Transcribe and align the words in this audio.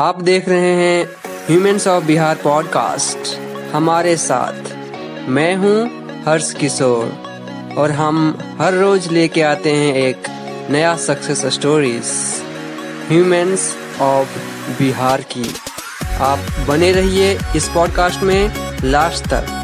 आप 0.00 0.22
देख 0.22 0.48
रहे 0.48 0.74
हैं 0.74 1.04
ह्यूमेंस 1.46 1.86
ऑफ़ 1.86 2.04
बिहार 2.04 2.36
पॉडकास्ट 2.36 3.38
हमारे 3.74 4.16
साथ 4.16 4.52
मैं 5.28 5.56
हूँ 5.56 5.86
हर्ष 6.24 6.52
किशोर 6.54 7.74
और 7.78 7.90
हम 7.90 8.38
हर 8.60 8.74
रोज 8.74 9.08
लेके 9.08 9.42
आते 9.42 9.72
हैं 9.72 9.94
एक 9.94 10.22
नया 10.70 10.96
success 10.96 11.46
stories 11.46 12.04
humans 13.08 13.76
of 14.00 14.38
Bihar 14.78 15.20
की। 15.20 15.54
आप 16.20 16.38
बने 16.68 16.92
रहिए 16.92 17.38
इस 17.56 17.68
पॉडकास्ट 17.68 18.22
में 18.22 18.52
लास्ट 18.84 19.28
तक। 19.28 19.63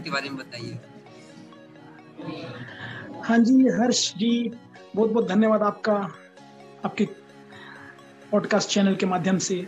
अपना 0.00 0.10
बचपन 0.10 0.10
के 0.10 0.10
बारे 0.10 0.28
में 0.30 0.38
बताइए। 0.38 0.78
हाँ 3.24 3.38
जी 3.38 3.68
हर्ष 3.68 4.14
जी 4.14 4.50
बहुत 4.96 5.10
बहुत 5.10 5.28
धन्यवाद 5.28 5.62
आपका 5.62 5.92
आपके 6.84 7.04
पॉडकास्ट 8.30 8.68
चैनल 8.70 8.94
के 8.94 9.06
माध्यम 9.06 9.38
से। 9.38 9.66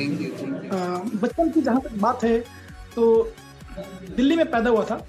बचपन 0.00 1.50
की 1.50 1.62
जहाँ 1.62 1.80
तक 1.80 1.92
बात 1.92 2.24
है 2.24 2.40
तो 2.94 3.32
दिल्ली 4.16 4.36
में 4.36 4.50
पैदा 4.50 4.70
हुआ 4.70 4.84
था 4.84 5.06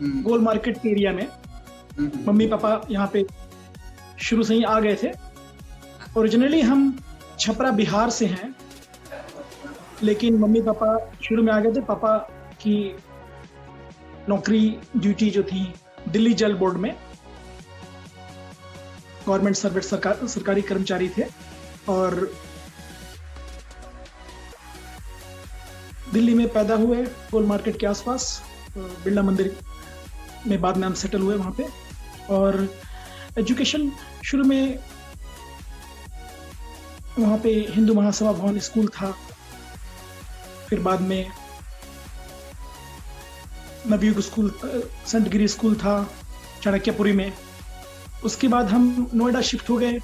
हम्म, 0.00 0.22
गोल 0.22 0.40
मार्केट 0.42 0.78
के 0.78 0.88
एरिया 0.88 1.12
में। 1.12 1.26
हम्म, 1.26 2.10
मम्मी 2.26 2.46
पापा 2.46 2.80
यहाँ 2.90 3.10
पे 3.12 3.26
शुरू 4.18 4.42
से 4.42 4.54
ही 4.54 4.62
आ 4.62 4.80
गए 4.80 4.96
थे। 5.02 5.12
ओरिजिनली 6.18 6.60
हम 6.60 6.98
छपरा 7.38 7.70
बिहार 7.70 8.10
से 8.10 8.26
हैं 8.26 8.54
लेकिन 10.02 10.38
मम्मी 10.38 10.60
पापा 10.62 11.12
शुरू 11.22 11.42
में 11.42 11.52
आ 11.52 11.60
गए 11.60 11.72
थे 11.72 11.80
पापा 11.80 12.16
की 12.62 12.96
नौकरी 14.28 14.68
ड्यूटी 14.96 15.30
जो 15.30 15.42
थी 15.42 15.62
दिल्ली 16.08 16.34
जल 16.34 16.54
बोर्ड 16.54 16.78
में। 16.78 16.94
गवर्नमेंट 19.26 19.56
सर्विस 19.56 19.90
सरकार 19.90 20.26
सरकारी 20.26 20.62
कर्मचारी 20.62 21.08
थे 21.08 21.24
और 21.88 22.14
दिल्ली 26.12 26.34
में 26.34 26.48
पैदा 26.52 26.74
हुए 26.74 27.02
गोल 27.32 27.44
मार्केट 27.46 27.78
के 27.80 27.86
आसपास 27.86 28.42
बिरला 28.76 29.22
मंदिर 29.22 29.56
में 30.46 30.60
बाद 30.60 30.76
में 30.76 30.86
हम 30.86 30.94
सेटल 30.94 31.20
हुए 31.20 31.36
वहाँ 31.36 31.52
पे। 31.58 31.66
और 32.30 32.68
एजुकेशन 33.38 33.90
शुरू 34.24 34.44
में 34.44 34.78
वहाँ 37.18 37.38
पे 37.38 37.50
हिंदू 37.70 37.94
महासभा 37.94 38.32
भवन 38.32 38.58
स्कूल 38.60 38.88
था। 38.88 39.10
फिर 40.68 40.80
बाद 40.80 41.00
में 41.00 41.30
नवयुग 43.86 44.20
स्कूल 44.20 44.50
संत 45.06 45.28
गिरी 45.28 45.48
स्कूल 45.48 45.74
था, 45.74 45.94
चाणक्यपुरी 46.62 47.12
में। 47.12 47.32
उसके 48.24 48.48
बाद 48.48 48.68
हम 48.68 49.10
नोएडा 49.14 49.40
शिफ्ट 49.40 49.70
हो 49.70 49.76
गए, 49.76 49.98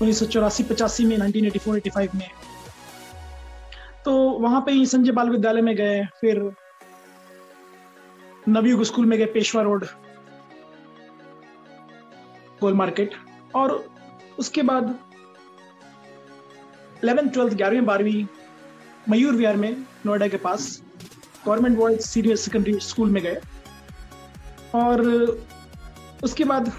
उन्नीस 0.00 0.18
सौ 0.18 0.26
चौरासी 0.26 0.62
पचासी 0.62 1.04
में 1.04 1.16
1984 1.16 1.80
85 1.80 2.14
में। 2.14 2.28
तो 4.04 4.12
वहाँ 4.40 4.60
पे 4.60 4.72
ही 4.72 4.86
संजय 4.86 5.12
बाल 5.12 5.30
विद्यालय 5.30 5.60
में 5.60 5.74
गए, 5.76 6.04
फिर 6.20 6.52
नवयुग 8.48 8.82
स्कूल 8.84 9.06
में 9.06 9.18
गए, 9.18 9.26
पेशवा 9.26 9.62
रोड 9.62 9.84
गोल 12.60 12.74
मार्केट। 12.74 13.14
और 13.54 13.84
उसके 14.38 14.62
बाद 14.62 14.98
11th 17.04 17.32
ट्वेल्थ, 17.32 17.54
ग्यारहवीं, 17.54 17.84
बारहवीं, 17.86 18.26
मयूर 19.08 19.34
विहार 19.34 19.56
में, 19.56 19.84
नोएडा 20.06 20.28
के 20.28 20.36
पास। 20.36 20.82
Government 21.46 21.78
boys 21.78 22.00
senior 22.00 22.36
secondary 22.36 22.78
school 22.82 23.10
में 23.10 23.22
गए। 23.22 23.40
और 24.74 25.00
उसके 26.24 26.44
बाद 26.44 26.72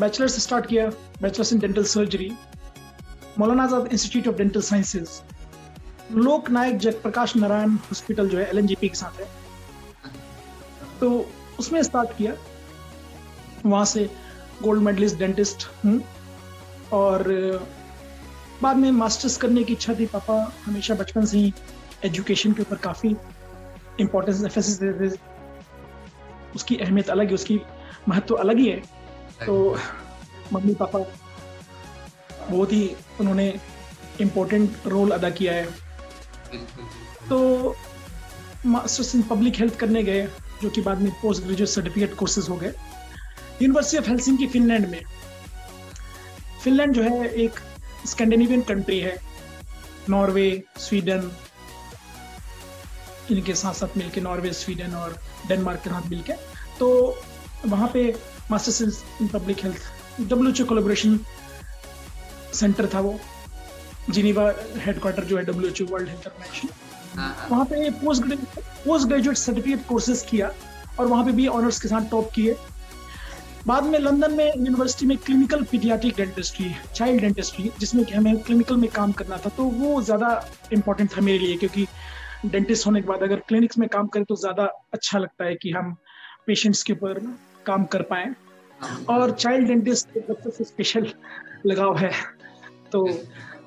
बैचलर्स 0.00 0.38
स्टार्ट 0.42 0.66
किया, 0.66 0.86
bachelors 1.22 1.52
in 1.52 1.58
dental 1.58 1.84
surgery, 1.86 2.30
Maulana 3.38 3.62
Azad 3.64 3.86
Institute 3.92 4.28
of 4.28 4.36
Dental 4.36 4.60
Sciences 4.62 5.20
Lok 6.14 6.50
Nayak 6.50 6.78
Jayaprakash 6.78 7.36
Narayan 7.36 7.76
hospital 7.84 8.28
जो 8.28 8.38
है 8.38 8.48
एल 8.48 8.74
के 8.74 8.88
साथ 8.94 9.20
है। 9.20 9.26
तो 11.00 11.10
उसमें 11.58 11.82
स्टार्ट 11.82 12.16
किया। 12.18 12.34
वहाँ 13.66 13.84
से 13.84 14.04
गोल्ड 14.62 14.82
मेडलिस्ट, 14.82 15.16
डेंटिस्ट 15.18 15.66
हूँ। 15.84 16.00
और 16.92 17.22
बाद 18.62 18.76
में 18.76 18.90
मास्टर्स 18.90 19.36
करने 19.36 19.62
की 19.64 19.72
इच्छा 19.72 19.94
थी, 19.94 20.06
पापा 20.06 20.34
हमेशा 20.64 20.94
बचपन 20.94 21.24
से 21.26 21.38
ही 21.38 21.52
एजुकेशन 22.04 22.52
के 22.52 22.62
ऊपर 22.62 22.76
काफ़ी 22.84 23.14
इम्पोर्टेंस 24.00 24.44
एफेसिस 24.44 24.78
देते 24.80 25.16
उसकी 26.54 26.76
अहमियत 26.76 27.10
अलग 27.10 27.28
है 27.28 27.34
उसकी 27.34 27.60
महत्व 28.08 28.34
अलग 28.34 28.58
ही 28.58 28.68
है। 28.68 28.82
तो 29.46 29.78
मम्मी 30.52 30.74
पापा 30.74 30.98
बहुत 32.50 32.72
ही 32.72 32.96
उन्होंने 33.20 33.52
इम्पोर्टेंट 34.20 34.86
रोल 34.86 35.10
अदा 35.10 35.30
किया 35.30 35.52
है। 35.52 35.64
तो 37.28 37.76
मास्टर्स 38.66 39.14
इन 39.14 39.22
पब्लिक 39.22 39.56
हेल्थ 39.56 39.76
करने 39.76 40.02
गए 40.02 40.26
जो 40.62 40.70
कि 40.70 40.80
बाद 40.80 41.00
में 41.02 41.12
पोस्ट 41.22 41.44
ग्रेजुएट 41.44 41.68
सर्टिफिकेट 41.68 42.14
कोर्सेज 42.14 42.48
हो 42.48 42.56
गए। 42.56 42.72
यूनिवर्सिटी 43.62 43.98
ऑफ़ 43.98 44.08
हेल्सिंग 44.08 44.38
की 44.38 44.46
फिनलैंड 44.46 44.86
में। 44.86 45.00
फिनलैंड 46.64 46.94
जो 46.94 47.02
है 47.02 47.28
एक 47.34 47.60
स्कैंडिनेवियन 48.06 48.62
कंट्री 48.62 48.98
है। 49.00 49.16
नॉर्वे 50.10 50.62
स्वीडन 50.78 51.30
इनके 53.32 53.54
साथ 53.54 53.74
साथ 53.74 53.96
मिलके 53.96 54.20
नॉर्वे 54.20 54.52
स्वीडन 54.54 54.94
और 54.96 55.18
डेनमार्क 55.48 55.80
के 55.84 55.90
साथ 55.90 56.10
मिलके। 56.10 56.32
तो 56.78 56.88
वहाँ 57.66 57.88
पे 57.92 58.08
masters 58.50 59.02
in 59.20 59.28
public 59.28 59.64
health 59.64 60.28
W 60.30 60.64
collaboration 60.66 61.18
centre 62.54 62.86
था 62.94 63.00
वो। 63.00 63.18
जिनीवा 64.10 64.44
हेडक्वार्टर 64.84 65.24
जो 65.24 65.36
है 65.38 65.44
डब्ल्यू 65.44 65.86
वर्ल्ड 65.86 66.08
हेल्थ 66.08 66.26
ऑर्गेनाइजेशन 66.26 66.68
वहाँ 67.50 67.64
पे 67.64 67.90
post 68.00 68.22
post 68.84 69.08
graduate 69.08 69.36
certificate 69.36 69.86
courses 69.86 70.24
किया 70.28 70.50
और 70.98 71.06
वहाँ 71.06 71.24
पे 71.24 71.32
भी 71.32 71.46
ऑनर्स 71.48 71.80
के 71.80 71.88
साथ 71.88 72.10
टॉप 72.10 72.30
किए। 72.34 72.56
बाद 73.66 73.84
में 73.84 73.98
लंदन 73.98 74.32
में 74.34 74.46
यूनिवर्सिटी 74.46 75.06
में 75.06 75.16
clinical 75.18 75.62
paediatric 75.70 76.16
dentistry 76.16 76.74
child 76.94 77.20
dentistry 77.20 77.70
जिसमें 77.80 78.04
कि 78.04 78.14
हमें 78.14 78.38
क्लिनिकल 78.38 78.76
में 78.76 78.88
काम 78.90 79.12
करना 79.20 79.36
था 79.44 79.48
तो 79.56 79.64
वो 79.64 80.00
ज़्यादा 80.02 80.30
इम्पोर्टेंट 80.72 81.16
था 81.16 81.20
मेरे 81.20 81.38
लिए 81.38 81.56
क्योंकि 81.56 81.86
डेंटिस्ट 82.44 82.86
होने 82.86 83.00
के 83.00 83.08
बाद 83.08 83.22
अगर 83.22 83.40
क्लिनिक्स 83.48 83.78
में 83.78 83.88
काम 83.88 84.06
करें 84.06 84.24
तो 84.24 84.36
ज़्यादा 84.36 84.64
अच्छा 84.92 85.18
लगता 85.18 85.44
है 85.44 85.54
कि 85.54 85.70
हम 85.70 85.94
पेशेंट्स 86.46 86.82
के 86.82 86.92
ऊपर 86.92 87.18
काम 87.66 87.84
कर 87.92 88.02
पाए। 88.02 88.34
और 89.10 89.30
चाइल्ड 89.32 89.68
डेंटिस्ट 89.68 90.18
बच्चों 90.30 90.50
से 90.50 90.64
स्पेशल 90.64 91.06
लगाव 91.66 91.96
है। 91.98 92.10
तो 92.92 93.06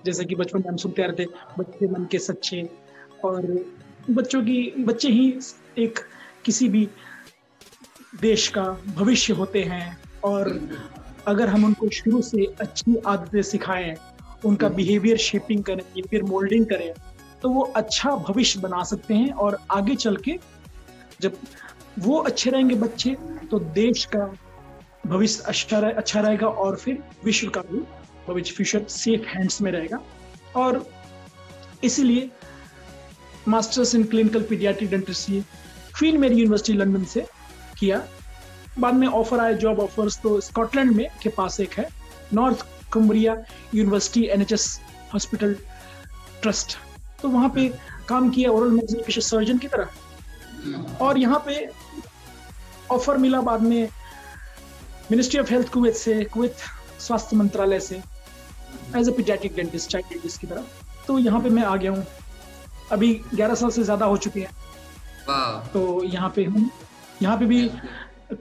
जैसे 0.06 0.26
कि 0.26 0.36
बचपन 0.36 0.60
में 0.60 0.70
हम 0.70 0.78
सुनते 0.78 1.04
आ 1.04 1.06
रहे 1.06 1.26
थे 1.26 1.30
बच्चे 1.58 1.88
मन 1.88 2.06
के 2.12 2.20
सच्चे 2.20 2.62
और 3.26 3.46
बच्चों 4.10 4.42
की 4.44 4.74
बच्चे 4.80 5.10
ही 5.10 5.28
एक 5.78 6.00
किसी 6.46 6.68
भी 6.70 6.88
देश 8.22 8.48
का 8.48 8.64
भविष्य 8.96 9.34
होते 9.34 9.64
हैं 9.64 9.98
और 10.24 10.50
अगर 11.28 11.48
हम 11.50 11.66
उनको 11.66 11.90
शुरू 11.90 12.22
से 12.22 12.46
अच्छी 12.62 12.98
आदतें 13.08 13.42
सिखाएँ 13.44 13.96
उनका 14.46 14.70
बिहेवियर 14.70 15.18
शेपिंग 15.18 15.64
करें 15.64 15.84
बिहेवियर 15.86 16.24
मोल्डिंग 16.24 16.66
करें 16.66 16.92
तो 17.46 17.50
वो 17.50 17.62
अच्छा 17.76 18.12
भविष्य 18.28 18.60
बना 18.60 18.84
सकते 18.84 19.14
हैं 19.14 19.32
और 19.32 19.58
आगे 19.72 19.96
चल 19.96 20.16
के 20.18 20.38
जब 21.22 21.36
वो 22.00 22.18
अच्छे 22.20 22.50
रहेंगे 22.50 22.76
बच्चे 22.76 23.16
तो 23.52 23.60
देश 23.60 24.06
का 24.16 24.26
भविष्य 25.08 25.44
अच्छा 25.48 25.80
रहे, 25.80 25.92
अच्छा 25.92 26.22
रहेगा 26.22 26.48
और 26.48 26.76
फिर 26.76 26.98
विश्व 27.26 27.50
का 27.50 27.62
भी 27.62 27.82
भविष्य 28.28 28.54
फ्यूचर 28.56 28.88
सेफ़ 28.90 29.28
हैंड्स 29.28 29.62
में 29.62 29.72
रहेगा। 29.72 30.00
और 30.56 30.86
इसीलिए 31.84 32.30
masters 33.48 33.94
in 33.96 34.04
clinical 34.04 34.44
paediatric 34.50 34.90
dentistry 34.90 35.42
Queen 35.98 36.20
Mary 36.22 36.36
University 36.36 36.78
London 36.78 37.04
से 37.04 37.26
किया। 37.80 38.02
बाद 38.80 38.94
में 38.94 39.08
ऑफ़र 39.08 39.40
आया 39.40 39.54
जॉब 39.58 39.80
ऑफर्स 39.80 40.20
तो 40.24 40.40
स्कॉटलैंड 40.42 40.92
में 40.96 41.08
के 41.24 41.30
पास 41.38 41.60
एक 41.60 41.78
है 41.80 41.88
North 42.34 42.66
Cumbria 42.94 43.38
University 43.76 44.26
NHS 44.30 44.68
hospital 45.14 45.56
trust 46.42 46.78
तो 47.22 47.30
वहाँ 47.30 47.50
पे 47.56 47.68
काम 48.08 48.30
किया 48.30 48.52
ओरल 48.52 48.72
मैग्जिफिशियल 48.72 49.26
सर्जन 49.28 49.58
की 49.58 49.68
तरह। 49.68 50.98
और 51.02 51.18
यहाँ 51.18 51.44
पे 51.46 51.68
ऑफ़र 52.92 53.18
मिला 53.18 53.42
बाद 53.42 53.62
में 53.62 53.90
मिनिस्ट्री 55.12 55.40
ऑफ़ 55.40 55.52
हेल्थ 55.52 55.70
कुवैत 55.74 55.96
से 55.96 56.24
कुवैत 56.34 56.56
स्वास्थ्य 57.00 57.36
मंत्रालय 57.36 57.80
से 57.80 58.02
as 58.98 59.10
a 59.10 59.12
paediatric 59.12 59.56
dentist 59.56 59.90
child 59.90 60.10
dentist 60.10 60.42
की 60.42 60.48
तरह। 60.48 60.66
तो 61.08 61.18
यहाँ 61.20 61.42
पे 61.42 61.50
मैं 61.50 61.64
आ 61.64 61.76
गया 61.76 61.92
हूँ। 61.92 62.06
अभी 62.92 63.14
11 63.36 63.56
साल 63.56 63.70
से 63.70 63.84
ज़्यादा 63.84 64.06
हो 64.06 64.18
चुके 64.18 64.40
हैं। 64.40 65.72
तो 65.74 66.04
यहाँ 66.04 66.30
पे 66.36 66.46
हूँ। 66.46 66.70
यहाँ 67.22 67.38
पे 67.38 67.46
भी 67.46 67.68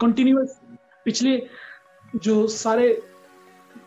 कंटिन्यूस 0.00 0.56
पिछले 1.06 1.37
जो 2.17 2.47
सारे 2.49 2.87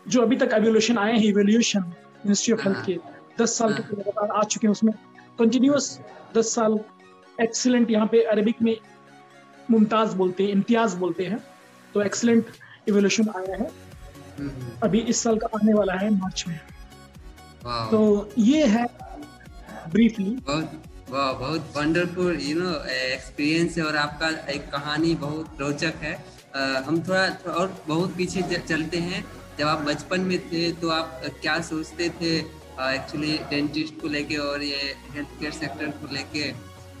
जो 0.08 0.22
अभी 0.22 0.36
तक 0.36 0.50
एवोल्यूशन 0.54 0.98
आए 0.98 1.12
हैं 1.12 1.22
इवोल्यूशन 1.24 1.80
मिनिस्ट्री 1.80 2.54
ऑफ़ 2.54 2.60
हेल्थ 2.62 2.84
के 2.86 2.98
दस 3.40 3.58
साल 3.58 3.72
के 3.72 3.96
लगातार 3.96 4.30
आ 4.30 4.42
चुके 4.42 4.66
हैं 4.66 4.72
उसमें। 4.72 4.92
कंटिन्यूस 5.38 6.00
दस 6.36 6.54
साल 6.54 6.80
एक्सीलेंट 7.40 7.90
यहाँ 7.90 8.06
पे 8.06 8.22
अरबिक 8.22 8.56
में 8.62 8.76
मुमताज़ 9.70 10.16
बोलते 10.16 10.44
हैं 10.44 10.50
इम्तियाज़ 10.50 10.96
बोलते 10.96 11.24
हैं। 11.26 11.38
तो 11.94 12.02
एक्सीलेंट 12.02 12.46
इवोल्यूशन 12.88 13.28
आया 13.28 13.56
है। 13.56 13.70
हम्म, 14.38 14.50
अभी 14.82 14.98
इस 14.98 15.22
साल 15.22 15.38
का 15.38 15.46
आने 15.46 15.74
वाला 15.74 15.92
है 15.92 16.10
मार्च 16.10 16.44
में। 16.48 16.60
तो 17.90 18.30
ये 18.38 18.66
है 18.66 18.84
ब्रीफली 19.88 20.30
वाह 21.10 21.32
बहुत 21.32 21.72
वंडरफुल 21.76 22.38
यू 22.40 22.62
नो 22.62 22.84
एक्सपीरियंस 22.84 23.78
है 23.78 23.84
और 23.84 23.96
आपका 23.96 24.28
एक 24.28 24.70
कहानी 24.70 25.14
बहुत 25.14 25.56
रोचक 25.60 25.94
है। 25.96 26.24
अ, 26.54 26.82
हम 26.86 27.00
थोड़ा 27.02 27.30
थोड़ा 27.30 27.54
और 27.54 27.84
बहुत 27.88 28.16
पीछे 28.16 28.58
चलते 28.58 28.98
हैं। 28.98 29.24
जब 29.58 29.66
आप 29.66 29.78
बचपन 29.78 30.20
में 30.20 30.48
थे 30.48 30.72
तो 30.72 30.88
आप 30.88 31.20
क्या 31.42 31.60
सोचते 31.60 32.08
थे? 32.08 32.57
एक्चुअली 32.80 33.36
डेंटिस्ट 33.50 34.00
को 34.00 34.08
लेके 34.08 34.36
और 34.38 34.62
ये 34.62 34.94
हेल्थ 35.14 35.28
केयर 35.40 35.52
सेक्टर 35.52 35.90
को 36.00 36.14
लेके 36.14 36.50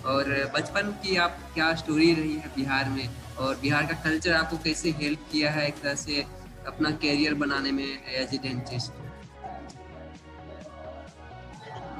और 0.08 0.30
बचपन 0.54 0.90
की 1.02 1.16
आप 1.16 1.38
क्या 1.54 1.74
स्टोरी 1.74 2.12
रही 2.14 2.34
है 2.34 2.50
बिहार 2.56 2.88
में? 2.88 3.08
और 3.38 3.58
बिहार 3.62 3.86
का 3.86 3.94
कल्चर 4.04 4.32
आपको 4.32 4.56
कैसे 4.64 4.90
हेल्प 5.00 5.26
किया 5.32 5.50
है 5.50 5.66
एक 5.68 5.80
तरह 5.82 5.94
से 5.94 6.24
अपना 6.66 6.90
कैरियर 7.02 7.34
बनाने 7.34 7.72
में 7.72 7.84
एज 7.84 8.34
ए 8.34 8.38
डेंटिस्ट 8.38 8.92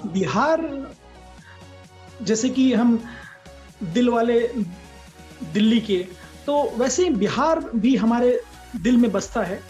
बिहार, 0.06 0.60
जैसे 2.22 2.48
कि 2.48 2.72
हम 2.72 2.98
दिल 3.94 4.08
वाले 4.08 4.40
दिल्ली 5.54 5.80
के 5.80 5.98
तो 6.46 6.62
वैसे 6.76 7.02
ही 7.04 7.10
बिहार 7.16 7.60
भी 7.76 7.94
हमारे 7.96 8.40
दिल 8.76 8.96
में 8.96 9.10
बसता 9.12 9.42
है, 9.42 9.60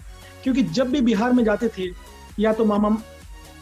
क्योंकि 0.42 0.62
जब 0.62 0.90
भी 0.90 1.00
बिहार 1.00 1.32
में 1.32 1.44
जाते 1.44 1.68
थे, 1.68 1.88
या 2.38 2.52
तो 2.52 2.64
मामा 2.64 2.90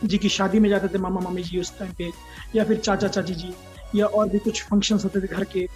जी 0.04 0.18
की 0.18 0.28
शादी 0.28 0.58
में 0.58 0.68
जाते 0.70 0.88
थे 0.88 0.98
मामा 0.98 1.20
मामी 1.20 1.42
जी 1.42 1.60
उस 1.60 1.78
टाइम 1.78 1.92
पे, 1.92 2.10
या 2.54 2.64
फिर 2.64 2.78
चाचा 2.78 3.08
चाची 3.08 3.34
जी, 3.34 3.52
या 3.94 4.06
और 4.06 4.28
भी 4.28 4.38
कुछ 4.38 4.62
फ़ंक्शंस 4.62 5.04
होते 5.04 5.20
थे 5.20 5.26
घर 5.26 5.44
के, 5.44 5.66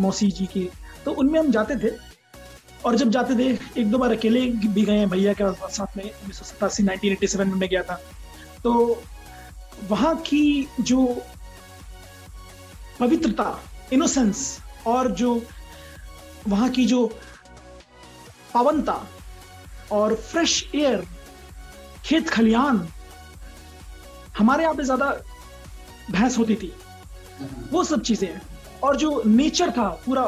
मौसी 0.00 0.30
जी 0.30 0.46
के। 0.46 0.68
तो 1.04 1.12
उनमें 1.12 1.38
हम 1.40 1.50
जाते 1.50 1.76
थे, 1.76 1.94
और 2.84 2.96
जब 2.96 3.10
जाते 3.10 3.34
थे, 3.34 3.48
एक 3.80 3.90
दो 3.90 3.98
बार 3.98 4.12
अकेले 4.12 4.40
भी 4.40 4.82
गए 4.82 4.96
हैं 4.98 5.08
भैया 5.10 5.32
के 5.40 5.52
साथ 5.68 5.96
में, 5.96 6.04
उन्नीस 6.04 6.38
सौ 6.38 6.44
सतासी, 6.44 6.82
नाइनटीन 6.82 7.12
एटी 7.12 7.26
सेवन 7.26 7.48
में 7.48 7.54
मैं 7.54 7.68
गया 7.68 7.82
था। 7.82 8.00
तो 8.62 9.02
वहाँ 9.88 10.14
की 10.16 10.68
जो 10.80 11.06
पवित्रता 13.00 13.58
इनोसेंस 13.92 14.60
और 14.86 15.10
जो 15.12 15.40
वहाँ 16.48 16.68
की 16.70 16.84
जो 16.86 17.06
पावनता, 18.54 19.00
और 19.92 20.14
फ्रेश 20.14 20.64
एयर 20.74 21.06
खेत 22.04 22.28
खलियान 22.28 22.78
हमारे 24.40 24.62
यहाँ 24.62 24.74
पे 24.74 24.84
ज़्यादा 24.84 25.06
भैंस 26.10 26.38
होती 26.38 26.54
थी। 26.56 26.72
वो 27.72 27.82
सब 27.84 28.02
चीज़ें 28.02 28.28
हैं। 28.28 28.40
और 28.82 28.96
जो 28.96 29.22
नेचर 29.26 29.70
था 29.70 29.88
पूरा 30.06 30.22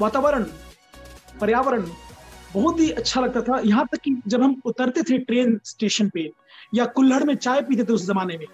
वातावरण 0.00 0.44
पर्यावरण 1.40 1.84
बहुत 2.54 2.80
ही 2.80 2.90
अच्छा 2.92 3.20
लगता 3.20 3.40
था। 3.42 3.58
यहाँ 3.64 3.86
तक 3.92 4.00
कि 4.00 4.14
जब 4.26 4.42
हम 4.42 4.60
उतरते 4.66 5.02
थे 5.02 5.18
ट्रेन 5.20 5.58
स्टेशन 5.64 6.08
पे 6.08 6.30
या 6.74 6.84
कुल्हड़ 6.96 7.22
में 7.24 7.34
चाय 7.36 7.60
पीते 7.62 7.84
थे 7.84 7.92
उस 7.92 8.06
जमाने 8.06 8.36
में 8.38 8.46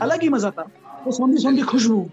अलग 0.00 0.22
ही 0.22 0.28
मज़ा 0.28 0.50
था। 0.50 0.62
वो 1.04 1.12
सौंधी 1.12 1.42
सौंधी 1.42 1.62
खुशबू। 1.62 2.08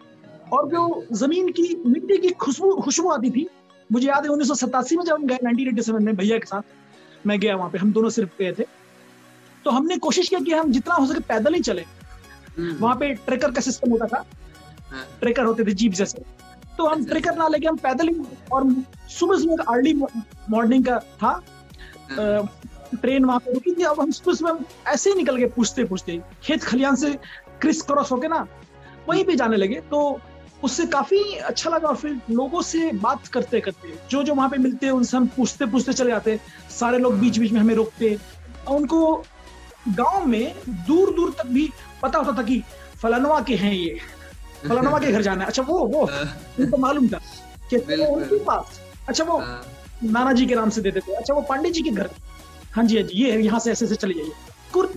और 0.54 0.70
जो 0.70 1.06
ज़मीन 1.16 1.52
की 1.52 1.76
मिट्टी 1.86 2.18
की 2.18 2.30
खुशबू 2.42 2.76
खुशबू 2.82 3.10
आती 3.10 3.30
थी 3.32 3.48
मुझे 3.90 4.08
याद 4.08 4.26
है 4.26 4.32
उन्नीस 4.32 4.48
सौ 4.48 4.56
सतासी 4.56 4.98
में 4.98 5.04
जब 5.06 5.14
हम 5.14 5.26
गए 5.28 5.38
1987 5.44 6.00
में 6.02 6.16
भैया 6.16 6.38
के 6.38 6.46
साथ 6.46 7.28
मैं 7.28 7.40
गया 7.40 7.56
वहाँ 7.56 7.70
पे 7.70 7.78
हम 7.78 7.92
दोनों 7.94 8.10
सिर्फ़ 8.10 8.32
गए 8.40 8.52
थे। 8.54 8.64
तो 9.66 9.72
हमने 9.72 9.98
कोशिश 9.98 10.30
किया 10.30 10.40
कि 10.40 10.52
हम 10.52 10.72
जितना 10.72 10.96
हो 10.96 11.06
सके 11.08 11.20
पैदल 11.28 11.54
ही 11.54 11.60
चले। 11.62 11.86
वहाँ 12.60 12.96
पे 12.96 13.14
ट्रेकर 13.16 13.52
का 13.52 13.62
सिस्टम 13.62 13.92
होता 13.92 14.06
था। 14.08 14.24
हाँ। 14.92 15.06
ट्रेकर 15.20 15.44
होते 15.44 15.64
थे 15.66 15.74
जीप 15.74 15.94
जैसे। 15.94 16.24
तो 16.78 16.88
हम 16.88 17.06
ट्रेकर 17.06 17.36
ना 17.36 17.48
लेके 17.48 17.68
हम 17.68 17.76
पैदल 17.78 18.08
ही 18.08 18.16
और 18.52 18.64
सुबह 19.10 19.38
सुबह 19.40 19.64
अर्ली 19.68 19.94
मॉर्निंग 19.94 20.86
का 20.86 21.00
था। 21.24 21.40
ट्रेन 22.96 23.26
वहाँ 23.26 23.40
पे 23.40 23.54
रुकी 23.54 23.72
थी। 23.72 23.84
अब 23.84 24.00
हम 24.02 24.12
सुबह 24.12 24.36
सुबह 24.36 24.92
ऐसे 24.92 25.10
ही 25.10 25.16
निकल 25.16 25.36
गए 25.36 25.46
पूछते 25.56 25.84
पूछते 25.84 26.20
खेत 26.44 26.64
खलियान 26.64 26.96
से 26.96 27.12
क्रिस 27.62 27.82
क्रॉस 27.82 28.12
होके 28.12 28.28
ना 28.28 28.46
वहीं 29.10 29.24
पे 29.26 29.36
जाने 29.36 29.58
लगे। 29.58 29.80
तो 29.92 30.20
उससे 30.64 30.86
काफ़ी 30.88 31.22
अच्छा 31.38 31.70
लगा 31.70 31.88
और 31.88 31.96
फिर 31.96 32.20
लोगों 32.32 32.62
से 32.62 32.92
बात 32.98 33.28
करते 33.28 33.60
करते 33.62 33.94
जो 34.12 34.24
जो 34.24 34.34
वहाँ 34.36 34.50
पे 34.50 34.58
मिलते 34.58 34.86
हैं 34.86 34.94
उनसे 34.94 35.18
हम 35.18 35.28
पूछते 35.28 35.66
पूछते 35.66 35.94
चले 35.94 36.12
जाते। 36.12 36.40
सारे 36.72 36.98
लोग 36.98 37.18
बीच 37.20 37.38
बीच 37.40 37.52
में 37.52 37.60
हमें 37.62 37.74
रोकते। 37.76 38.18
और 38.68 38.76
उनको 38.76 39.16
गाँव 39.88 40.26
में 40.26 40.54
दूर 40.88 41.14
दूर 41.16 41.34
तक 41.38 41.48
भी 41.48 41.70
पता 42.04 42.20
होता 42.20 42.38
था 42.38 42.44
कि 42.48 42.62
फलानवा 43.02 43.40
के 43.48 43.56
हैं 43.56 43.74
ये 43.74 43.98
फलानवा 44.68 45.00
के 45.00 45.12
घर 45.12 45.22
जाना 45.22 45.42
है। 45.42 45.48
अच्छा 45.48 45.64
वो 45.64 45.80
वो 45.94 46.02
उनको 46.60 46.78
मालूम 46.78 47.08
था 47.10 47.20
कि 47.70 47.78
उनके 48.06 48.44
पास 48.46 48.80
अच्छा 49.10 49.24
वो 49.24 49.38
हाँ, 49.40 49.64
नाना 50.04 50.32
जी 50.34 50.46
के 50.46 50.56
नाम 50.56 50.70
से 50.70 50.82
देते 50.82 51.00
थे। 51.00 51.14
अच्छा 51.16 51.34
वो 51.34 51.42
पांडे 51.50 51.70
जी 51.70 51.82
के 51.82 51.90
घर। 51.90 52.10
हाँ 52.76 52.84
जी 52.84 52.98
हाँ 52.98 53.08
जी 53.08 53.24
ये 53.24 53.40
यहाँ 53.42 53.60
से 53.60 53.72
ऐसे 53.72 53.86
ऐसे 53.86 53.96
चले 53.96 54.14
जाइए। 54.14 54.32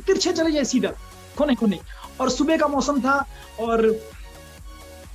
तिरछे 0.07 0.33
चले 0.33 0.51
जाइए 0.51 0.65
सीधा। 0.65 0.91
खोने 1.39 1.55
खोने। 1.55 1.79
और 2.21 2.31
सुबह 2.31 2.57
का 2.59 2.67
मौसम 2.69 3.01
था 3.01 3.17
और 3.61 3.87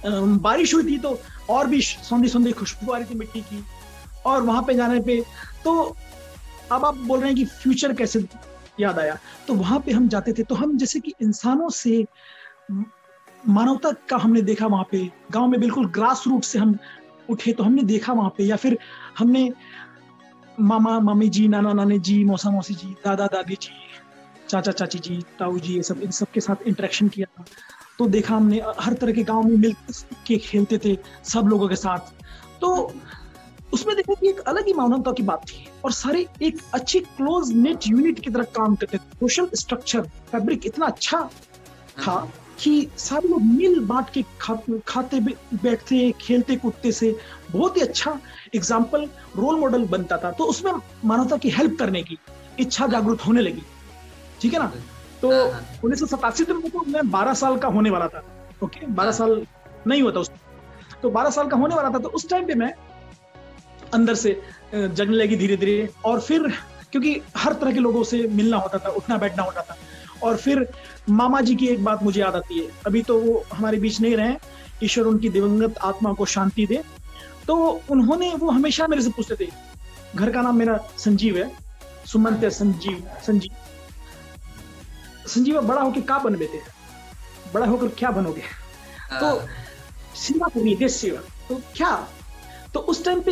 बारिश 0.06 0.74
हुई 0.74 0.84
थी 0.84 0.98
तो 1.00 1.20
और 1.50 1.68
भी 1.68 1.82
सौंधी 1.82 2.28
सौंधी 2.30 2.52
खुशबू 2.60 2.92
आ 2.92 2.98
रही 2.98 3.14
थी 3.14 3.18
मिट्टी 3.20 3.42
की। 3.42 3.64
और 4.26 4.42
वहाँ 4.44 4.62
पे 4.68 4.74
जाने 4.74 5.00
पे 5.08 5.22
तो 5.64 5.74
अब 6.72 6.86
आप 6.86 6.96
बोल 6.96 7.20
रहे 7.20 7.28
हैं 7.30 7.36
कि 7.38 7.46
फ्यूचर 7.62 7.94
कैसे 7.94 8.20
याद 8.78 9.00
आया। 9.00 9.18
तो 9.48 9.54
वहाँ 9.54 9.80
पे 9.80 9.92
हम 9.92 10.08
जाते 10.08 10.34
थे 10.34 10.44
तो 10.44 10.56
हम 10.56 10.78
जैसे 10.78 11.00
कि 11.00 11.14
इंसानों 11.22 11.70
से, 11.70 12.06
मानवता 13.44 13.92
का 14.10 14.18
हमने 14.18 14.42
देखा 14.42 14.68
वहाँ 14.68 14.88
पे। 14.92 15.10
गाँव 15.32 15.48
में 15.48 15.60
बिल्कुल 15.60 15.88
ग्रास 15.92 16.24
रूट 16.28 16.44
से 16.44 16.60
हम 16.60 16.78
उठे 17.30 17.52
तो 17.54 17.64
हमने 17.64 17.84
देखा 17.84 18.14
वहाँ 18.14 18.34
पे, 18.38 18.44
या 18.44 18.56
फिर 18.56 18.78
हमने 19.20 19.52
मामा 20.60 21.00
मामी 21.00 21.30
जी 21.30 21.48
नाना 21.48 21.74
नानी 21.74 21.98
जी 22.00 22.24
मौसा 22.24 22.50
मौसी 22.50 22.74
जी 22.74 22.96
दादा 23.06 23.28
दादी 23.28 23.56
जी 23.56 23.72
चाचा 24.50 24.72
चाची 24.72 25.00
जी 25.00 25.22
ताऊ 25.40 25.60
जी 25.60 25.76
ये 25.76 25.84
सब, 25.84 26.02
इन 26.02 26.12
सब 26.12 26.32
के 26.34 26.40
साथ 26.40 26.68
इंटरेक्शन 26.68 27.08
किया 27.08 27.26
था। 27.28 27.46
तो 28.00 28.08
देखा 28.08 28.36
हमने, 28.36 28.62
हर 28.80 28.94
तरह 28.94 29.12
के 29.12 29.24
गाँव 29.24 29.44
में 29.44 29.58
मिल 29.58 29.76
के 30.28 30.38
खेलते 30.38 30.78
थे 30.86 30.98
सब 31.24 31.48
लोगों 31.48 31.70
के 31.70 31.76
साथ। 31.76 32.14
तो 32.62 32.94
उसमें 33.74 33.96
देखा 33.96 34.14
कि 34.14 34.30
एक 34.30 34.40
अलग 34.40 34.66
ही 34.68 34.74
मानवता 34.74 35.12
की 35.12 35.24
बात 35.24 35.48
थी। 35.48 35.66
और 35.86 35.92
सारे 35.94 36.26
एक 36.42 36.60
अच्छी 36.74 37.00
क्लोज 37.00 37.52
नेट 37.54 37.88
यूनिट 37.88 38.20
की 38.20 38.30
तरह 38.30 38.44
काम 38.56 38.76
करते 38.76 38.98
थे। 38.98 39.02
सोशल 39.20 39.50
स्ट्रक्चर 39.56 40.02
फैब्रिक 40.32 40.66
इतना 40.66 40.86
अच्छा 40.86 41.30
था 42.00 42.20
कि 42.60 42.88
सारे 42.98 43.28
लोग 43.28 43.42
मिल 43.44 43.80
बांट 43.86 44.10
के 44.10 44.24
खा, 44.42 44.56
खाते 44.88 45.20
बैठते 45.20 46.12
खेलते 46.22 46.56
कूदते 46.56 46.92
से 46.92 47.16
बहुत 47.52 47.78
ही 47.78 47.82
अच्छा 47.82 48.20
एग्ज़ाम्पल 48.56 49.08
रोल 49.38 49.60
मॉडल 49.60 49.86
बनता 49.88 50.18
था। 50.18 50.32
तो 50.32 50.46
उसमें 50.46 50.72
मानवता 51.06 51.38
की 51.38 51.50
हेल्प 51.50 51.78
करने 51.80 52.04
की 52.04 52.18
इच्छा 52.60 52.88
जागरूक 52.88 53.22
होने 53.22 53.42
लगी। 53.42 53.64
ठीक 54.42 54.54
है 54.54 54.60
ना? 54.60 54.72
तो 55.22 55.32
हाँ, 55.32 55.52
हाँ। 55.52 55.80
उन्नीस 55.84 56.00
सौ 56.00 56.06
सतासी 56.08 56.46
में 56.50 56.70
तो 56.70 56.84
मैं 56.88 57.10
बारह 57.12 57.34
साल 57.36 57.58
का 57.58 57.68
होने 57.70 57.90
वाला 57.90 58.08
था। 58.08 58.24
ओके? 58.64 58.86
बारह 58.88 59.12
साल 59.12 59.46
नहीं 59.88 60.02
हुआ 60.02 60.12
था 60.12 60.20
उस 60.20 60.32
तो 61.02 61.10
बारह 61.10 61.30
साल 61.32 61.48
का 61.48 61.58
होने 61.58 61.76
वाला 61.76 61.90
था। 61.90 62.00
तो 62.00 62.10
उस 62.10 62.28
टाइम 62.30 62.46
पे 62.48 62.56
मैं 62.56 62.74
अंदर 63.94 64.16
से 64.16 64.42
जगने 64.74 65.16
लगी 65.16 65.36
धीरे 65.36 65.58
धीरे। 65.58 65.90
और 66.06 66.20
फिर 66.22 66.48
क्योंकि 66.92 67.20
हर 67.38 67.54
तरह 67.54 67.74
के 67.74 67.80
लोगों 67.80 68.04
से 68.04 68.28
मिलना 68.30 68.58
होता 68.58 68.78
था 68.78 68.90
उठना 68.92 69.18
बैठना 69.18 69.44
होता 69.44 69.62
था। 69.62 69.78
और 70.24 70.36
फिर 70.38 70.68
मामा 71.10 71.42
जी 71.42 71.56
की 71.56 71.68
एक 71.68 71.84
बात 71.84 72.04
मुझे 72.04 72.20
याद 72.22 72.36
आती 72.36 72.60
है। 72.60 72.68
अभी 72.88 73.02
तो 73.02 73.20
वो 73.20 73.44
हमारे 73.54 73.78
बीच 73.80 74.00
नहीं 74.02 74.16
रहे। 74.16 74.36
ईश्वर 74.84 75.06
उनकी 75.06 75.30
दिवंगत 75.30 75.78
आत्मा 75.84 76.14
को 76.14 76.26
शांति 76.28 76.66
दे। 76.68 76.82
तो 77.48 77.56
उन्होंने 77.92 78.34
वो 78.36 78.50
हमेशा 78.50 78.88
मेरे 78.88 79.02
से 79.02 79.10
पूछते 79.10 79.36
थे 79.36 79.50
घर 80.16 80.32
का 80.32 80.42
नाम 80.42 80.58
मेरा 80.58 80.78
संजीव 80.98 81.38
है। 81.38 81.52
सुमंत 82.06 82.44
है 82.44 82.50
संजीव 82.50 83.04
संजीव। 83.28 83.52
संजीव 85.28 85.62
बड़ा 85.62 85.82
होकर 85.82 86.02
क्या 86.02 86.18
बन 86.20 86.36
बेटे 86.36 86.62
बड़ा 87.54 87.66
होकर 87.66 87.88
क्या 87.90 88.10
बनोगे? 88.12 88.42
तो 89.12 89.26
हाँ। 89.26 89.48
सेवा 90.18 90.48
करनी 90.48 90.76
देश 90.76 90.96
सेवा। 90.96 91.20
तो 91.50 91.56
क्या? 91.76 91.96
तो 92.74 92.80
उस 92.82 93.04
टाइम 93.06 93.20
पे 93.22 93.32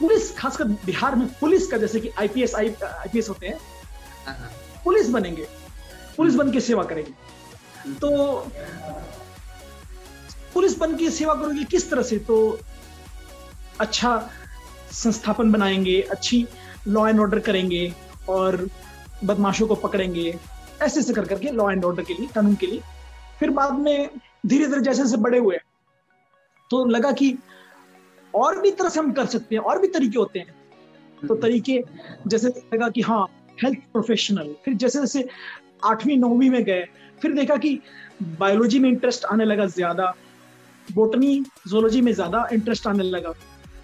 पुलिस 0.00 0.36
खासकर 0.38 0.64
बिहार 0.84 1.14
में 1.16 1.26
पुलिस 1.40 1.66
का 1.66 1.78
जैसे 1.78 2.00
कि 2.00 2.10
आईपीएस 2.18 2.54
आईपीएस 2.54 3.28
होते 3.28 3.46
हैं 3.46 3.58
हाँ, 4.26 4.34
हाँ। 4.34 4.50
पुलिस 4.84 5.08
बनेंगे। 5.10 5.46
पुलिस 6.16 6.34
बन 6.34 6.50
के 6.52 6.60
सेवा 6.60 6.84
करेंगे। 6.84 7.92
तो 8.00 8.10
पुलिस 10.54 10.78
बन 10.78 10.96
के 10.96 11.10
सेवा 11.10 11.34
करोगे 11.34 11.64
किस 11.64 11.90
तरह 11.90 12.02
से? 12.02 12.18
तो 12.18 12.58
अच्छा 13.80 14.30
संस्थापन 14.92 15.52
बनाएँगे 15.52 16.00
अच्छी 16.10 16.46
लॉ 16.88 17.06
एंड 17.08 17.20
ऑर्डर 17.20 17.38
करेंगे 17.38 17.92
और 18.28 18.66
बदमाशों 19.24 19.66
को 19.68 19.74
पकड़ेंगे 19.74 20.38
ऐसे 20.82 21.00
ऐसे 21.00 21.12
कर 21.14 21.24
करके 21.24 21.50
लॉ 21.50 21.70
एंड 21.70 21.84
ऑर्डर 21.84 22.02
के 22.02 22.14
लिए 22.14 22.28
कानून 22.34 22.54
के 22.54 22.66
लिए। 22.66 22.80
फिर 23.40 23.50
बाद 23.50 23.78
में 23.78 24.10
धीरे 24.46 24.66
धीरे 24.66 24.80
जैसे 24.80 25.02
जैसे 25.02 25.16
बड़े 25.16 25.38
हुए 25.38 25.58
तो 26.70 26.84
लगा 26.86 27.12
कि 27.12 27.34
और 28.34 28.60
भी 28.60 28.70
तरह 28.70 28.88
से 28.88 29.00
हम 29.00 29.12
कर 29.12 29.26
सकते 29.26 29.54
हैं 29.54 29.62
और 29.62 29.78
भी 29.80 29.88
तरीके 29.88 30.18
होते 30.18 30.38
हैं। 30.38 30.54
तो 31.22 31.34
तरीके 31.36 31.82
जैसे 32.26 32.48
लगा 32.74 32.88
कि 32.88 33.00
हाँ 33.02 33.26
हेल्थ 33.62 33.78
प्रोफेशनल 33.92 34.54
फिर 34.64 34.74
जैसे 34.74 35.00
जैसे 35.00 35.26
आठवीं 35.84 36.16
नौवीं 36.18 36.50
में 36.50 36.62
गए 36.64 36.84
फिर 37.22 37.32
देखा 37.34 37.56
कि 37.56 37.78
बायोलॉजी 38.38 38.78
में 38.78 38.88
इंटरेस्ट 38.88 39.24
आने 39.24 39.44
लगा 39.44 39.66
ज़्यादा 39.68 40.14
बोटनी 40.88 41.38
जोलॉजी 41.68 42.00
में 42.00 42.12
ज़्यादा 42.12 42.46
इंटरेस्ट 42.52 42.86
आने 42.86 43.02
लगा। 43.04 43.32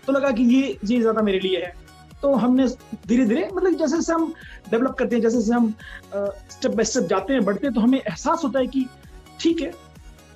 तो 0.06 0.12
लगा 0.12 0.30
कि 0.30 0.42
ये 0.44 0.78
ये 0.84 1.00
ज़्यादा 1.00 1.22
मेरे 1.22 1.38
लिए 1.40 1.60
है। 1.60 1.74
तो 2.22 2.32
हमने 2.34 2.66
धीरे 3.06 3.24
धीरे 3.24 3.48
मतलब 3.54 3.76
जैसे 3.78 3.96
जैसे 3.96 4.12
हम 4.12 4.32
डेवलप 4.70 4.94
करते 4.98 5.16
हैं 5.16 5.22
जैसे 5.22 5.36
जैसे 5.38 5.52
हम 5.52 5.72
स्टेप 6.50 6.72
बाय 6.72 6.84
स्टेप 6.84 7.04
जाते 7.08 7.32
हैं 7.32 7.44
बढ़ते 7.44 7.66
हैं 7.66 7.74
तो 7.74 7.80
हमें 7.80 7.98
एहसास 7.98 8.44
होता 8.44 8.58
है 8.58 8.66
कि 8.66 8.86
ठीक 9.40 9.60
है 9.60 9.70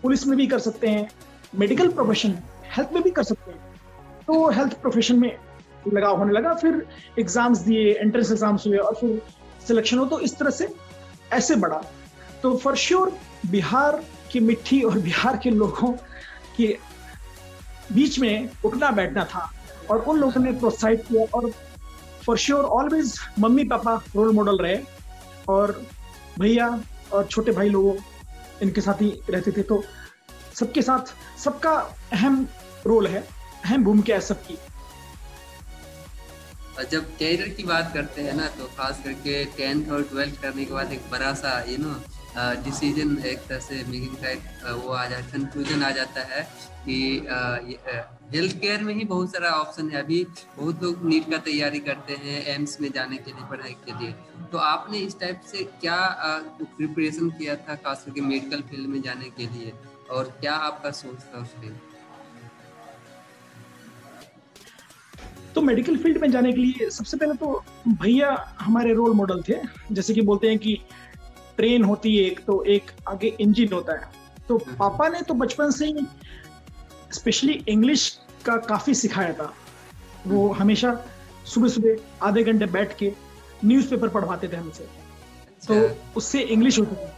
पुलिस 0.03 0.27
में 0.27 0.37
भी 0.37 0.47
कर 0.47 0.59
सकते 0.59 0.89
हैं 0.89 1.09
मेडिकल 1.55 1.89
प्रोफेशन 1.91 2.39
हेल्थ 2.77 2.93
में 2.95 3.03
भी 3.03 3.11
कर 3.11 3.23
सकते 3.23 3.51
हैं। 3.51 3.70
तो 4.31 4.49
हेल्थ 4.51 4.75
प्रोफेशन 4.81 5.19
में 5.19 5.37
लगाव 5.93 6.17
होने 6.19 6.33
लगा, 6.33 6.53
फिर 6.55 6.87
एग्ज़ाम्स 7.19 7.59
दिए 7.59 7.93
एंट्रेंस 7.93 8.31
एग्ज़ाम्स 8.31 8.67
हुए 8.67 8.77
और 8.79 8.95
फिर 8.95 9.23
सिलेक्शन 9.67 9.99
हो 9.99 10.05
तो 10.07 10.19
इस 10.21 10.37
तरह 10.39 10.51
से 10.51 10.69
ऐसे 11.33 11.57
बढ़ा। 11.57 11.81
तो 12.43 12.57
फॉर 12.59 12.77
श्योर 12.77 13.13
बिहार 13.51 14.01
की 14.33 14.41
मिट्टी 14.41 14.81
और 14.83 14.99
बिहार 15.01 15.37
के 15.43 15.51
लोगों 15.51 15.93
के 16.57 16.69
बीच 17.93 18.19
में 18.19 18.51
उठना 18.65 18.91
बैठना 18.91 19.25
था 19.25 19.51
और 19.91 20.05
उन 20.05 20.19
लोगों 20.19 20.43
ने 20.43 20.53
प्रोत्साहित 20.61 21.05
किया 21.09 21.25
और 21.35 21.51
for 22.27 22.39
sure 22.39 22.65
always 22.79 23.15
mummy 23.39 23.65
papa 23.65 23.95
role 24.17 24.33
model 24.35 24.59
रहे 24.59 24.79
और 25.49 25.75
भैया 26.39 26.69
और 27.13 27.27
छोटे 27.27 27.53
भाई 27.53 27.69
लोगों 27.69 27.95
इनके 28.63 28.81
साथ 28.81 29.03
ही 29.03 29.13
रहते 29.31 29.53
थे। 29.53 29.63
तो 29.65 29.83
सबके 30.55 30.83
साथ 30.83 31.15
सबका 31.45 31.75
अहम 32.13 32.47
रोल 32.87 33.07
है। 33.07 33.27
अहम 33.65 33.85
भूमिका 33.85 34.15
है 34.15 34.21
सबकी। 34.23 34.59
जब 36.91 37.09
कैरियर 37.17 37.49
की 37.49 37.63
बात 37.65 37.91
करते 37.95 38.23
हैं 38.23 38.35
ना 38.35 38.47
तो 38.59 38.65
खास 38.77 39.01
करके 39.05 39.45
टेंथ 39.57 39.91
और 39.93 40.03
ट्वेल्थ 40.11 40.41
करने 40.43 40.65
के 40.65 40.73
बाद 40.75 40.93
एक 40.93 41.11
बड़ा 41.11 41.33
सा 41.35 41.51
यू 41.69 41.77
नो 41.79 41.95
डिसीज़न 42.65 43.19
एक 43.27 43.39
तरह 43.49 43.59
से 43.61 43.83
मेकिंग 43.85 44.17
का 44.17 44.73
वो 44.75 44.93
आ 44.93 45.05
जाता 45.07 45.27
कंक्लूजन 45.31 45.83
आ 45.83 45.91
जाता 45.91 46.23
है 46.27 46.43
कि 46.85 46.97
हेल्थ 48.35 48.57
केयर 48.61 48.83
में 48.83 48.95
ही 48.95 49.05
बहुत 49.05 49.33
सारा 49.33 49.51
ऑप्शन 49.53 49.91
है। 49.91 50.03
अभी 50.03 50.25
बहुत 50.57 50.83
लोग 50.83 51.05
नीट 51.05 51.31
का 51.31 51.39
तैयारी 51.49 51.81
करते 51.89 52.17
हैं 52.25 52.45
एम्स 52.55 52.81
में 52.81 52.91
जाने 52.95 53.17
के 53.19 53.31
लिए, 53.31 53.45
पढ़ाई 53.51 53.77
के 53.85 53.99
लिए। 53.99 54.13
तो 54.53 54.59
आपने 54.61 54.99
इस 55.01 55.19
टाइप 55.21 55.41
से 55.47 55.65
क्या 55.81 55.99
प्रिपरेशन 56.63 57.31
किया 57.31 57.57
था, 57.57 57.75
खास 57.77 58.05
करके 58.07 58.21
मेडिकल 58.23 58.63
फ़ील्ड 58.71 58.89
में 58.89 59.01
जाने 59.03 59.31
के 59.39 59.47
लिए? 59.49 59.73
और 60.11 60.37
क्या 60.41 60.55
आपका 60.69 60.91
सोच 60.93 61.19
था 61.35 61.39
उसके 61.41 61.69
पर 61.69 61.90
तो 65.55 65.61
मेडिकल 65.61 65.97
फ़ील्ड 65.97 66.19
में 66.19 66.31
जाने 66.31 66.53
के 66.53 66.61
लिए 66.61 66.89
सबसे 66.91 67.17
पहले 67.17 67.35
तो 67.35 67.65
भैया 67.89 68.57
हमारे 68.61 68.93
रोल 68.95 69.13
मॉडल 69.13 69.43
थे। 69.43 69.55
जैसे 69.93 70.15
कि 70.15 70.21
बोलते 70.21 70.49
हैं 70.49 70.59
कि 70.59 70.79
ट्रेन 71.57 71.85
होती 71.85 72.17
है 72.17 72.25
एक 72.25 72.41
तो 72.41 72.63
एक 72.65 72.91
आगे 73.09 73.29
इंजन 73.41 73.73
होता 73.73 73.93
है। 73.93 74.11
तो 74.49 74.59
पापा 74.59 75.09
ने 75.09 75.23
तो 75.23 75.35
बचपन 75.35 75.71
से 75.71 75.87
ही 75.87 76.07
स्पेशली 77.13 77.53
इंग्लिश 77.69 78.09
का 78.45 78.57
काफ़ी 78.57 78.95
सिखाया 78.95 79.33
था। 79.33 79.53
वो 80.27 80.49
हमेशा 80.53 80.95
सुबह 81.47 81.69
सुबह 81.69 82.27
आधे 82.27 82.45
घंटे 82.45 82.67
बैठ 82.67 82.97
के 82.99 83.13
न्यूज़पेपर 83.65 84.09
पढ़वाते 84.09 84.49
थे 84.49 84.57
हमसे। 84.57 84.85
तो 85.69 85.75
अच्छा। 85.75 86.13
उससे 86.17 86.41
इंग्लिश 86.41 86.79
होती 86.79 86.97
थी। 86.97 87.09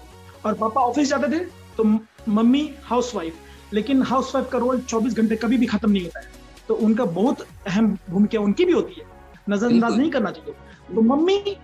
और 0.44 0.54
पापा 0.54 0.80
ऑफ़िस 0.80 1.08
जाते 1.08 1.28
थे 1.30 1.44
तो 1.76 1.84
मम्मी 2.28 2.70
हाउसवाइफ 2.84 3.72
लेकिन 3.72 4.02
हाउसवाइफ 4.02 4.48
का 4.52 4.58
रोल 4.58 4.80
24 4.80 5.14
घंटे 5.14 5.36
कभी 5.36 5.58
भी 5.58 5.66
खत्म 5.66 5.90
नहीं 5.90 6.02
होता 6.02 6.20
है। 6.20 6.41
तो 6.72 6.76
उनका 6.78 7.04
बहुत 7.14 7.40
अहम 7.68 7.86
भूमिका 8.10 8.40
उनकी 8.40 8.64
भी 8.64 8.72
होती 8.72 8.94
है। 8.98 9.04
नजरअंदाज 9.50 9.96
नहीं 9.96 10.10
करना 10.10 10.30
चाहिए। 10.32 10.54
तो 10.94 11.00
मम्मी 11.02 11.56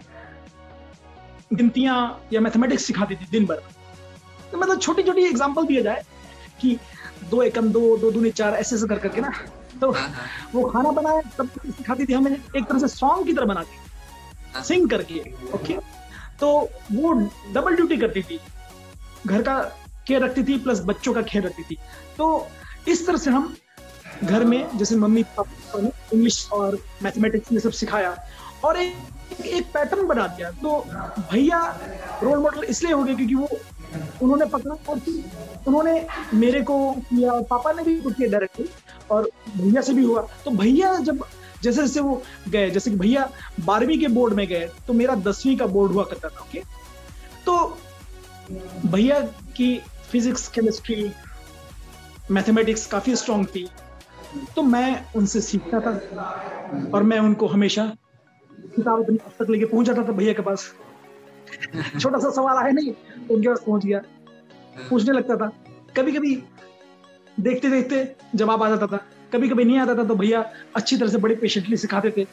गिनतियाँ 1.52 1.96
या 2.32 2.40
मैथमेटिक्स 2.40 2.84
सिखाती 2.84 3.14
थी 3.16 3.26
दिन 3.30 3.46
भर। 3.46 3.62
तो 4.50 4.58
मतलब 4.58 4.80
छोटी 4.80 5.02
छोटी 5.02 5.24
एग्ज़ाम्पल 5.26 5.66
दिया 5.66 5.82
जाए 5.82 6.02
कि 6.60 6.76
दो 7.30 7.42
एकम 7.42 7.68
दो 7.72 7.96
दो 7.98 8.10
दूनी 8.10 8.30
चार 8.30 8.54
ऐसे 8.54 8.76
ऐसे 8.76 8.86
कर 8.86 8.98
करके 8.98 9.20
ना 9.20 9.32
तो 9.80 9.90
हाँ, 9.90 10.08
हाँ। 10.08 10.26
वो 10.54 10.64
खाना 10.70 10.90
बनाए 10.90 11.22
तब 11.38 11.48
सिखाती 11.66 12.06
थी 12.06 12.12
हमें 12.12 12.30
एक 12.32 12.64
तरह 12.64 12.78
से 12.78 12.88
सॉन्ग 12.88 13.26
की 13.26 13.32
तरह 13.32 13.46
बना 13.46 13.62
के 13.62 14.62
सिंग 14.62 14.92
हाँ। 14.92 14.98
करके 14.98 15.20
ओके 15.54 15.76
तो 16.40 16.50
वो 16.92 17.12
डबल 17.54 17.76
ड्यूटी 17.76 17.96
करती 17.96 18.22
थी। 18.22 18.38
घर 19.26 19.42
का 19.42 19.58
केयर 20.06 20.22
रखती 20.24 20.44
थी 20.44 20.58
प्लस 20.58 20.80
बच्चों 20.84 21.14
का 21.14 21.22
केयर 21.22 21.44
रखती 21.46 21.62
थी। 21.62 21.78
तो 22.18 22.28
इस 22.88 23.06
तरह 23.06 23.18
से 23.18 23.30
हम 23.30 23.54
घर 24.24 24.44
में 24.44 24.78
जैसे 24.78 24.96
मम्मी 24.96 25.22
पापा 25.36 25.80
ने 25.80 25.90
इंग्लिश 26.12 26.48
और 26.52 26.78
मैथमेटिक्स 27.02 27.52
ये 27.52 27.60
सब 27.60 27.70
सिखाया 27.80 28.16
और 28.64 28.76
एक 28.76 29.40
एक 29.46 29.66
पैटर्न 29.74 30.06
बना 30.06 30.26
दिया। 30.26 30.50
तो 30.52 30.78
भैया 31.32 31.60
रोल 32.22 32.38
मॉडल 32.38 32.64
इसलिए 32.64 32.92
हो 32.92 33.02
गए 33.02 33.14
क्योंकि 33.14 33.34
वो, 33.34 33.48
उन्होंने 34.22 34.46
पकड़ा 34.46 34.74
और 34.88 34.98
फिर 34.98 35.66
उन्होंने 35.66 36.06
मेरे 36.34 36.62
को 36.62 36.92
किया 37.10 37.40
पापा 37.50 37.72
ने 37.72 37.82
भी 37.82 38.00
किया 38.00 38.28
डायरेक्टली 38.30 38.68
और 39.10 39.30
भैया 39.56 39.82
से 39.82 39.94
भी 39.94 40.04
हुआ। 40.04 40.26
तो 40.44 40.50
भैया 40.52 40.94
जब, 40.98 41.24
जैसे 41.62 41.82
जैसे 41.82 42.00
वो 42.00 42.22
गए, 42.48 42.70
जैसे 42.70 42.90
कि 42.90 42.96
भैया 42.96 43.28
बारहवीं 43.60 43.98
के 44.00 44.08
बोर्ड 44.08 44.34
में 44.34 44.46
गए 44.48 44.68
तो 44.86 44.92
मेरा 44.92 45.14
दसवीं 45.28 45.56
का 45.56 45.66
बोर्ड 45.66 45.92
हुआ 45.92 46.04
करता 46.04 46.28
था 46.28 46.40
ओके 46.40 46.62
तो 47.46 47.78
भैया 48.86 49.20
की 49.56 49.74
फिजिक्स 50.10 50.48
केमिस्ट्री 50.48 51.10
मैथमेटिक्स 52.30 52.86
काफ़ी 52.86 53.16
स्ट्रांग 53.16 53.46
थी। 53.46 53.68
तो 54.56 54.62
मैं 54.62 55.04
उनसे 55.16 55.40
सीखता 55.40 55.80
था 55.80 55.92
और 56.94 57.02
मैं 57.02 57.18
उनको 57.18 57.46
हमेशा 57.46 57.84
किताब 58.76 59.02
अपनी 59.04 59.16
पुस्तक 59.16 59.50
लेके 59.50 59.64
पहुँच 59.64 59.86
जाता 59.86 60.02
था 60.02 60.12
भैया 60.12 60.32
के 60.32 60.42
पास। 60.42 60.72
छोटा 62.00 62.18
सा 62.18 62.30
सवाल 62.30 62.56
आया 62.56 62.72
नहीं 62.72 62.92
तो 62.92 63.34
उनके 63.34 63.48
पास 63.48 63.60
पहुँच 63.66 63.84
गया। 63.84 64.00
पूछने 64.90 65.12
लगता 65.12 65.36
था। 65.36 65.50
कभी 65.96 66.12
कभी 66.12 66.34
देखते 67.40 67.70
देखते 67.70 68.06
जवाब 68.34 68.62
आ 68.62 68.68
जाता 68.68 68.86
था। 68.86 69.00
कभी 69.32 69.48
कभी 69.48 69.64
नहीं 69.64 69.78
आता 69.78 69.94
था 69.94 70.04
तो 70.04 70.14
भैया 70.14 70.44
अच्छी 70.76 70.96
तरह 70.96 71.08
से 71.08 71.18
बड़े 71.18 71.34
पेशेंटली 71.36 71.76
सिखाते 71.76 72.10
थे। 72.16 72.24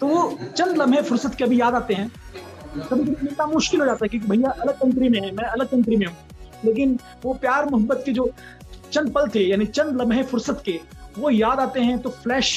तो 0.00 0.06
वो 0.06 0.38
चंद 0.48 0.76
लम्हे 0.78 1.02
फुर्सत 1.02 1.34
के 1.34 1.44
अभी 1.44 1.60
याद 1.60 1.74
आते 1.74 1.94
हैं। 1.94 2.08
कभी 2.08 3.04
कभी 3.04 3.16
मिलना 3.22 3.46
मुश्किल 3.46 3.80
हो 3.80 3.86
जाता 3.86 4.04
है 4.04 4.08
क्योंकि 4.08 4.28
भैया 4.28 4.50
अलग 4.52 4.78
कंट्री 4.80 5.08
में 5.08 5.20
है, 5.20 5.30
मैं 5.30 5.44
अलग 5.44 5.70
कंट्री 5.70 5.96
में 5.96 6.06
हूँ। 6.06 6.16
लेकिन 6.64 6.98
वो 7.24 7.34
प्यार 7.34 7.68
मोहब्बत 7.70 8.02
के 8.06 8.12
जो 8.12 8.30
चंद 8.92 9.12
पल 9.12 9.28
थे, 9.34 9.40
यानी 9.40 9.66
चंद 9.66 10.00
लम्हे 10.00 10.22
फुर्सत 10.22 10.62
के 10.64 10.78
वो 11.18 11.30
याद 11.30 11.60
आते 11.60 11.80
हैं 11.80 11.98
तो 11.98 12.10
फ्लैश 12.12 12.52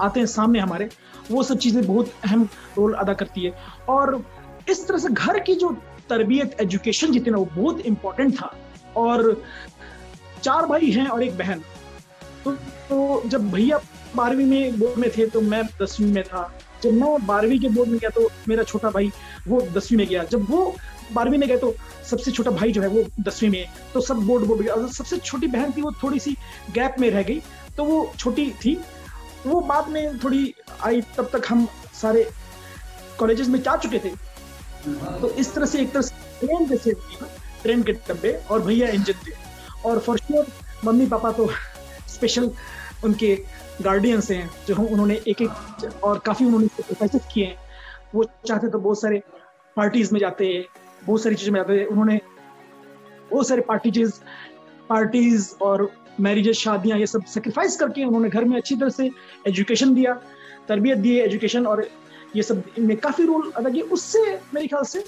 आते 0.00 0.20
हैं 0.20 0.26
सामने 0.26 0.58
हमारे। 0.58 0.88
वो 1.30 1.42
सब 1.42 1.58
चीज़ें 1.58 1.86
बहुत 1.86 2.12
अहम 2.24 2.48
रोल 2.78 2.94
अदा 2.94 3.12
करती 3.12 3.44
है। 3.44 3.52
और 3.88 4.22
इस 4.68 4.86
तरह 4.88 4.98
से 4.98 5.08
घर 5.08 5.38
की 5.38 5.54
जो 5.54 5.70
तरबियत 6.08 6.56
एजुकेशन 6.60 7.12
जितनी 7.12 7.32
वो 7.32 7.44
बहुत 7.46 7.80
इंपॉर्टेंट 7.80 8.34
था। 8.36 8.54
और 8.96 9.42
चार 10.42 10.66
भाई 10.66 10.90
हैं 10.90 11.06
और 11.06 11.22
एक 11.22 11.36
बहन। 11.38 11.62
तो, 12.44 12.52
तो 12.52 13.22
जब 13.26 13.50
भैया 13.50 13.80
बारहवीं 14.16 14.46
में 14.46 14.78
बोर्ड 14.78 14.98
में 14.98 15.10
थे 15.10 15.26
तो 15.26 15.40
मैं 15.40 15.62
दसवीं 15.82 16.12
में 16.12 16.22
था। 16.24 16.50
जब 16.82 16.92
मैं 16.92 17.26
बारहवीं 17.26 17.58
के 17.60 17.68
बोर्ड 17.68 17.90
में 17.90 17.98
गया 17.98 18.10
तो 18.10 18.28
मेरा 18.48 18.62
छोटा 18.62 18.90
भाई 18.90 19.10
वो 19.48 19.60
दसवीं 19.74 19.98
में 19.98 20.06
गया। 20.06 20.24
जब 20.24 20.50
वो 20.50 20.74
बारहवीं 21.12 21.38
में 21.38 21.48
गए 21.48 21.56
तो 21.56 21.74
सबसे 22.10 22.30
छोटा 22.30 22.50
भाई 22.50 22.72
जो 22.72 22.82
है 22.82 22.88
वो 22.88 23.04
दसवीं 23.20 23.50
में। 23.50 23.66
तो 23.94 24.00
सब 24.00 24.16
बोर्ड 24.26 24.44
बोर्ड 24.44 24.62
गया 24.62 24.86
सबसे 24.86 25.16
छोटी 25.18 25.46
बहन 25.46 25.72
थी 25.72 25.82
वो 25.82 25.92
थोड़ी 26.02 26.18
सी 26.18 26.36
गैप 26.74 26.96
में 27.00 27.10
रह 27.10 27.22
गई। 27.22 27.40
तो 27.80 27.84
वो 27.84 27.98
छोटी 28.18 28.50
थी। 28.64 28.74
वो 29.46 29.60
बाद 29.68 29.88
में 29.88 30.18
थोड़ी 30.20 30.54
आई, 30.84 31.00
तब 31.16 31.28
तक 31.32 31.46
हम 31.48 31.66
सारे 32.00 32.28
कॉलेजेस 33.18 33.48
में 33.48 33.60
जा 33.62 33.76
चुके 33.76 33.98
थे। 33.98 34.10
तो 35.20 35.30
इस 35.32 35.54
तरह 35.54 35.66
से 35.66 35.80
एक 35.82 35.92
तरह 35.92 36.02
से 36.02 36.14
ट्रेन 36.40 36.66
जैसे 36.66 36.92
ट्रेन 37.62 37.82
के 37.82 37.92
डब्बे 37.92 38.32
और 38.50 38.62
भैया 38.62 38.88
इंजन 38.88 39.22
थे। 39.26 39.32
और 39.84 39.98
फॉर 39.98 40.18
श्योर 40.18 40.46
मम्मी 40.84 41.06
पापा 41.06 41.30
तो 41.32 41.48
स्पेशल 42.08 42.50
उनके 43.04 43.34
गार्डियंस 43.82 44.30
हैं, 44.30 44.50
जो 44.66 44.74
हम 44.74 44.86
उन्होंने 44.86 45.14
एक 45.28 45.42
एक 45.42 46.04
और 46.04 46.18
काफ़ी 46.26 46.46
उन्होंने 46.46 46.66
प्रोफेसर 46.76 47.18
किए 47.32 47.44
हैं। 47.44 47.56
वो 48.14 48.24
चाहते 48.46 48.68
तो 48.68 48.78
बहुत 48.78 49.00
सारे 49.00 49.22
पार्टीज़ 49.76 50.12
में 50.12 50.20
जाते, 50.20 50.66
बहुत 51.06 51.22
सारी 51.22 51.34
चीज़ें 51.34 51.52
में 51.52 51.60
जाते। 51.60 51.84
उन्होंने 51.84 52.20
बहुत 53.30 53.48
सारे 53.48 53.62
पार्टीज़ 53.62 54.12
पार्टीज़ 54.88 55.54
और 55.62 55.90
मैरिजेस 56.20 56.56
शादियाँ, 56.58 56.98
ये 56.98 57.06
सब 57.06 57.24
सेक्रीफाइस 57.26 57.76
करके 57.76 58.04
उन्होंने 58.04 58.28
घर 58.28 58.44
में 58.44 58.56
अच्छी 58.56 58.76
तरह 58.76 58.88
से 58.90 59.10
एजुकेशन 59.48 59.94
दिया, 59.94 60.14
तरबियत 60.68 60.98
दी 60.98 61.16
एजुकेशन 61.20 61.66
और 61.66 61.88
ये 62.36 62.42
सब 62.42 62.62
इनमें 62.78 62.96
काफ़ी 62.98 63.24
रोल 63.26 63.50
अदा 63.56 63.70
किया। 63.70 63.84
उससे 63.92 64.20
मेरे 64.54 64.66
ख्याल 64.66 64.84
से 64.84 65.04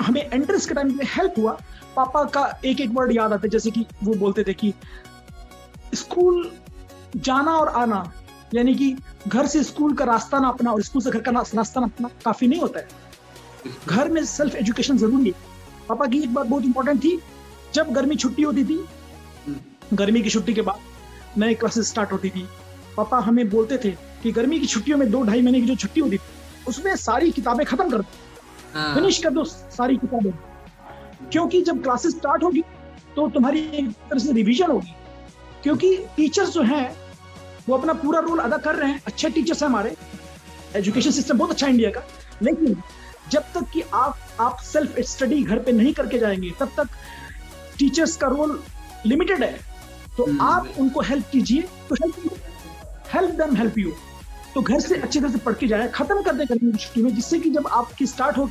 हमें 0.00 0.20
एंट्रेंस 0.22 0.66
के 0.66 0.74
टाइम 0.74 0.92
पे 0.98 1.04
हेल्प 1.06 1.34
हुआ। 1.38 1.58
पापा 1.96 2.22
का 2.30 2.60
एक 2.64 2.80
एक 2.80 2.90
वर्ड 2.92 3.12
याद 3.12 3.32
आता 3.32 3.48
जैसे 3.48 3.70
कि 3.70 3.84
वो 4.04 4.14
बोलते 4.14 4.44
थे 4.44 4.54
कि 4.54 4.72
स्कूल 5.94 6.50
जाना 7.16 7.52
और 7.52 7.68
आना, 7.76 8.12
यानी 8.54 8.74
कि 8.74 8.94
घर 9.28 9.46
से 9.46 9.62
स्कूल 9.64 9.94
का 9.94 10.04
रास्ता 10.04 10.38
ना 10.38 10.48
अपना 10.48 10.72
और 10.72 10.82
स्कूल 10.82 11.02
से 11.02 11.10
घर 11.10 11.20
का 11.20 11.30
रास्ता 11.32 11.80
ना 11.80 11.86
अपना 11.86 12.08
काफ़ी 12.24 12.46
नहीं 12.46 12.60
होता 12.60 12.80
है। 12.80 12.88
घर 13.86 14.08
में 14.08 14.24
सेल्फ 14.24 14.54
एजुकेशन 14.54 14.98
ज़रूरी 14.98 15.26
है। 15.26 15.34
पापा 15.88 16.06
की 16.06 16.18
एक 16.18 16.34
बात 16.34 16.46
बहुत 16.46 16.64
इंपॉर्टेंट 16.64 17.02
थी, 17.04 17.18
जब 17.74 17.92
गर्मी 17.92 18.16
छुट्टी 18.16 18.42
होती 18.42 18.64
थी। 18.64 18.78
गर्मी 19.94 20.22
की 20.22 20.30
छुट्टी 20.30 20.54
के 20.54 20.62
बाद 20.62 21.38
नए 21.38 21.54
क्लासेस 21.54 21.88
स्टार्ट 21.88 22.12
होती 22.12 22.28
थी। 22.30 22.46
पापा 22.96 23.18
हमें 23.18 23.48
बोलते 23.50 23.78
थे 23.78 23.90
कि 24.22 24.32
गर्मी 24.32 24.58
की 24.60 24.66
छुट्टियों 24.66 24.98
में 24.98 25.10
दो 25.10 25.22
ढाई 25.22 25.42
महीने 25.42 25.60
की 25.60 25.66
जो 25.66 25.74
छुट्टी 25.76 26.00
होती 26.00 26.16
थी 26.16 26.64
उसमें 26.68 26.94
सारी 26.96 27.30
किताबें 27.30 27.64
खत्म 27.66 27.90
कर 27.90 27.98
दो। 27.98 28.94
फिनिश 28.94 29.18
कर 29.18 29.30
दो 29.30 29.44
सारी 29.44 29.96
किताबें। 29.96 30.30
क्योंकि 31.32 31.60
जब 31.62 31.82
क्लासेस 31.82 32.12
स्टार्ट 32.12 32.42
होगी 32.42 32.62
तो 33.16 33.28
तुम्हारी 33.28 33.60
एक 33.60 33.90
तरह 34.10 34.18
से 34.18 34.32
रिविजन 34.32 34.70
होगी। 34.70 34.94
क्योंकि 35.62 35.96
टीचर्स 36.16 36.50
जो 36.50 36.62
हैं 36.62 36.96
वो 37.68 37.76
अपना 37.76 37.92
पूरा 37.92 38.20
रोल 38.20 38.38
अदा 38.38 38.56
कर 38.56 38.74
रहे 38.74 38.90
हैं। 38.90 39.00
अच्छे 39.06 39.30
टीचर्स 39.30 39.62
हैं 39.62 39.68
हमारे। 39.68 39.94
एजुकेशन 40.76 41.10
सिस्टम 41.10 41.38
बहुत 41.38 41.50
अच्छा 41.50 41.66
इंडिया 41.66 41.90
का। 41.90 42.02
लेकिन 42.42 42.76
जब 43.30 43.44
तक 43.54 43.70
कि 43.72 43.82
आप 43.94 44.18
आप 44.40 44.56
सेल्फ 44.62 45.00
स्टडी 45.00 45.42
घर 45.42 45.58
पे 45.58 45.72
नहीं 45.72 45.92
करके 45.94 46.18
जाएँगे 46.18 46.50
तब 46.60 46.72
तक 46.76 46.88
टीचर्स 47.78 48.16
का 48.16 48.26
रोल 48.26 48.62
लिमिटेड 49.06 49.42
है। 49.44 49.75
तो 50.16 50.24
hmm. 50.24 50.40
आप 50.40 50.74
उनको 50.78 51.00
हेल्प 51.00 51.30
कीजिए 51.32 51.62
तो 51.88 51.94
help 51.94 52.36
help 53.14 53.30
them 53.30 53.56
help 53.56 53.78
you 53.78 53.92
तो 54.54 54.60
घर 54.60 54.80
से 54.80 54.96
अच्छी 54.96 55.20
तरह 55.20 55.30
से 55.30 55.38
पढ़ 55.38 55.54
के 55.54 55.66
जाए 55.66 55.88
खत्म 55.88 56.22
कर 56.22 56.34
दे 56.34 56.44
गर्मी 56.44 56.72
की 56.72 56.78
छुट्टी 56.78 57.02
में 57.02 57.14
जिससे 57.14 57.38
कि 57.38 57.50
जब 57.50 57.66
आपकी 57.66 58.06
स्टार्ट 58.06 58.38
हो 58.38 58.46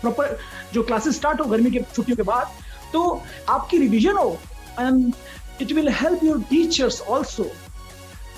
प्रॉपर 0.00 0.38
जो 0.74 0.82
क्लासेस 0.82 1.16
स्टार्ट 1.16 1.40
हो 1.40 1.44
गर्मी 1.44 1.70
की 1.70 1.80
छुट्टियों 1.80 2.16
के 2.16 2.22
बाद 2.22 2.50
तो 2.92 3.22
आपकी 3.48 3.78
रिविजन 3.78 4.16
हो 4.16 4.38
and 4.80 5.12
it 5.62 5.72
will 5.72 5.88
help 5.88 6.24
your 6.24 6.40
teachers 6.40 7.00
also 7.00 7.50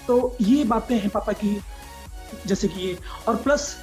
तो 0.07 0.37
ये 0.41 0.65
बातें 0.65 0.99
हैं 0.99 1.09
पापा 1.09 1.33
की 1.33 1.61
जैसे 2.47 2.69
कि 2.69 2.81
ये। 2.81 2.97
और 3.29 3.37
प्लस 3.37 3.77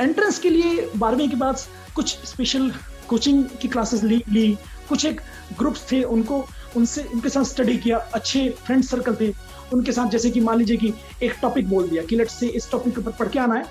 एंट्रेंस 0.00 0.38
के 0.38 0.50
लिए 0.50 0.90
बारहवीं 0.96 1.28
के 1.28 1.36
बाद 1.36 1.58
कुछ 1.94 2.16
स्पेशल 2.24 2.72
कोचिंग 3.08 3.44
की 3.60 3.68
क्लासेस 3.68 4.02
ली 4.02 4.22
ली। 4.28 4.58
कुछ 4.88 5.04
एक 5.04 5.20
ग्रुप्स 5.58 5.92
थे 5.92 6.02
उनको 6.02 6.46
उनसे, 6.76 7.02
उनके 7.04 7.28
साथ 7.28 7.44
स्टडी 7.44 7.76
किया, 7.78 7.98
अच्छे 8.14 8.48
फ्रेंड 8.58 8.82
सर्कल 8.84 9.16
थे। 9.16 9.32
उनके 9.72 9.92
साथ 9.92 10.10
जैसे 10.10 10.30
कि 10.30 10.40
मान 10.40 10.58
लीजिए 10.58 10.76
कि 10.76 10.92
एक 11.22 11.36
टॉपिक 11.42 11.68
बोल 11.68 11.88
दिया 11.88 12.02
कि 12.02 12.16
लेट 12.16 12.28
से 12.28 12.46
इस 12.48 12.70
टॉपिक 12.70 12.94
के 12.94 13.00
ऊपर 13.00 13.12
पढ़ 13.18 13.28
के 13.28 13.38
आना 13.38 13.54
है। 13.54 13.64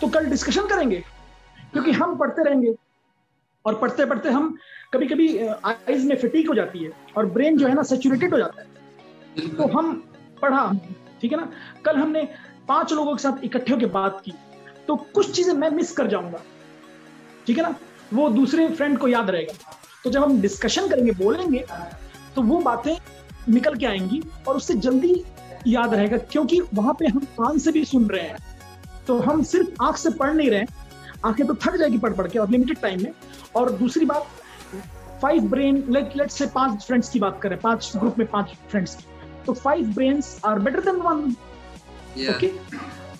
तो 0.00 0.08
कल 0.08 0.26
डिस्कशन 0.26 0.66
करेंगे, 0.66 1.02
क्योंकि 1.72 1.92
हम 1.92 2.16
पढ़ते 2.16 2.44
रहेंगे। 2.44 2.74
और 3.64 3.74
पढ़ते 3.74 4.04
पढ़ते 4.06 4.28
हम 4.28 4.56
कभी 4.92 5.06
कभी 5.06 5.36
आईज 5.38 6.04
में 6.04 6.16
फिटिक 6.16 6.48
हो 6.48 6.54
जाती 6.54 6.84
है 6.84 6.90
और 7.16 7.26
ब्रेन 7.26 7.56
जो 7.58 7.66
है 7.66 7.74
ना 7.74 7.82
सेचुरेटेड 7.84 8.32
हो 8.32 8.38
जाता 8.38 8.62
है। 8.62 9.48
तो 9.48 9.66
हम 9.68 9.92
पढ़ा, 10.42 10.70
ठीक 11.20 11.32
है 11.32 11.38
ना? 11.38 11.48
कल 11.84 11.96
हमने 11.96 12.28
पाँच 12.68 12.92
लोगों 12.92 13.14
के 13.16 13.22
साथ 13.22 13.44
इकट्ठे 13.44 13.72
होकर 13.72 13.86
बात 13.92 14.20
की। 14.24 14.32
तो 14.88 14.96
कुछ 15.14 15.30
चीज़ें 15.30 15.52
मैं 15.54 15.70
मिस 15.70 15.92
कर 15.92 16.06
जाऊँगा, 16.06 16.40
ठीक 17.46 17.56
है 17.58 17.62
ना? 17.62 17.74
वो 18.12 18.28
दूसरे 18.30 18.68
फ्रेंड 18.70 18.98
को 18.98 19.08
याद 19.08 19.30
रहेगा। 19.30 19.76
तो 20.04 20.10
जब 20.10 20.22
हम 20.22 20.40
डिस्कशन 20.40 20.88
करेंगे 20.88 21.12
बोलेंगे 21.18 21.64
तो 22.36 22.42
वो 22.42 22.58
बातें 22.60 22.96
निकल 23.48 23.74
के 23.76 23.86
आएँगी 23.86 24.22
और 24.48 24.56
उससे 24.56 24.74
जल्दी 24.86 25.14
याद 25.66 25.94
रहेगा 25.94 26.16
क्योंकि 26.30 26.60
वहाँ 26.74 26.94
पे 26.98 27.06
हम 27.06 27.20
कान 27.38 27.58
से 27.58 27.72
भी 27.72 27.84
सुन 27.84 28.06
रहे 28.10 28.22
हैं। 28.22 28.36
तो 29.06 29.18
हम 29.18 29.42
सिर्फ़ 29.42 29.82
आँख 29.82 29.96
से 29.96 30.10
पढ़ 30.10 30.32
नहीं 30.32 30.50
रहे 30.50 30.64
आँखें 31.24 31.46
तो 31.46 31.54
थक 31.54 31.76
जाएगी 31.76 31.98
पढ़ 31.98 32.12
पढ़ 32.12 32.28
के 32.28 32.38
और 32.38 32.50
लिमिटेड 32.50 32.80
टाइम 32.80 33.02
में। 33.02 33.12
और 33.56 33.70
दूसरी 33.72 34.04
बात 34.06 34.26
फाइव 35.22 35.42
ब्रेन 35.48 35.84
लेट 35.90 36.16
लेट 36.16 36.30
से 36.30 36.46
पाँच 36.54 36.84
फ्रेंड्स 36.86 37.08
की 37.10 37.18
बात 37.20 37.40
करें 37.42 37.58
पाँच 37.60 37.92
ग्रुप 37.96 38.18
में 38.18 38.26
पाँच 38.30 38.54
फ्रेंड्स 38.70 38.94
की। 38.94 39.04
तो 39.46 39.52
five 39.54 39.92
brains 39.94 40.38
are 40.44 40.58
better 40.58 40.80
than 40.80 40.96
one 41.02 41.24
okay 42.30 42.48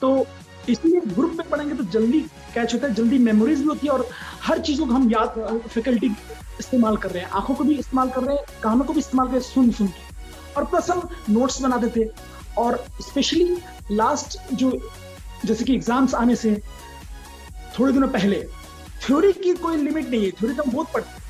तो 0.00 0.26
इसलिए 0.68 1.00
ग्रुप 1.06 1.32
में 1.38 1.48
पढ़ेंगे 1.48 1.74
तो 1.74 1.84
जल्दी 1.84 2.20
कैच 2.54 2.74
होता 2.74 2.86
है, 2.86 2.94
जल्दी 2.94 3.18
मेमोरीज 3.20 3.58
भी 3.58 3.64
होती 3.64 3.86
है 3.86 3.92
और 3.92 4.08
हर 4.42 4.58
चीज़ों 4.60 4.86
को 4.86 4.92
हम 4.92 5.10
याद 5.10 5.62
फैकल्टी 5.68 6.10
इस्तेमाल 6.60 6.96
कर 6.96 7.10
रहे 7.10 7.22
हैं। 7.22 7.30
आँखों 7.32 7.54
को 7.54 7.64
भी 7.64 7.74
इस्तेमाल 7.74 8.10
कर 8.10 8.22
रहे 8.22 8.36
हैं, 8.36 8.44
कानों 8.62 8.84
को 8.84 8.92
भी 8.92 9.00
इस्तेमाल 9.00 9.26
कर 9.26 9.32
रहे 9.32 9.40
हैं, 9.40 9.50
सुन 9.50 9.70
सुन 9.72 9.86
के। 9.86 10.12
और 10.56 10.64
प्लस 10.64 10.90
हम 10.90 11.08
नोट्स 11.30 11.60
बनाते 11.62 11.88
थे 11.96 12.08
और 12.58 12.84
स्पेशली 13.02 13.56
लास्ट 13.92 14.38
जो, 14.52 14.70
जैसे 15.44 15.64
कि 15.64 15.74
एग्ज़ाम्स 15.74 16.14
आने 16.14 16.36
से, 16.36 16.54
थोड़े 17.78 17.92
दिनों 17.92 18.08
पहले 18.10 18.44
थ्योरी 19.02 19.32
की 19.34 19.54
कोई 19.56 19.76
लिमिट 19.76 20.08
नहीं 20.10 20.24
है 20.24 20.30
थ्योरी 20.30 20.54
तो 20.54 20.62
हम 20.62 20.70
बहुत 20.70 20.92
पढ़ते 20.92 21.22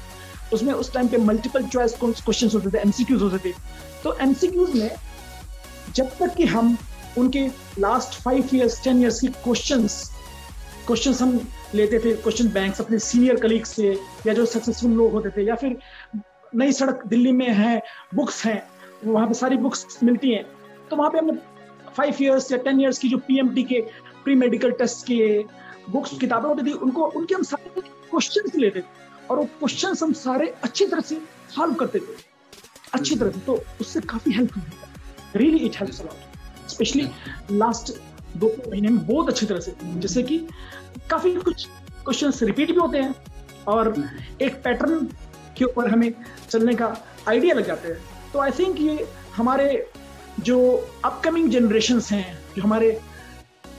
उसमें 0.55 0.73
उस 0.73 0.93
टाइम 0.93 1.09
पे 1.09 1.19
मल्टीपल 1.19 1.67
चॉइस 1.67 1.95
क्वेश्चन 1.95 2.49
होते 2.55 2.71
थे 2.71 2.79
एमसीक्यूज 2.79 3.23
होते 3.23 3.39
थे। 3.45 3.53
तो 4.03 4.13
एमसीक्यूज 4.21 4.75
में 4.77 4.91
जब 5.95 6.11
तक 6.19 6.35
कि 6.35 6.45
हम 6.47 6.77
उनके 7.19 7.47
last 7.79 8.21
five 8.23 8.49
years 8.55 8.83
ten 8.85 9.01
years 9.01 9.21
की 9.21 9.29
क्वेश्चंस 9.29 10.03
क्वेश्चंस 10.87 11.21
हम 11.23 11.39
लेते 11.75 11.99
थे 11.99 12.13
क्वेश्चन 12.15 12.49
बैंक्स 12.53 12.81
अपने 12.81 12.99
सीनियर 12.99 13.37
कलीग 13.41 13.65
से, 13.65 13.93
या 14.27 14.33
जो 14.35 14.45
सक्सेसफुल 14.47 14.91
लोग 14.93 15.13
होते 15.13 15.31
थे, 15.31 15.47
या 15.47 15.55
फिर 15.55 15.77
नई 16.55 16.73
सड़क 16.73 17.03
दिल्ली 17.07 17.33
में 17.33 17.49
है 17.51 17.81
बुक्स 18.15 18.45
हैं, 18.47 18.63
वहाँ 19.05 19.27
पे 19.29 19.35
सारी 19.35 19.57
बुक्स 19.57 19.99
मिलती 20.03 20.33
हैं। 20.33 20.45
तो 20.91 20.97
वहाँ 20.97 21.11
पे 21.11 21.19
हमने 21.19 21.33
फाइव 21.97 22.17
ईयर्स 22.23 22.51
या 22.53 22.59
टेन 22.59 22.81
ईयर्स 22.81 22.99
की 22.99 23.09
जो 23.09 23.19
पीएमटी 23.29 23.63
के 23.63 23.81
प्री 24.25 24.35
मेडिकल 24.35 24.71
टेस्ट 24.73 25.07
के 25.07 25.39
बुक्स 25.91 26.19
किताबें 26.19 26.49
होती 26.49 26.67
थी, 26.67 26.73
उनको, 26.75 27.07
उनके 27.07 27.35
हम 27.35 27.43
सारे 27.45 27.81
क्वेश्चन 27.81 28.61
लेते 28.61 28.81
थे, 28.81 28.85
और 29.31 29.39
वो 29.39 29.45
क्वेश्चन 29.59 29.95
हम 30.03 30.13
सारे 30.13 30.55
अच्छी 30.63 30.87
तरह 30.87 31.01
से 31.01 31.21
सॉल्व 31.55 31.75
करते 31.75 31.99
थे, 31.99 32.17
अच्छी 32.93 33.15
तरह 33.15 33.31
से। 33.31 33.41
तो 33.41 33.59
उससे 33.81 34.01
काफ़ी 34.03 34.33
हेल्प 34.33 34.57
हुई। 34.57 34.65
Really 35.37 35.65
it 35.67 35.77
helps 35.77 36.01
a lot 36.01 36.34
specially 36.69 37.09
last 37.53 37.93
दो 38.37 38.47
महीने 38.69 38.89
में 38.89 39.07
बहुत 39.07 39.29
अच्छी 39.29 39.47
तरह 39.47 39.61
से। 39.61 39.75
जैसे 40.01 40.23
कि 40.23 40.39
काफ़ी 41.11 41.35
कुछ 41.37 41.67
क्वेश्चन 42.05 42.33
रिपीट 42.47 42.71
भी 42.71 42.79
होते 42.79 42.99
हैं 42.99 43.15
और 43.69 43.95
एक 44.43 44.55
पैटर्न 44.65 45.07
के 45.59 45.65
ऊपर 45.65 45.91
हमें 45.91 46.13
चलने 46.51 46.75
का 46.75 46.97
आइडिया 47.29 47.55
लग 47.55 47.67
जाते 47.67 47.89
हैं। 47.89 47.99
तो 48.33 48.39
आई 48.41 48.51
थिंक 48.59 48.81
ये 48.81 49.07
हमारे 49.37 49.87
जो 50.41 50.59
अपकमिंग 51.05 51.51
जनरेशन 51.51 52.01
हैं 52.11 52.39
जो 52.57 52.63
हमारे 52.63 52.99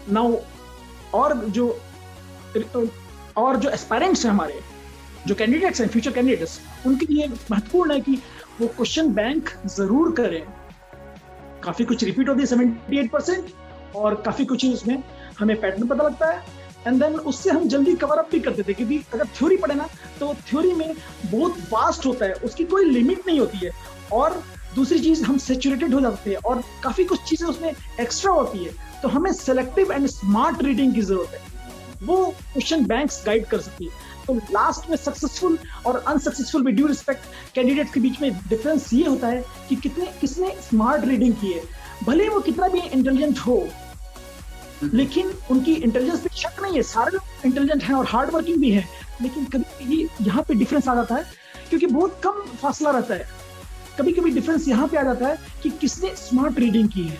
नाउ 0.10 0.36
और 1.14 1.36
जो 1.50 1.68
और 3.38 3.58
जो 3.58 3.70
एस्पायरेंट्स 3.70 4.26
हैं 4.26 4.32
हमारे 4.32 4.60
जो 5.28 5.36
कैंडिडेट्स 5.36 5.82
हैं 5.82 5.88
फ्यूचर 5.90 6.12
कैंडिडेट्स 6.12 6.60
उनके 6.86 7.06
लिए 7.14 7.28
महत्वपूर्ण 7.28 7.94
है 7.94 8.00
कि 8.02 8.16
वो 8.62 8.68
क्वेश्चन 8.68 9.14
बैंक 9.14 9.50
ज़रूर 9.68 10.12
करें। 10.12 10.42
काफ़ी 11.66 11.86
कुछ 11.86 12.04
रिपीट 12.04 12.30
होती 12.30 12.40
है 12.40 12.46
सेवेंटी 12.46 13.00
एट 13.00 13.12
परसेंट 13.12 13.50
और 13.96 14.16
काफ़ी 14.26 14.46
कुछ 14.46 14.66
उसमें 14.66 15.04
हमें 15.40 15.60
पैटर्न 15.62 15.88
पता 15.88 16.04
लगता 16.04 16.32
है। 16.32 16.44
एंड 16.88 17.02
देन 17.04 17.16
उससे 17.32 17.50
हम 17.50 17.68
जल्दी 17.68 17.96
कवर 17.96 18.18
अप 18.18 18.30
भी 18.32 18.40
करते 18.40 18.64
थे 18.64 18.74
क्योंकि 18.74 19.02
अगर 19.14 19.26
थ्योरी 19.38 19.58
पढ़े 19.58 19.76
ना 19.76 19.88
तो 20.20 20.34
थ्योरी 20.50 20.74
में 20.74 20.94
बहुत 21.26 21.58
वास्ट 21.72 22.06
होता 22.06 22.26
है, 22.26 22.34
उसकी 22.34 22.64
कोई 22.66 22.86
लिमिट 22.86 23.28
नहीं 23.28 23.40
होती 23.40 23.66
है। 23.66 23.72
और 24.14 24.44
दूसरी 24.76 25.00
चीज़, 25.00 25.24
हम 25.24 25.38
सेचुरेटेड 25.38 25.94
हो 25.94 26.00
जाते 26.02 26.30
हैं 26.30 26.38
और 26.38 26.64
काफ़ी 26.84 27.04
कुछ 27.04 27.24
चीज़ें 27.24 27.48
उसमें 27.50 27.72
एक्स्ट्रा 28.00 28.32
होती 28.32 28.64
है। 28.64 28.72
तो 29.02 29.08
हमें 29.08 29.32
सेलेक्टिव 29.34 29.92
एंड 29.92 30.08
स्मार्ट 30.08 30.64
रीडिंग 30.64 30.94
की 30.96 31.02
ज़रूरत 31.02 31.34
है। 31.34 31.54
वो 32.04 32.26
क्वेश्चन 32.26 32.86
बैंक्स 32.86 33.24
गाइड 33.26 33.46
कर 33.46 33.62
सकती 33.62 33.86
है। 33.86 34.05
तो 34.28 34.36
लास्ट 34.52 34.90
में 34.90 34.96
सक्सेसफुल 34.98 35.58
और 35.86 36.04
unsuccessful 36.08 36.64
with 36.64 36.76
due 36.76 36.88
respect 36.88 37.26
candidate 37.56 37.94
के 37.94 38.00
बीच 38.00 38.22
में 38.22 38.32
डिफरेंस 38.50 38.92
ये 38.94 39.06
होता 39.06 39.28
है 39.28 39.44
कि 39.70 39.76
कितने 39.76 40.06
किसने 40.22 40.50
स्मार्ट 40.70 41.06
रीडिंग 41.06 41.34
की 41.42 41.52
है। 41.52 41.62
भले 42.04 42.28
वो 42.30 42.40
कितना 42.42 42.68
भी 42.68 42.80
इंटेलिजेंट 42.80 43.40
हो 43.40 43.68
लेकिन 44.84 45.32
उनकी 45.52 45.74
इंटेलिजेंस 45.74 46.20
पे 46.22 46.30
शक 46.38 46.62
नहीं 46.62 46.76
है। 46.76 46.82
सारे 46.84 47.12
लोग 47.12 47.46
इंटेलिजेंट 47.46 47.84
हैं 47.84 47.96
और 47.96 48.06
हार्ड 48.08 48.30
वर्किंग 48.32 48.58
भी 48.62 48.72
है 48.72 48.88
लेकिन 49.22 49.46
कभी 49.46 49.64
कभी 49.84 50.02
यहाँ 50.22 50.44
पे 50.48 50.54
डिफरेंस 50.54 50.88
आ 50.88 50.96
जाता 50.96 51.16
है 51.16 51.24
क्योंकि 51.70 51.86
बहुत 51.88 52.20
कम 52.24 52.42
फासला 52.62 52.92
रहता 52.92 53.14
है। 53.14 53.28
कभी 53.98 54.12
कभी 54.12 54.32
डिफरेंस 54.32 54.68
यहाँ 54.68 54.88
पे 54.88 54.98
आ 54.98 55.04
जाता 55.04 55.28
है 55.28 55.38
कि 55.64 55.70
किसने 55.82 56.16
स्मार्ट 56.18 56.60
रीडिंग 56.60 56.90
की 56.90 57.04
है। 57.04 57.18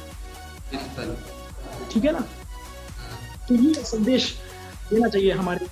ठीक 1.92 2.06
है 2.06 2.12
ना? 2.12 2.26
तो 3.48 3.56
ये 3.56 3.74
संदेश 3.86 4.34
देना 4.90 5.08
चाहिए 5.08 5.32
हमारे 5.34 5.66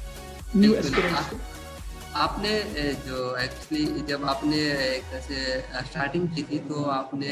न्यू 0.56 0.74
एक्सपीरियंस 0.74 1.32
आपने 2.26 2.52
जो 3.06 3.36
एक्चुअली 3.44 3.86
जब 4.10 4.26
आपने 4.30 4.58
एक 4.58 5.04
तरह 5.12 5.22
से 5.28 5.86
स्टार्टिंग 5.89 6.28
की 6.36 6.44
थी 6.52 6.60
तो 6.70 6.84
आपने 6.96 7.32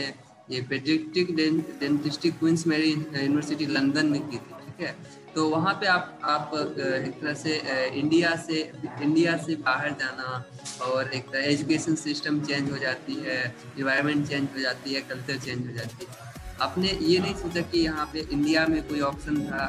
ये 0.51 0.61
paediatric 0.69 1.35
dentistry 1.35 2.39
Queen's 2.39 2.65
Mary 2.67 2.89
University 2.91 3.65
London 3.65 4.05
में 4.07 4.21
की 4.29 4.37
थी 4.37 4.59
ठीक 4.61 4.87
है? 4.87 4.95
तो 5.35 5.47
वहाँ 5.49 5.73
पे 5.81 5.87
आप 5.87 6.19
आप 6.29 6.51
एक 6.55 7.19
तरह 7.21 7.33
से 7.43 7.55
इंडिया 7.99 8.35
से 8.47 8.59
इंडिया 9.01 9.37
से 9.45 9.55
बाहर 9.67 9.91
जाना 10.01 10.43
और 10.87 11.13
एक 11.19 11.29
तरह 11.31 11.45
एजुकेशन 11.51 11.95
सिस्टम 12.01 12.41
चेंज 12.49 12.71
हो 12.71 12.77
जाती 12.77 13.15
है 13.27 13.39
इन्वायरमेंट 13.77 14.27
चेंज 14.27 14.47
हो 14.55 14.61
जाती 14.61 14.93
है 14.93 15.01
कल्चर 15.11 15.37
चेंज 15.45 15.65
हो 15.67 15.73
जाती 15.77 16.05
है। 16.09 16.30
आपने 16.61 16.87
ये 17.01 17.19
नहीं 17.19 17.33
सोचा 17.35 17.61
कि 17.71 17.79
यहाँ 17.79 18.05
पे 18.13 18.19
इंडिया 18.31 18.65
में 18.67 18.81
कोई 18.87 18.99
ऑप्शन 19.01 19.41
था 19.45 19.63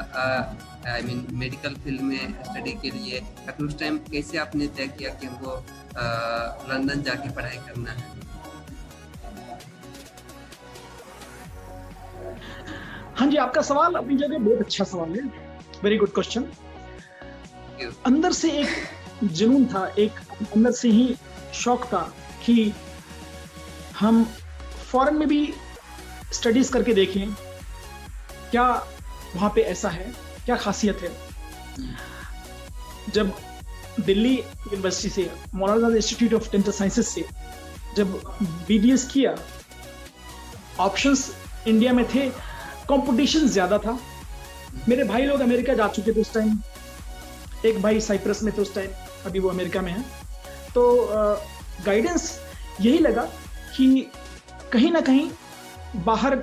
आई 0.87 1.01
मीन 1.01 1.25
मेडिकल 1.39 1.75
फ़ील्ड 1.83 2.01
में 2.01 2.43
स्टडी 2.43 2.71
के 2.81 2.89
लिए? 2.91 3.21
उस 3.61 3.77
टाइम 3.79 3.97
कैसे 4.11 4.37
आपने 4.37 4.67
तय 4.77 4.87
किया 4.97 5.09
कि 5.13 5.27
हमको 5.27 5.55
लंदन 6.73 7.01
जाके 7.03 7.29
पढ़ाई 7.35 7.57
करना 7.67 7.91
है? 7.91 8.11
हाँ 13.17 13.27
जी 13.29 13.37
आपका 13.37 13.61
सवाल 13.61 13.95
अपनी 13.95 14.17
जगह 14.17 14.37
बहुत 14.39 14.59
अच्छा 14.59 14.83
सवाल 14.83 15.11
है। 15.11 15.25
वेरी 15.83 15.97
गुड 15.97 16.13
क्वेश्चन 16.13 16.45
अंदर 18.05 18.31
से 18.33 18.51
एक 18.61 18.69
जुनून 19.39 19.65
था 19.73 19.85
एक 19.99 20.19
अंदर 20.55 20.71
से 20.71 20.89
ही 20.89 21.15
शौक 21.53 21.85
था 21.85 22.01
कि 22.45 22.71
हम 23.99 24.23
फॉरेन 24.91 25.15
में 25.15 25.27
भी 25.27 25.43
स्टडीज़ 26.33 26.71
करके 26.71 26.93
देखें, 26.93 27.33
क्या 28.51 28.65
वहाँ 29.35 29.51
पे 29.55 29.61
ऐसा 29.63 29.89
है? 29.89 30.11
क्या 30.45 30.55
खासियत 30.57 31.01
है? 31.01 31.11
जब 33.13 33.33
दिल्ली 33.99 34.33
यूनिवर्सिटी 34.33 35.09
से 35.09 35.29
मौलाना 35.55 35.95
इंस्टीट्यूट 35.95 36.33
ऑफ़ 36.33 36.51
डेंटल 36.51 36.71
साइंसेज 36.71 37.05
से, 37.05 37.25
जब 37.95 38.21
बीडीएस 38.67 39.07
किया 39.11 39.35
ऑप्शंस 40.79 41.29
इंडिया 41.67 41.93
में 41.93 42.05
थे 42.13 42.29
कंपटीशन 42.89 43.47
ज़्यादा 43.47 43.77
था। 43.77 43.97
मेरे 44.87 45.03
भाई 45.03 45.25
लोग 45.25 45.39
अमेरिका 45.41 45.73
जा 45.73 45.87
चुके 45.87 46.11
थे 46.13 46.21
उस 46.21 46.33
टाइम 46.33 46.57
एक 47.65 47.81
भाई 47.81 47.99
साइप्रस 48.01 48.41
में 48.43 48.53
थे 48.57 48.61
उस 48.61 48.73
टाइम 48.75 48.89
अभी 49.25 49.39
वो 49.39 49.49
अमेरिका 49.49 49.81
में 49.81 49.91
है। 49.91 50.01
तो 50.73 51.07
गाइडेंस 51.85 52.39
यही 52.81 52.97
लगा 52.99 53.23
कि 53.75 54.07
कहीं 54.73 54.91
ना 54.91 55.01
कहीं 55.01 55.29
बाहर 55.95 56.37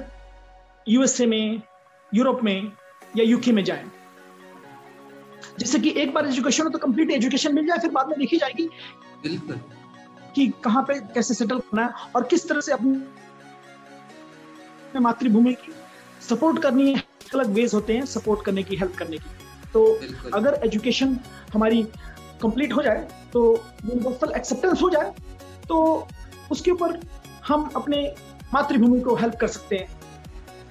यूएसए 0.86 1.26
में 1.26 1.62
यूरोप 2.12 2.42
में 2.42 2.72
या 3.16 3.24
यूके 3.24 3.52
में 3.52 3.62
जाएँ। 3.64 3.90
जैसे 5.58 5.78
कि 5.78 5.90
एक 5.96 6.12
बार 6.14 6.26
एजुकेशन 6.26 6.64
हो 6.64 6.70
तो 6.70 6.78
कंप्लीट 6.78 7.10
एजुकेशन 7.10 7.54
मिल 7.54 7.66
जाए 7.66 7.78
फिर 7.78 7.90
बाद 7.90 8.08
में 8.08 8.18
देखी 8.18 8.36
जाएगी 8.36 8.68
बिल्कुल। 9.22 9.56
कि 10.34 10.46
कहाँ 10.64 10.82
पे 10.88 10.94
कैसे 11.14 11.34
सेटल 11.34 11.58
करना 11.58 11.82
है 11.82 11.90
और 12.16 12.24
किस 12.24 12.48
तरह 12.48 12.60
से 12.60 12.72
अपनी 12.72 12.92
मातृभूमि 15.00 15.52
की 15.54 15.72
सपोर्ट 16.28 16.62
करनी 16.62 16.92
है 16.92 17.02
अलग 17.34 17.46
वेज 17.54 17.74
होते 17.74 17.92
हैं 17.94 18.04
सपोर्ट 18.06 18.44
करने 18.44 18.62
की 18.62 18.76
हेल्प 18.76 18.94
करने 18.98 19.18
की। 19.18 19.30
तो 19.72 19.84
अगर 20.34 20.60
एजुकेशन 20.64 21.18
हमारी 21.52 21.82
कंप्लीट 22.42 22.72
हो 22.72 22.82
जाए 22.82 23.08
तो 23.32 23.40
यूनिवर्सल 23.84 24.32
एक्सेप्टेंस 24.36 24.82
हो 24.82 24.90
जाए 24.90 25.12
तो 25.68 26.08
उसके 26.52 26.70
ऊपर 26.70 27.00
हम 27.46 27.70
अपने 27.76 27.98
मातृभूमि 28.54 29.00
को 29.00 29.14
हेल्प 29.16 29.34
कर 29.40 29.48
सकते 29.48 29.76
हैं, 29.76 29.88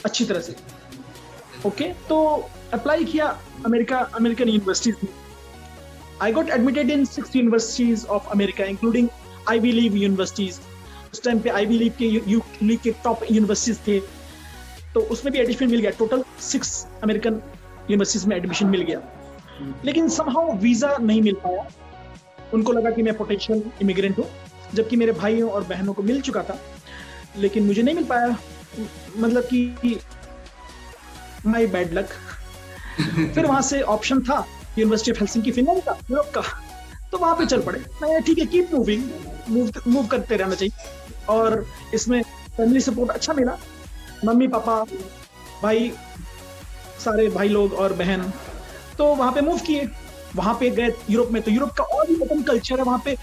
अच्छी 0.05 0.25
तरह 0.25 0.39
से। 0.39 0.55
Okay 1.65 1.83
okay? 1.83 2.07
तो 2.09 2.49
अप्लाई 2.73 3.05
किया 3.05 3.25
अमेरिका 3.65 3.99
अमेरिकन 4.15 4.49
यूनिवर्सिटीज 4.49 4.95
में 5.03 5.09
I 6.21 6.31
got 6.33 6.49
admitted 6.49 6.89
in 6.89 7.05
six 7.05 7.35
universities 7.35 8.05
of 8.07 8.29
America 8.31 8.65
including 8.65 9.07
Ivy 9.49 9.71
league 9.71 9.95
universities 9.97 10.59
उस 11.13 11.23
टाइम 11.23 11.39
पे 11.39 11.49
आईवी 11.49 11.77
लीव 11.77 11.93
के 11.99 12.09
लीग 12.65 12.79
के 12.79 12.91
टॉप 13.03 13.23
यूनिवर्सिटीज 13.31 13.79
थे। 13.87 13.99
तो 14.93 14.99
उसमें 15.13 15.31
भी 15.33 15.39
एडमिशन 15.39 15.69
मिल 15.69 15.79
गया। 15.81 15.91
टोटल 15.99 16.23
सिक्स 16.41 16.85
अमेरिकन 17.03 17.41
यूनिवर्सिटीज 17.89 18.25
में 18.27 18.35
एडमिशन 18.37 18.67
मिल 18.67 18.81
गया। 18.81 19.01
लेकिन 19.85 20.09
समहाउ 20.09 20.53
वीज़ा 20.57 20.95
नहीं 20.97 21.21
मिल 21.21 21.35
पाया। 21.43 21.67
उनको 22.53 22.71
लगा 22.71 22.91
कि 22.91 23.03
मैं 23.03 23.13
पोटेंशियल 23.17 23.63
इमिग्रेंट 23.81 24.17
हूँ, 24.19 24.25
जबकि 24.73 24.95
मेरे 24.95 25.11
भाइयों 25.13 25.49
और 25.49 25.63
बहनों 25.63 25.93
को 25.93 26.03
मिल 26.03 26.21
चुका 26.21 26.43
था। 26.43 26.59
लेकिन 27.37 27.63
मुझे 27.63 27.81
नहीं 27.81 27.95
मिल 27.95 28.03
पाया। 28.03 28.37
मतलब 29.17 29.43
कि 29.43 29.99
माई 31.45 31.65
बैड 31.67 31.93
लक 31.93 32.09
फिर 33.35 33.45
वहाँ 33.45 33.61
से 33.61 33.81
ऑप्शन 33.81 34.19
था 34.19 34.45
यूनिवर्सिटी 34.77 35.11
ऑफ़ 35.11 35.19
हेल्सिंकी 35.19 35.51
फिनलैंड 35.51 35.81
का 35.83 35.97
यूरोप 36.11 36.31
का। 36.35 36.41
तो 37.11 37.17
वहाँ 37.17 37.35
पे 37.35 37.45
चल 37.45 37.61
पड़े। 37.61 37.79
मैं 38.01 38.21
ठीक 38.23 38.39
है 38.39 38.45
कीप 38.45 38.73
मूविंग 38.73 39.03
मूव 39.49 39.71
मूव 39.87 40.07
करते 40.07 40.37
रहना 40.37 40.55
चाहिए। 40.55 41.25
और 41.29 41.65
इसमें 41.93 42.21
फैमिली 42.57 42.79
सपोर्ट 42.81 43.09
अच्छा 43.11 43.33
मिला। 43.33 43.57
मम्मी, 44.25 44.47
पापा, 44.47 44.83
भाई, 45.63 45.91
सारे 46.99 47.27
भाई 47.29 47.47
लोग 47.47 47.73
और 47.73 47.93
बहन 47.93 48.31
तो 48.97 49.05
वहाँ 49.15 49.31
पे 49.31 49.41
मूव 49.41 49.59
किए। 49.59 49.87
वहाँ 50.35 50.53
पे 50.59 50.69
गए 50.69 50.93
यूरोप 51.09 51.31
में 51.31 51.41
तो 51.41 51.51
यूरोप 51.51 51.71
का 51.71 51.83
और 51.83 52.07
भी 52.07 52.43
कल्चर 52.43 52.77
है 52.77 52.83
वहाँ 52.83 53.01
पे। 53.05 53.15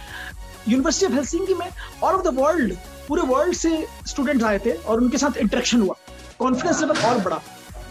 यूनिवर्सिटी 0.68 1.06
ऑफ़ 1.06 1.14
हेल्सिंकी 1.14 1.54
में 1.54 1.66
ऑल 2.02 2.14
ऑफ़ 2.14 2.22
द 2.22 2.34
वर्ल्ड 2.38 2.74
पूरे 3.08 3.22
वर्ल्ड 3.26 3.54
से 3.56 3.86
स्टूडेंट्स 4.06 4.44
आए 4.44 4.58
थे 4.66 4.72
और 4.72 5.00
उनके 5.00 5.18
साथ 5.18 5.36
इंटरेक्शन 5.38 5.80
हुआ। 5.80 5.94
कॉन्फिडेंस 6.38 6.80
लेवल 6.80 6.98
और 7.08 7.18
बढ़ा। 7.22 7.40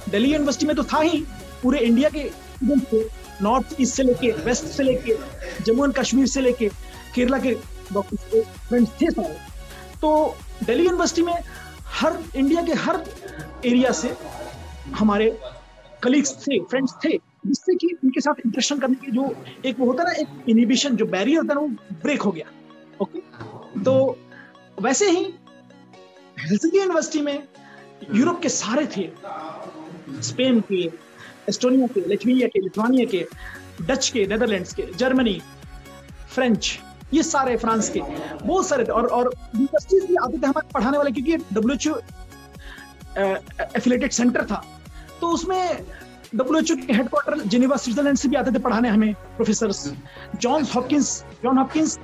दिल्ली 0.09 0.31
यूनिवर्सिटी 0.31 0.65
में 0.65 0.75
तो 0.75 0.83
था 0.83 0.99
ही। 0.99 1.23
पूरे 1.63 1.79
इंडिया 1.79 2.09
के 2.09 2.23
स्टूडेंट्स 2.29 2.91
थे। 2.93 3.03
नॉर्थ 3.43 3.75
ईस्ट 3.81 3.95
से 3.95 4.03
लेके 4.03 4.31
वेस्ट 4.43 4.65
से 4.65 4.83
लेके 4.83 5.17
जम्मू 5.63 5.85
एंड 5.85 5.93
कश्मीर 5.93 6.27
से 6.27 6.41
लेके 6.41 6.69
केरला 7.15 7.37
के 7.39 7.51
डॉक्टर 7.93 8.41
फ्रेंड्स 8.67 8.91
थे 9.01 9.09
सारे। 9.11 9.35
तो 10.01 10.35
दिल्ली 10.63 10.85
यूनिवर्सिटी 10.85 11.21
में 11.21 11.33
हर 11.95 12.17
इंडिया 12.35 12.61
के 12.61 12.73
हर 12.75 13.03
एरिया 13.65 13.91
से 13.93 14.15
हमारे 14.95 15.29
कलीग्स 16.03 16.33
थे 16.41 16.59
फ्रेंड्स 16.61 16.93
थे, 17.03 17.09
जिससे 17.47 17.75
कि 17.75 17.87
उनके 18.03 18.21
साथ 18.21 18.39
इंटरेक्शन 18.45 18.79
करने 18.79 18.95
की 18.95 19.11
जो 19.11 19.33
एक 19.65 19.79
वो 19.79 19.85
होता 19.85 20.03
ना, 20.03 20.11
एक 20.11 20.49
इनिबिशन 20.49 20.95
जो 20.95 21.05
बैरियर 21.05 21.41
है 21.41 21.47
ना, 21.47 21.59
वो 21.59 21.67
ब्रेक 22.03 22.21
हो 22.21 22.31
गया। 22.31 22.45
ओके 23.01 23.19
तो 23.83 24.17
वैसे 24.81 25.09
ही 25.09 25.23
हेल्सिंकी 26.39 26.77
यूनिवर्सिटी 26.77 27.21
में 27.21 27.43
यूरोप 28.13 28.41
के 28.41 28.49
सारे 28.49 28.85
थे 28.95 29.09
स्पेन 30.23 30.59
के 30.71 30.83
एस्टोनिया 31.49 31.87
के 31.93 32.01
लिथुनिया 32.09 32.47
के 32.53 32.59
लिथुआनिया 32.61 33.05
के 33.11 33.25
डच 33.85 34.09
के 34.09 34.25
नेदरलैंड्स 34.27 34.73
के 34.73 34.83
जर्मनी 34.97 35.41
फ्रेंच 36.35 36.79
ये 37.13 37.23
सारे 37.23 37.55
फ्रांस 37.57 37.89
के 37.89 38.01
बहुत 38.45 38.67
सारे 38.67 38.83
और 38.83 39.05
और 39.17 39.31
यूनिवर्सिटीज 39.55 40.05
भी 40.09 40.15
आते 40.23 40.37
थे 40.37 40.47
हमारे 40.47 40.67
पढ़ाने 40.73 40.97
वाले 40.97 41.11
क्योंकि 41.11 41.37
W 41.53 41.75
H 41.75 41.87
O 41.87 41.95
affiliated 43.75 44.11
centre 44.11 44.45
था। 44.45 44.63
तो 45.21 45.27
उसमें 45.33 45.85
डब्ल्यू 46.35 46.59
एच 46.59 46.71
ओ 46.71 46.75
के 46.75 46.93
हेडक्वार्टर 46.93 47.39
जिनेवा 47.53 47.75
स्विट्जरलैंड 47.83 48.17
से 48.17 48.27
भी 48.29 48.35
आते 48.35 48.51
थे 48.51 48.59
पढ़ाने 48.59 48.89
हमें 48.89 49.13
professor 49.37 49.71
John 50.41 50.65
Hopkins 50.75 51.23
John 51.43 51.57
Hopkins 51.57 51.99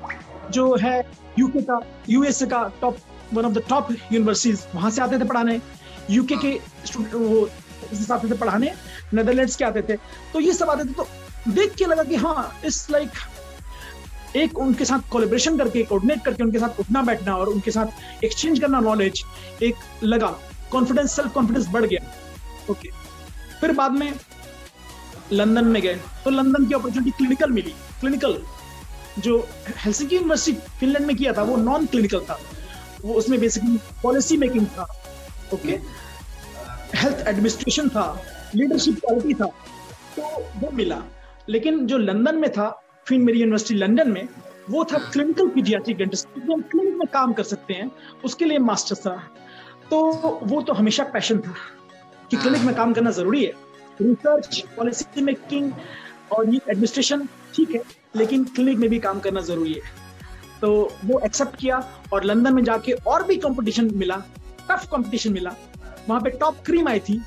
जो 0.52 0.76
है 0.82 1.02
यूके 1.40 1.62
का 1.62 1.80
यूएसए 2.10 2.46
का 2.46 2.64
top 2.82 2.98
one 3.34 3.46
of 3.46 3.54
the 3.54 3.64
top 3.70 3.92
universities 3.92 4.66
वहाँ 4.76 4.90
से 4.92 5.02
आते 5.02 5.20
थे 5.20 5.26
पढ़ाने। 5.26 5.60
यूके 6.10 6.36
के 6.38 6.58
स्टूडेंट 6.86 7.14
वो 7.14 7.50
आते 8.14 8.30
थे 8.30 8.38
पढ़ाने। 8.38 8.72
नेदरलैंड्स 9.14 9.56
के 9.56 9.66
आते 9.66 9.82
थे। 9.82 9.96
तो 10.34 10.40
ये 10.40 10.54
सब 10.54 10.70
आते 10.70 10.84
थे 10.84 10.94
तो 10.94 11.08
देख 11.50 11.76
के 11.76 11.86
लगा 11.86 12.04
कि 12.04 12.16
हाँ 12.16 12.60
इस 12.66 12.90
लाइक 12.92 13.10
एक 14.38 14.58
उनके 14.60 14.86
साथ 14.86 15.10
कोलेब्रेशन 15.12 15.58
करके 15.58 15.84
कोऑर्डिनेट 15.84 16.24
करके 16.26 16.44
उनके 16.44 16.60
साथ 16.60 16.80
उठना 16.80 17.02
बैठना 17.04 17.36
और 17.36 17.50
उनके 17.50 17.72
साथ 17.72 18.24
एक्सचेंज 18.24 18.60
करना 18.60 18.80
नॉलेज 18.82 19.24
एक 19.64 19.76
लगा। 20.04 20.28
कॉन्फिडेंस 20.72 21.16
सेल्फ 21.16 21.34
कॉन्फिडेंस 21.34 21.68
बढ़ 21.72 21.86
गया। 21.86 22.06
ओके 22.72 22.90
फिर 23.62 23.72
बाद 23.74 23.92
में 23.92 24.14
लंदन 25.32 25.66
में 25.66 25.82
गए। 25.82 25.96
तो 26.24 26.30
लंदन 26.30 26.66
की 26.66 26.74
अपॉर्चुनिटी 26.74 27.12
क्लिनिकल 27.18 27.52
मिली। 27.52 27.74
क्लिनिकल 28.00 28.42
जो 29.20 29.38
हेल्सिंकी 29.78 30.16
यूनिवर्सिटी 30.16 30.78
फिनलैंड 30.80 31.06
में 31.06 31.16
किया 31.16 31.34
था, 31.34 31.44
वो 31.44 31.56
नॉन 31.58 31.86
क्लिनिकल 31.86 32.20
था। 32.30 32.40
वो 33.02 33.14
उसमें 33.14 33.40
बेसिकली 33.40 33.80
पॉलिसी 34.04 34.38
मेकिंग 34.38 34.66
था 34.68 34.84
ओके 35.54 35.80
हेल्थ 36.98 37.28
एडमिनिस्ट्रेशन 37.28 37.90
था 37.90 38.06
लीडरशिप 38.56 39.00
क्वालिटी 39.00 39.34
था 39.34 39.46
तो 40.16 40.22
वो 40.60 40.70
मिला। 40.74 41.02
लेकिन 41.50 41.86
जो 41.88 41.98
लंदन 41.98 42.36
में 42.36 42.50
था 42.52 42.70
फिर 43.08 43.20
मेरी 43.20 43.40
यूनिवर्सिटी 43.40 43.76
लंदन 43.76 44.12
में, 44.12 44.28
वो 44.70 44.84
था 44.86 44.98
क्लिनिकल 45.12 45.48
पीडियाट्रिक 45.50 45.98
डेंटिस्ट 45.98 46.28
हम 46.50 46.62
क्लिनिक 46.62 46.96
में 46.96 47.08
काम 47.14 47.34
कर 47.34 47.44
सकते 47.44 47.74
हैं, 47.74 47.92
उसके 48.26 48.46
लिए 48.46 48.58
मास्टर 48.60 48.96
था। 48.96 49.16
तो 49.90 50.00
वो 50.44 50.62
तो 50.62 50.74
हमेशा 50.74 51.04
पैशन 51.14 51.40
था 51.40 51.54
कि 52.32 52.38
क्लिनिक 52.38 52.62
में 52.62 52.76
काम 52.76 52.94
करना 52.94 53.12
ज़रूरी 53.12 53.44
है। 53.44 53.52
रिसर्च 54.02 54.64
पॉलिसी 54.78 55.22
मेकिंग 55.22 55.72
और 56.32 56.54
ये 56.54 56.60
एडमिनिस्ट्रेशन 56.70 57.28
ठीक 57.56 57.76
है 57.76 57.82
लेकिन 58.14 58.44
क्लिनिक 58.46 58.78
में 58.78 58.90
भी 58.90 59.00
काम 59.00 59.20
करना 59.20 59.42
ज़रूरी 59.42 59.74
है। 59.74 60.00
तो 60.62 60.72
वो 61.06 61.20
एक्सेप्ट 61.26 61.56
किया 61.56 61.78
और 62.14 62.24
लंदन 62.24 62.54
में 62.54 62.64
जाके 62.64 62.92
और 63.08 63.24
भी 63.28 63.36
कंपटीशन 63.38 63.90
मिला 63.96 64.16
टफ 64.70 64.88
कंपटीशन 64.92 65.34
मिला। 65.34 65.56
वहाँ 66.10 66.22
पे 66.22 66.30
टॉप 66.32 66.58
क्रीम 66.66 66.88
आई 66.88 67.00
थी। 67.00 67.22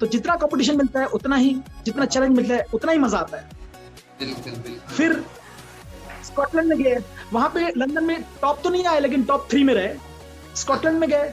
तो 0.00 0.06
जितना 0.06 0.34
कंपटीशन 0.36 0.76
मिलता 0.76 1.00
है 1.00 1.06
उतना 1.14 1.36
ही 1.36 1.54
जितना 1.84 2.04
चैलेंज 2.06 2.36
मिलता 2.36 2.54
है 2.54 2.64
उतना 2.74 2.92
ही 2.92 2.98
मज़ा 2.98 3.18
आता 3.18 3.36
है। 3.36 3.48
बिल्कुल 4.18 4.52
बिल्कुल। 4.52 4.94
फिर 4.96 5.24
स्कॉटलैंड 6.24 6.68
में 6.68 6.78
गए। 6.78 6.96
वहाँ 7.32 7.48
पे 7.54 7.72
लंदन 7.76 8.04
में 8.04 8.22
टॉप 8.42 8.60
तो 8.64 8.70
नहीं 8.70 8.84
आए 8.86 9.00
लेकिन 9.00 9.24
टॉप 9.24 9.46
थ्री 9.50 9.64
में 9.64 9.74
रहे। 9.74 9.94
स्कॉटलैंड 10.56 10.98
में 10.98 11.08
गए। 11.10 11.32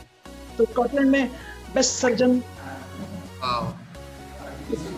तो 0.57 0.65
स्कॉटलैंड 0.65 1.09
में 1.09 1.29
best 1.75 1.91
surgeon 1.91 2.41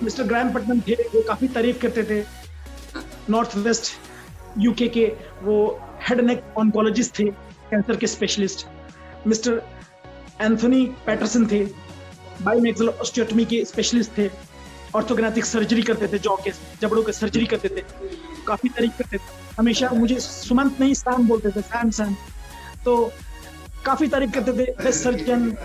mister 0.03 0.23
Graeme 0.23 0.53
Putnam 0.53 0.79
थे 0.87 0.93
वो 1.05 1.21
काफ़ी 1.27 1.47
तारीफ़ 1.49 1.79
करते 1.81 2.03
थे। 2.03 2.21
नॉर्थ 3.29 3.55
वेस्ट 3.57 3.91
यूके 4.59 4.88
के 4.88 5.05
वो 5.43 5.55
हेड 6.09 6.21
नेक 6.21 6.43
ऑन्कोलॉजिस्ट 6.57 7.19
थे 7.19 7.25
कैंसर 7.69 7.95
के 7.97 8.07
स्पेशलिस्ट 8.07 8.65
मिस्टर 9.27 9.62
एंथोनी 10.41 10.86
पैटरसन 11.05 11.47
थे 11.51 11.63
बायोमेक्सल 12.41 12.89
ऑस्टियोटमी 12.89 13.45
के 13.45 13.63
स्पेशलिस्ट 13.65 14.17
थे 14.17 14.29
ऑर्थोग्राफिक 14.95 15.45
सर्जरी 15.45 15.81
करते 15.81 16.07
थे 16.07 16.19
जॉ 16.19 16.36
के, 16.36 16.51
जबड़ों 16.81 17.03
के 17.03 17.12
सर्जरी 17.12 17.45
करते 17.45 17.69
थे, 17.69 17.81
काफ़ी 18.47 18.69
तारीफ़ 18.69 18.97
करते 18.97 19.17
थे। 19.17 19.21
हमेशा 19.57 19.89
मुझे 19.89 20.19
सुमंत 20.19 20.79
नहीं, 20.79 20.93
सैम 20.93 21.27
बोलते 21.27 21.49
थे, 21.51 21.62
सैम 21.62 21.89
सैम। 21.89 22.15
तो 22.86 23.12
काफ़ी 23.86 24.07
तारीफ़ 24.07 24.31
करते 24.31 24.51
थे 24.51 24.71
बेस्ट 24.83 25.03
सर्जन 25.03 25.55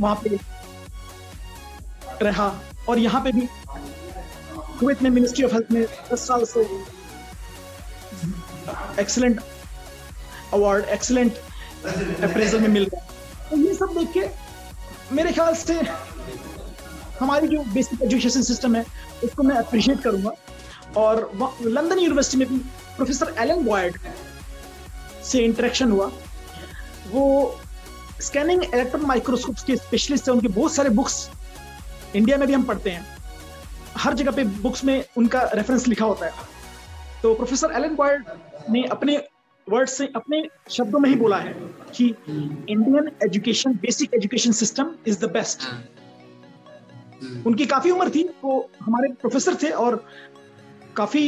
वहाँ 0.00 0.20
पे 0.24 0.38
रहा। 2.22 2.52
और 2.88 2.98
यहाँ 2.98 3.20
पे 3.24 3.32
भी 3.32 3.48
कुवैत 4.80 5.02
में 5.02 5.10
मिनिस्ट्री 5.10 5.44
ऑफ़ 5.44 5.52
हेल्थ 5.52 5.72
में 5.72 5.82
दस 6.12 6.26
साल 6.28 6.44
से 6.44 6.60
एक्सलेंट 9.00 9.40
अवार्ड 10.52 10.84
एक्सलेंट 10.94 11.38
अप्रेजल 12.22 12.60
में 12.60 12.68
मिल 12.68 12.84
गया 12.84 13.48
तो 13.50 13.56
ये 13.56 13.74
सब 13.74 13.94
देख 13.98 14.12
के 14.12 14.28
मेरे 15.14 15.32
ख्याल 15.32 15.54
से 15.54 15.74
हमारी 17.20 17.48
जो 17.48 17.62
बेसिक 17.74 18.02
एजुकेशन 18.02 18.42
सिस्टम 18.42 18.74
है, 18.76 18.84
उसको 19.24 19.42
मैं 19.42 19.56
अप्रिशिएट 19.56 20.00
करूँगा। 20.02 20.30
और 20.96 21.30
लंदन 21.62 21.98
यूनिवर्सिटी 21.98 22.36
में 22.38 22.48
भी 22.48 22.58
प्रोफेसर 22.96 23.34
एलन 23.38 23.64
बॉयड 23.64 23.98
से 25.24 25.38
इंटरेक्शन 25.44 25.90
हुआ। 25.92 26.10
वो 27.10 27.60
स्कैनिंग 28.20 28.62
इलेक्ट्रॉन 28.64 29.04
माइक्रोस्कोप 29.06 29.56
के 29.66 29.76
स्पेशलिस्ट 29.76 30.28
है, 30.28 30.34
उनके 30.34 30.48
बहुत 30.48 30.74
सारे 30.74 30.90
बुक्स 30.90 31.28
इंडिया 32.14 32.38
में 32.38 32.46
भी 32.48 32.54
हम 32.54 32.62
पढ़ते 32.64 32.90
हैं। 32.90 33.13
हर 33.96 34.14
जगह 34.14 34.30
पे 34.30 34.44
बुक्स 34.44 34.84
में 34.84 35.04
उनका 35.16 35.42
रेफरेंस 35.54 35.86
लिखा 35.88 36.04
होता 36.04 36.26
है। 36.26 36.32
तो 37.22 37.34
प्रोफेसर 37.34 37.72
एलन 37.76 37.94
बॉयड 37.96 38.24
ने 38.70 38.82
अपने 38.92 39.16
वर्ड 39.66 39.88
से 39.88 40.06
अपने 40.16 40.42
शब्दों 40.70 40.98
में 40.98 41.08
ही 41.10 41.16
बोला 41.16 41.36
है 41.38 41.52
कि 41.96 42.06
Indian 42.28 43.10
education 43.24 43.72
basic 43.82 44.14
education 44.14 44.52
system 44.52 44.94
is 45.06 45.18
the 45.20 45.30
best 45.32 45.68
उनकी 47.46 47.66
काफ़ी 47.66 47.90
उम्र 47.90 48.10
थी 48.10 48.22
वो 48.44 48.70
हमारे 48.82 49.08
प्रोफेसर 49.20 49.54
थे 49.62 49.70
और 49.70 50.04
काफ़ी 50.96 51.22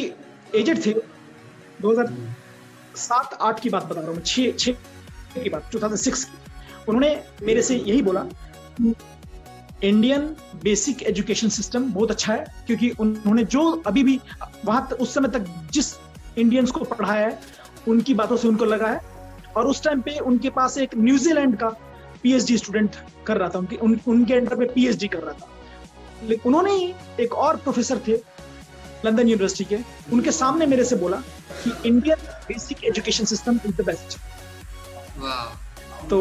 एजेड 0.54 0.84
थे। 0.86 0.92
2007 1.82 3.34
आठ 3.40 3.60
की 3.60 3.70
बात 3.70 3.84
बता 3.84 4.00
रहा 4.00 4.10
हूँ 4.10 4.20
छः 4.22 4.52
छः 4.52 4.72
की 5.34 5.50
बात 5.50 5.70
2006 5.72 6.24
की 6.24 6.38
उन्होंने 6.88 7.10
मेरे 7.42 7.62
से 7.62 7.76
यही 7.76 8.02
बोला 8.02 8.20
इंडियन 9.84 10.26
बेसिक 10.62 11.02
एजुकेशन 11.02 11.48
सिस्टम 11.48 11.90
बहुत 11.92 12.10
अच्छा 12.10 12.32
है 12.32 12.44
क्योंकि 12.66 12.90
उन्होंने 13.00 13.44
जो 13.46 13.70
अभी 13.86 14.02
भी 14.02 14.20
वहाँ 14.64 14.88
उस 15.00 15.14
समय 15.14 15.28
तक 15.28 15.46
जिस 15.72 15.94
इंडियंस 16.38 16.70
को 16.70 16.84
पढ़ाया 16.84 17.26
है 17.26 17.38
उनकी 17.88 18.14
बातों 18.14 18.36
से 18.36 18.48
उनको 18.48 18.64
लगा 18.64 18.88
है। 18.88 19.00
और 19.56 19.66
उस 19.66 19.82
टाइम 19.84 20.00
पे 20.00 20.18
उनके 20.20 20.50
पास 20.50 20.78
एक 20.78 20.96
न्यूजीलैंड 20.96 21.56
का 21.58 21.68
पीएचडी 22.22 22.56
स्टूडेंट 22.58 22.96
कर 23.26 23.36
रहा 23.36 23.48
था 23.48 23.58
उनके 23.58 23.76
उन, 23.76 24.00
उनके 24.06 24.34
अंडर 24.34 24.56
पे 24.56 24.64
पीएचडी 24.66 25.08
कर 25.08 25.18
रहा 25.18 25.32
था। 25.32 25.48
लेकिन 26.22 26.46
उन्होंने 26.46 26.72
ही 26.72 26.92
एक 27.20 27.34
और 27.34 27.56
प्रोफेसर 27.56 28.00
थे 28.08 28.16
लंदन 29.04 29.28
यूनिवर्सिटी 29.28 29.64
के। 29.64 29.82
उनके 30.12 30.30
सामने 30.32 30.66
मेरे 30.66 30.84
से 30.84 30.96
बोला 30.96 31.16
कि 31.64 31.72
Indian 31.88 32.18
basic 32.48 32.84
education 32.84 33.24
system 33.24 33.60
is 33.66 33.76
the 33.76 33.86
best 33.86 34.18
तो 36.10 36.20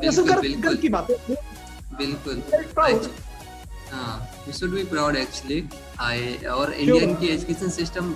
बिल्कुल 0.00 0.76
की 0.76 0.88
बात 0.88 1.10
है 1.10 1.16
बिल्कुल। 2.02 2.42
We 4.46 4.52
should 4.52 4.70
be 4.70 4.82
proud 4.90 5.16
actually 5.16 5.60
और 6.50 6.72
इंडियन 6.72 7.14
की 7.16 7.26
एजुकेशन 7.28 7.70
सिस्टम 7.70 8.14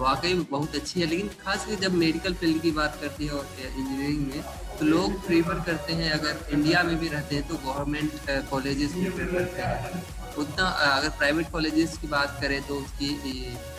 वाकई 0.00 0.32
बहुत 0.50 0.74
अच्छी 0.74 1.00
है 1.00 1.06
लेकिन 1.06 1.28
खास 1.44 1.66
कर 1.66 1.74
जब 1.82 1.94
मेडिकल 1.96 2.34
फ़ील्ड 2.40 2.60
की 2.62 2.70
बात 2.78 2.98
करती 3.00 3.26
है 3.26 3.32
और 3.32 3.46
इंजीनियरिंग 3.60 4.26
में 4.26 4.42
तो 4.78 4.86
लोग 4.86 5.20
प्रीफर 5.26 5.62
करते 5.66 5.92
हैं 5.92 6.10
अगर 6.12 6.34
इंडिया 6.52 6.82
में 6.82 6.98
भी 7.00 7.08
रहते 7.08 7.36
हैं 7.36 7.48
तो 7.48 7.54
गवर्नमेंट 7.64 8.10
कॉलेजेस 8.50 8.92
प्रीफर 8.92 9.26
करते 9.34 9.62
हैं। 9.62 10.02
उतना 10.38 10.64
अगर 10.66 11.08
प्राइवेट 11.18 11.50
कॉलेजेस 11.50 11.96
की 11.98 12.06
बात 12.08 12.38
करें 12.40 12.60
तो 12.68 12.74
उसकी 12.76 13.08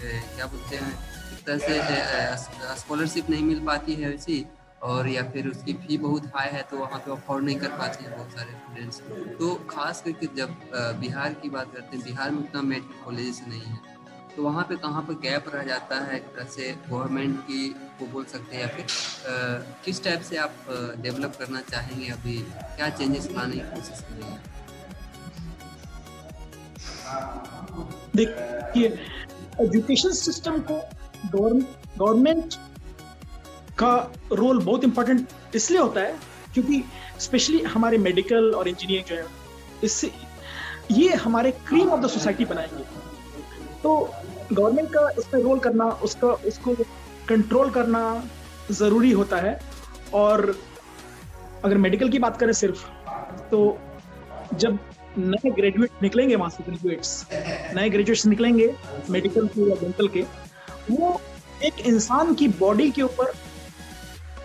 क्या 0.02 0.46
बोलते 0.46 0.76
हैं 0.76 0.94
तरह 1.46 1.58
से 1.58 1.74
स्कॉलरशिप 2.76 3.30
नहीं 3.30 3.44
मिल 3.44 3.60
पाती 3.66 3.94
है 3.94 4.10
वैसी 4.10 4.38
और 4.86 5.08
या 5.08 5.24
फिर 5.32 5.48
उसकी 5.48 5.74
फ़ी 5.76 5.98
बहुत 5.98 6.26
हाई 6.36 6.50
है 6.52 6.62
तो 6.72 6.78
वहाँ 6.78 7.00
पे 7.00 7.12
अफोर्ड 7.12 7.46
नहीं 7.46 7.56
कर 7.60 7.68
पाते 7.78 8.04
हैं 8.04 8.16
बहुत 8.16 8.32
सारे 8.32 8.52
स्टूडेंट्स 8.54 9.02
तो 9.40 9.54
खास 9.70 10.02
करके 10.06 10.28
जब 10.36 10.50
बिहार 11.02 11.34
की 11.42 11.50
बात 11.50 11.74
करते 11.74 11.98
हैं, 11.98 12.06
बिहार 12.06 12.32
में 12.32 12.40
उतना 12.40 12.62
मेडिकल 12.64 13.04
कॉलेज 13.06 13.42
नहीं 13.48 13.62
है। 13.62 13.80
तो 14.36 14.44
वहाँ 14.44 14.64
पे 14.70 14.76
कहाँ 14.78 15.02
पर 15.02 15.14
गैप 15.22 15.46
रह 15.54 15.64
जाता 15.64 16.00
है 16.06 16.16
एक 16.16 16.24
तरह 16.36 16.46
से 16.56 16.72
गवर्नमेंट 16.90 17.40
की 17.42 17.68
को 18.00 18.06
बोल 18.14 18.26
सकते 18.26 18.56
हैं, 18.56 18.62
या 18.62 18.68
फिर 18.70 18.86
किस 19.86 20.04
टाइप 20.04 20.22
से 20.22 20.38
आप 20.38 20.54
डेवलप 21.02 21.36
करना 21.40 21.62
चाहेंगे 21.72 22.08
अभी? 22.12 22.38
क्या 22.76 22.90
चेंजेस 22.92 23.30
लाने 23.32 23.56
की 23.56 23.62
कोशिश 23.72 24.02
करेंगे? 24.02 24.38
देखिए 28.16 28.88
एजुकेशन 29.62 30.12
सिस्टम 30.16 30.60
को 30.72 30.82
गवर्नमेंट 31.98 32.56
का 33.78 33.96
रोल 34.34 34.60
बहुत 34.60 34.84
इंपॉर्टेंट 34.84 35.56
इसलिए 35.56 35.80
होता 35.80 36.02
है 36.02 36.16
क्योंकि 36.54 36.84
स्पेशली 37.20 37.62
हमारे 37.64 37.98
मेडिकल 37.98 38.52
और 38.56 38.68
इंजीनियरिंग 38.68 39.08
जो 39.08 39.16
है, 39.16 39.26
इससे 39.84 40.12
ये 40.92 41.14
हमारे 41.16 41.52
क्रीम 41.68 41.90
ऑफ़ 41.90 42.02
द 42.02 42.08
सोसाइटी 42.10 42.46
बनाएँगे। 42.46 42.84
तो 43.84 43.96
गवर्नमेंट 44.54 44.90
का 44.90 45.10
इसमें 45.20 45.42
रोल 45.44 45.60
करना, 45.60 45.86
उसका, 45.86 46.28
उसको 46.28 46.76
कंट्रोल 47.30 47.70
करना 47.70 48.02
ज़रूरी 48.72 49.12
होता 49.12 49.38
है। 49.38 49.60
और 50.14 50.56
अगर 51.66 51.78
मेडिकल 51.78 52.10
की 52.10 52.20
बात 52.20 52.38
करें 52.40 52.54
सिर्फ़ 52.54 52.86
तो 53.52 53.78
जब 54.54 54.78
नए 55.18 55.50
ग्रेजुएट 55.52 56.02
निकलेंगे 56.04 56.36
वहाँ 56.36 56.50
से 56.50 56.64
ग्रेजुएट्स 56.64 57.26
नए 57.76 57.90
ग्रेजुएट्स 57.90 58.26
निकलेंगे 58.26 58.74
मेडिकल 59.10 59.48
के 59.48 59.70
या 59.70 59.76
डेंटल 59.76 60.08
के, 60.08 60.22
वो 60.92 61.20
एक 61.64 61.80
इंसान 61.86 62.34
की 62.34 62.48
बॉडी 62.60 62.90
के 62.92 63.02
ऊपर 63.02 63.34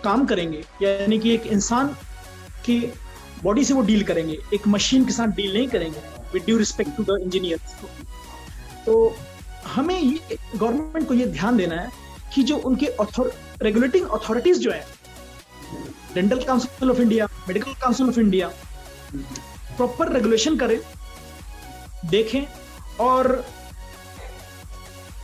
काम 0.03 0.25
करेंगे, 0.25 0.63
यानी 0.81 1.19
कि 1.19 1.33
एक 1.33 1.45
इंसान 1.47 1.87
की 2.65 2.79
बॉडी 3.43 3.63
से 3.65 3.73
वो 3.73 3.81
डील 3.81 4.03
करेंगे, 4.03 4.37
एक 4.53 4.67
मशीन 4.67 5.05
के 5.05 5.11
साथ 5.13 5.27
डील 5.35 5.53
नहीं 5.53 5.67
करेंगे 5.67 5.99
with 6.33 6.43
due 6.45 6.57
respect 6.57 6.95
to 6.97 7.03
the 7.03 7.19
engineer 7.21 7.59
तो 8.85 9.15
हमें 9.67 9.99
ये 9.99 10.37
गवर्नमेंट 10.55 11.07
को 11.07 11.13
ये 11.13 11.25
ध्यान 11.27 11.57
देना 11.57 11.81
है 11.81 11.89
कि 12.33 12.43
जो 12.43 12.57
उनके 12.59 12.87
रेगुलेटिंग 13.63 14.07
अथॉरिटीज 14.09 14.59
जो 14.59 14.71
है 14.71 14.85
Dental 16.13 16.43
Council 16.43 16.91
of 16.91 17.01
India 17.01 17.25
Medical 17.47 17.73
Council 17.81 18.09
of 18.09 18.19
India 18.19 18.47
proper 19.77 20.11
regulation 20.13 20.57
करें, 20.57 20.79
देखें, 22.05 22.45
और 22.99 23.45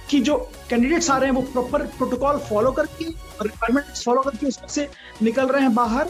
कि 0.10 0.20
जो 0.22 0.38
कैंडिडेट्स 0.70 1.10
आ 1.10 1.18
रहे 1.18 1.30
हैं, 1.30 1.36
वो 1.36 1.42
प्रॉपर 1.44 1.86
प्रोटोकॉल 1.98 2.38
फॉलो 2.50 2.72
करके 2.72 3.06
रिक्वायरमेंट्स 3.42 4.04
फॉलो 4.06 4.22
करके 4.22 4.48
उसमें 4.48 4.68
से 4.68 4.90
निकल 5.22 5.48
रहे 5.48 5.62
हैं 5.62 5.74
बाहर। 5.74 6.10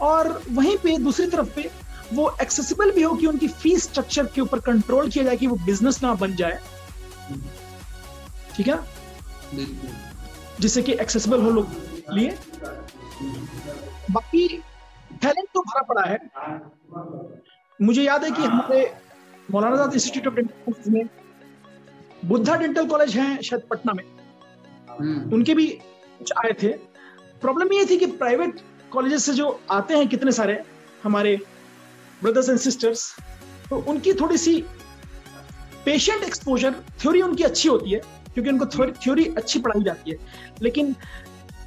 और 0.00 0.42
वहीं 0.50 0.76
पे 0.76 0.96
दूसरी 0.98 1.26
तरफ़ 1.26 1.54
पे 1.54 1.70
वो 2.12 2.36
एक्सेसिबल 2.42 2.90
भी 2.90 3.02
हो 3.02 3.14
कि 3.14 3.26
उनकी 3.26 3.48
फ़ीस 3.48 3.82
स्ट्रक्चर 3.82 4.26
के 4.26 4.40
ऊपर 4.40 4.60
कंट्रोल 4.60 5.08
किया 5.08 5.24
जाए 5.24 5.36
कि 5.36 5.46
वो 5.46 5.56
बिज़नेस 5.56 6.02
ना 6.02 6.14
बन 6.14 6.34
जाए। 6.36 6.58
ठीक 8.56 8.68
है? 8.68 8.78
जिससे 10.60 10.82
कि 10.82 10.92
एक्सेसिबल 10.92 11.42
हो 11.42 11.50
लोग 11.50 11.68
लिए। 12.12 12.36
बाकी 14.10 14.46
टैलेंट 15.22 15.48
तो 15.54 15.60
भरा 15.60 15.82
पड़ा 15.82 16.02
है। 16.02 16.18
मुझे 17.80 18.02
याद 18.02 18.24
है 18.24 18.30
कि 18.30 18.42
हमारे 18.42 18.94
मौलाना 19.50 19.74
आज़ाद 19.74 19.94
इंस्टीट्यूट 19.94 20.26
ऑफ़ 20.26 20.34
डेंटल 20.34 20.90
में 20.92 21.08
बुद्धा 22.24 22.56
डेंटल 22.56 22.86
कॉलेज 22.86 23.16
है 23.16 23.42
शायद 23.42 23.62
पटना 23.70 23.92
में। 23.92 24.04
हम्म। 25.00 25.34
उनके 25.34 25.54
भी 25.54 25.66
कुछ 26.18 26.32
आए 26.36 26.52
थे। 26.62 26.68
प्रॉब्लम 27.42 27.72
ये 27.72 27.84
थी 27.86 27.96
कि 27.96 28.06
प्राइवेट 28.18 28.60
कॉलेजेस 28.92 29.24
से 29.24 29.32
जो 29.34 29.48
आते 29.70 29.94
हैं 29.94 30.08
कितने 30.08 30.32
सारे 30.32 30.58
हमारे 31.02 31.36
ब्रदर्स 32.22 32.48
एंड 32.48 32.58
सिस्टर्स 32.58 33.14
तो 33.70 33.76
उनकी 33.88 34.12
थोड़ी 34.14 34.38
सी 34.38 34.60
पेशेंट 35.84 36.22
एक्सपोजर 36.22 36.74
थ्योरी 37.00 37.20
उनकी 37.22 37.42
अच्छी 37.44 37.68
होती 37.68 37.90
है, 37.90 37.98
क्योंकि 38.34 38.50
उनको 38.50 38.66
थ्योरी 38.92 39.24
अच्छी 39.36 39.58
पढ़ाई 39.60 39.82
जाती 39.84 40.10
है। 40.10 40.16
लेकिन 40.62 40.94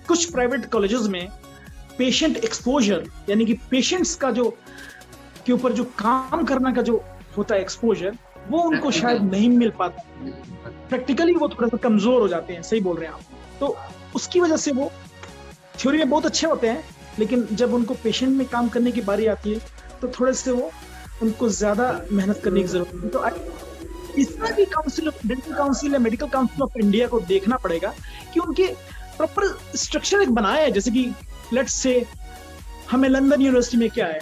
कुछ 0.08 0.32
प्राइवेट 0.32 0.66
कॉलेजेस 0.72 1.08
में 1.10 1.28
पेशेंट 1.98 2.38
एक्सपोजर 2.38 3.04
यानी 3.30 3.46
कि 3.46 3.54
पेशेंट्स 3.72 4.16
का 4.16 4.32
जो, 4.32 4.50
के 5.46 5.54
ऊपर 5.54 5.74
जो 5.74 5.84
काम 6.00 6.44
करना 6.46 6.72
का 6.74 6.82
जो 6.82 7.04
होता 7.38 7.56
है 7.56 7.62
एक्सपोजर 7.62 8.18
वो 8.48 8.62
उनको 8.62 8.92
शायद 8.92 9.22
नहीं 9.24 9.50
मिल 9.50 9.72
पाता। 9.80 10.04
प्रैक्टिकली 10.90 11.34
वो 11.34 11.50
थोड़ा 11.50 11.68
सा 11.68 11.78
कमज़ोर 11.78 12.22
हो 12.22 12.28
जाते 12.28 12.54
हैं, 12.54 12.62
सही 12.62 12.80
बोल 12.82 12.98
रहे 12.98 13.08
हैं 13.08 13.14
आप। 13.14 13.22
तो 13.60 13.78
उसकी 14.16 14.40
वजह 14.40 14.58
से 14.58 14.72
वो 14.72 14.92
थ्योरी 15.78 15.98
में 15.98 16.10
बहुत 16.10 16.26
अच्छे 16.26 16.48
होते 16.48 16.68
हैं, 16.68 16.84
लेकिन 17.20 17.48
जब 17.52 17.74
उनको 17.74 17.94
पेशेंट 18.04 18.32
में 18.38 18.48
काम 18.48 18.70
करने 18.70 18.92
की 18.92 19.02
बारी 19.04 19.26
आती 19.28 19.54
है 19.54 19.60
तो 20.02 20.08
थोड़े 20.20 20.34
से 20.34 20.52
वो 20.52 20.72
उनको 21.24 21.50
ज़्यादा 21.52 21.86
मेहनत 22.12 22.42
करने 22.44 22.62
की 22.62 22.68
ज़रूरत 22.68 23.04
है। 23.04 23.10
तो 23.10 23.24
इसमें 24.18 24.54
भी 24.56 24.66
काउंसिल 24.68 25.08
ऑफ़ 25.08 25.28
डेंटल 25.28 25.54
काउंसिल 25.54 25.94
या 25.94 26.00
मेडिकल 26.00 26.28
काउंसिल 26.30 26.64
ऑफ़ 26.64 26.78
इंडिया 26.80 27.08
को 27.08 27.20
देखना 27.28 27.58
पड़ेगा 27.64 27.94
कि 28.34 28.40
उनके 28.40 28.66
प्रॉपर 29.18 29.48
स्ट्रक्चर 29.78 30.22
एक 30.22 30.30
बनाया 30.34 30.64
है। 30.64 30.72
जैसे 30.72 30.92
कि 30.92 31.06
लेट्स 31.54 31.74
से 31.76 32.06
हमें 32.92 33.08
लंदन 33.10 33.42
यूनिवर्सिटी 33.42 33.78
में 33.78 33.90
क्या 33.90 34.06
है? 34.08 34.20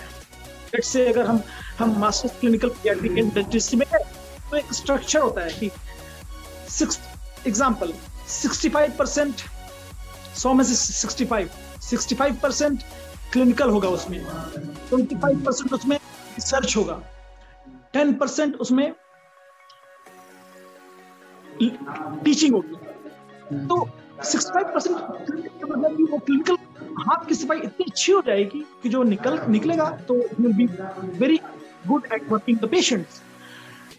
लेट्स 0.73 0.87
से 0.87 1.07
अगर 1.09 1.25
हम 1.25 1.41
हम 1.79 1.99
मास्टर्स 1.99 2.39
क्लिनिकल 2.39 2.71
डेंटिस्ट 2.85 3.75
में 3.75 3.87
तो 3.89 4.57
एक 4.57 4.73
स्ट्रक्चर 4.73 5.19
होता 5.19 5.41
है 5.41 5.51
कि 5.59 5.69
six 6.69 6.99
example 7.47 7.93
sixty 8.29 8.69
five 8.69 8.93
percent 8.99 9.41
सौ 10.37 10.53
में 10.53 10.63
से 10.63 10.75
sixty 10.75 11.25
five 11.25 11.49
sixty 11.89 12.15
five 12.15 12.37
percent 12.43 12.83
clinical 13.33 13.69
होगा 13.69 13.89
उसमें। 13.89 14.19
ट्वेंटी 14.89 15.15
फाइव 15.15 15.43
परसेंट 15.45 15.73
उसमें 15.73 15.95
रिसर्च 15.97 16.75
होगा। 16.77 17.01
टेन 17.93 18.13
परसेंट 18.13 18.55
उसमें 18.55 18.91
टीचिंग 21.61 22.55
होगी। 22.55 23.65
तो 23.67 23.87
सिक्सटी 24.23 24.53
फाइव 24.53 24.73
परसेंट 24.73 24.95
मतलब 25.63 25.97
वो 26.11 26.17
क्लिनिकल 26.17 26.55
हाथ 26.99 27.25
की 27.27 27.35
सफ़ाई 27.35 27.59
इतनी 27.59 27.85
अच्छी 27.89 28.11
हो 28.11 28.21
जाएगी 28.27 28.65
कि 28.83 28.89
जो 28.89 29.03
निकल, 29.03 29.39
निकलेगा 29.49 29.89
तो 30.07 30.13
will 30.39 30.53
be 30.53 30.65
very 31.19 31.39
good 31.87 32.07
at 32.13 32.31
working 32.31 32.57
the 32.59 32.69
patients 32.69 33.21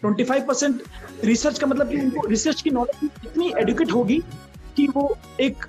25 0.05 0.45
percent 0.47 0.81
research 1.23 1.59
का 1.59 1.67
मतलब 1.67 1.89
कि 1.89 1.97
उनको 2.01 2.27
रिसर्च 2.27 2.61
की 2.61 2.69
नॉलेज 2.69 3.09
इतनी 3.25 3.51
एडुकेट 3.57 3.91
होगी 3.91 4.19
कि 4.75 4.87
वो 4.87 5.17
एक 5.39 5.65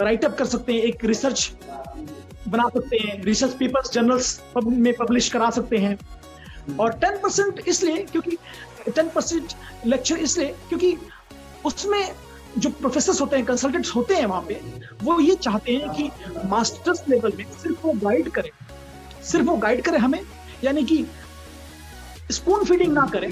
राइटअप 0.00 0.36
कर 0.38 0.46
सकते 0.46 0.72
हैं, 0.72 0.80
एक 0.80 1.04
रिसर्च 1.04 1.52
बना 2.48 2.68
सकते 2.74 2.96
हैं 2.96 3.22
रिसर्च 3.24 3.52
पेपर्स 3.54 3.92
जर्नल्स 3.92 4.40
में 4.56 4.92
पब्लिश 4.96 5.28
करा 5.28 5.50
सकते 5.50 5.78
हैं। 5.78 5.98
और 6.76 6.94
10 6.94 7.18
परसेंट 7.22 7.60
इसलिए 7.68 8.02
क्योंकि 8.04 8.36
10 8.90 9.10
परसेंट 9.14 9.52
लेक्चर 9.86 10.18
इसलिए 10.18 10.54
क्योंकि 10.68 10.96
उसमें 11.64 12.12
जो 12.58 12.70
प्रोफेसर 12.70 13.18
होते 13.20 13.36
हैं 13.36 13.44
कंसल्टेंट्स 13.46 13.94
होते 13.94 14.14
हैं 14.14 14.26
वहाँ 14.26 14.42
पे, 14.42 14.60
वो 15.02 15.18
ये 15.20 15.34
चाहते 15.34 15.72
हैं 15.72 15.92
कि 15.94 16.10
मास्टर्स 16.48 17.02
लेवल 17.08 17.32
में 17.38 17.44
सिर्फ़ 17.52 17.86
वो 17.86 17.92
गाइड 18.04 18.30
करें। 18.30 18.50
सिर्फ़ 19.22 19.46
वो 19.46 19.56
गाइड 19.56 19.82
करें 19.82 19.98
हमें, 19.98 20.20
यानी 20.64 20.84
कि 20.84 21.04
स्पून 22.30 22.64
फीडिंग 22.64 22.92
ना 22.92 23.06
करें। 23.12 23.30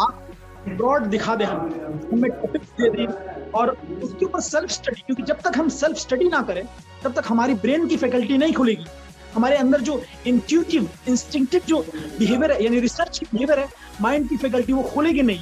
आप 0.00 0.26
ब्रॉड 0.68 1.04
दिखा 1.06 1.34
दें 1.36 1.44
हम। 1.44 1.68
हमें 2.12 2.30
टॉपिक्स 2.30 2.66
दे 2.80 2.90
दें। 2.90 3.06
और 3.50 3.70
उसके 4.02 4.24
ऊपर 4.24 4.40
सेल्फ 4.40 4.70
स्टडी 4.70 5.00
क्योंकि 5.00 5.22
जब 5.22 5.40
तक 5.40 5.58
हम 5.58 5.68
सेल्फ 5.68 5.96
स्टडी 5.96 6.28
ना 6.28 6.42
करें, 6.42 6.64
तब 7.04 7.12
तक 7.12 7.24
हमारी 7.28 7.54
ब्रेन 7.54 7.86
की 7.86 7.96
फैकल्टी 7.96 8.38
नहीं 8.38 8.52
खुलेगी। 8.52 8.84
हमारे 9.34 9.56
अंदर 9.56 9.80
जो 9.80 10.02
इंट्यूटिव 10.26 10.88
इंस्टिंक्टिव 11.08 11.62
जो 11.68 11.80
बिहेवियर 12.18 12.52
है, 12.52 12.64
यानी 12.64 12.80
रिसर्च 12.80 13.18
की 13.18 13.26
बिहेवियर 13.32 13.58
है 13.58 13.68
माइंड 14.00 14.28
की 14.28 14.36
फैकल्टी 14.36 14.72
वो 14.72 14.82
खुलेगी 14.82 15.22
नहीं। 15.22 15.40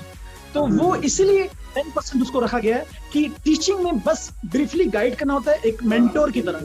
तो 0.55 0.67
वो 0.67 0.95
इसलिए 0.97 1.45
टेन 1.75 1.91
परसेंट 1.91 2.23
उसको 2.23 2.41
रखा 2.41 2.59
गया 2.59 2.77
है 2.77 2.87
कि 3.13 3.29
टीचिंग 3.45 3.81
में 3.81 3.99
बस 3.99 4.31
ब्रीफली 4.47 4.85
गाइड 4.87 5.15
करना 5.17 5.35
होता 5.35 5.53
है, 5.53 5.59
एक 5.59 5.83
मेंटोर 5.83 6.31
की 6.31 6.43
तरह। 6.43 6.61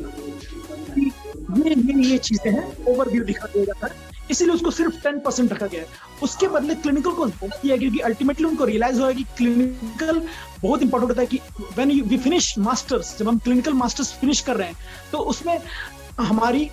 ये 0.97 1.69
ये 1.69 2.03
ये 2.03 2.17
चीज़ें 2.17 2.51
हैं 2.51 2.85
ओवरव्यू 2.85 3.23
दिखा 3.23 3.45
दिया 3.45 3.65
जाता 3.65 3.87
है। 3.87 4.12
इसीलिए 4.31 4.53
उसको 4.55 4.71
सिर्फ़ 4.71 4.95
टेन 5.03 5.19
परसेंट 5.19 5.53
रखा 5.53 5.67
गया 5.67 5.81
है। 5.81 5.87
उसके 6.23 6.47
बदले 6.47 6.75
क्लिनिकल 6.75 7.11
को 7.11 7.27
ज़्यादा 7.27 7.57
किया 7.61 7.77
क्योंकि 7.77 7.99
अल्टीमेटली 8.09 8.45
उनको 8.45 8.65
रियलाइज़ 8.65 8.99
होगा 9.01 9.11
कि 9.13 9.23
क्लिनिकल 9.37 10.21
बहुत 10.61 10.81
इंपॉर्टेंट 10.81 11.09
होता 11.09 11.21
है 11.21 11.27
कि 11.27 11.39
when 11.77 11.91
you 11.91 12.03
we 12.05 12.17
finish 12.19 12.57
masters 12.59 13.17
जब 13.19 13.27
हम 13.27 13.37
क्लिनिकल 13.39 13.73
मास्टर्स 13.73 14.13
फिनिश 14.19 14.41
कर 14.41 14.55
रहे 14.55 14.67
हैं 14.67 14.77
तो 15.11 15.17
उसमें 15.33 15.59
हमारी, 16.19 16.69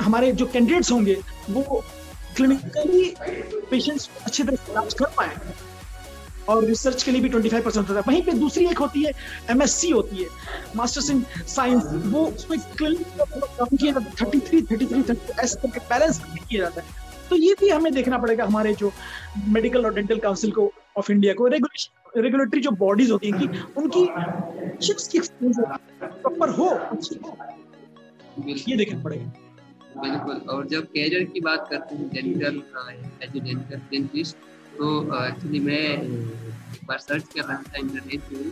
हमारे 0.00 0.32
जो 0.32 0.46
कैंडिडेट्स 0.46 0.92
होंगे, 0.92 1.16
वो 1.50 1.82
क्लिनिकली 2.36 3.14
पेशेंट्स 3.70 4.08
अच्छे 4.24 4.44
तरह 4.44 4.56
से 4.56 4.72
इलाज 4.72 4.94
कर 4.94 5.12
पाए। 5.16 5.36
और 6.48 6.64
रिसर्च 6.64 7.02
के 7.02 7.10
लिए 7.10 7.20
भी 7.20 7.28
25 7.28 7.62
परसेंट 7.64 7.88
होता 7.88 8.00
है। 8.00 8.04
वहीं 8.08 8.22
पे 8.22 8.32
दूसरी 8.32 8.66
एक 8.66 8.78
होती 8.78 9.02
है 9.04 9.12
एमएससी 9.50 9.90
होती 9.90 10.16
है। 10.16 10.28
मास्टर्स 10.76 11.10
इन 11.10 11.24
साइंस 11.48 11.82
वो 12.06 12.24
उसमें 12.26 12.58
है। 12.58 13.94
थर्टी 14.12 14.40
थ्री 14.40 14.62
थर्टी 14.62 14.86
थ्री 14.86 15.02
ऐसे 15.40 15.60
करके 15.60 15.80
बैलेंस 15.90 16.18
किया 16.18 16.60
जाता 16.60 16.80
है। 16.80 17.00
तो 17.30 17.36
ये 17.36 17.54
भी 17.60 17.68
हमें 17.68 17.92
देखना 17.92 18.18
पड़ेगा 18.18 18.44
हमारे 18.44 18.74
जो 18.74 18.92
मेडिकल 19.48 19.84
और 19.86 19.94
डेंटल 19.94 20.18
काउंसिल 20.18 20.50
को 20.50 20.70
ऑफ़ 20.96 21.12
इंडिया 21.12 21.34
को। 21.34 21.46
रेगुलेशन 21.46 22.20
रेगुलेटरी 22.22 22.60
जो 22.60 22.70
बॉडीज 22.70 23.10
होती 23.10 23.30
हैं 23.30 23.40
कि 23.40 23.46
उनकी 23.76 24.04
प्रॉपर 26.00 26.48
हो। 26.50 26.68
ये 28.48 28.76
देखना 28.76 29.02
पड़ेगा। 29.02 29.32
बिल्कुल, 30.02 30.36
और 30.50 30.66
जब 30.66 30.84
कैरियर 30.84 31.24
की 31.24 31.40
बात 31.40 31.66
करते 31.70 31.94
हैं 31.94 32.08
dental 32.08 32.62
as 33.22 33.36
a 33.36 33.40
dental 33.40 33.80
dentist 33.90 34.36
तो 34.82 34.88
एक्चुअली 35.16 35.58
मैं 35.60 35.76
एक 35.78 36.86
बार 36.86 36.98
सर्च 36.98 37.24
कर 37.34 37.44
रहा 37.44 37.56
था 37.56 37.78
इंटरनेट 37.78 38.22
पे 38.30 38.50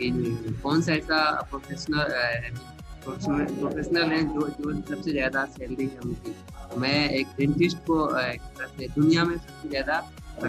कि 0.00 0.56
कौन 0.62 0.82
सा 0.82 0.92
ऐसा 0.92 1.20
प्रोफेशनल 1.50 2.58
प्रोफेशनल 3.04 4.10
है 4.12 4.22
जो 4.24 4.48
जो 4.48 4.72
सबसे 4.80 5.10
ज़्यादा 5.12 5.44
सैलरी 5.54 5.86
है 5.86 5.98
उनकी 6.04 6.30
तो 6.70 6.80
मैं 6.80 6.98
एक 7.10 7.28
डेंटिस्ट 7.38 7.78
को 7.86 7.96
एक 8.20 8.40
तरह 8.40 8.66
से 8.66 8.88
दुनिया 8.94 9.24
में 9.24 9.36
सबसे 9.36 9.68
ज़्यादा 9.68 9.98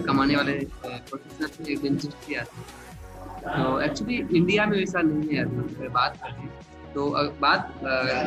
कमाने 0.07 0.35
वाले 0.35 0.53
प्रोफेशनल 0.85 1.47
से 1.47 1.71
एक 1.73 1.81
डेंटिस्ट 1.81 2.27
भी 2.27 2.35
आते 2.35 2.61
तो 3.45 3.79
एक्चुअली 3.81 4.17
इंडिया 4.37 4.65
में 4.65 4.77
वैसा 4.77 5.01
नहीं 5.01 5.37
है 5.37 5.43
अगर 5.43 5.89
बात 5.99 6.17
करें 6.23 6.47
तो 6.93 7.09
बात 7.41 7.73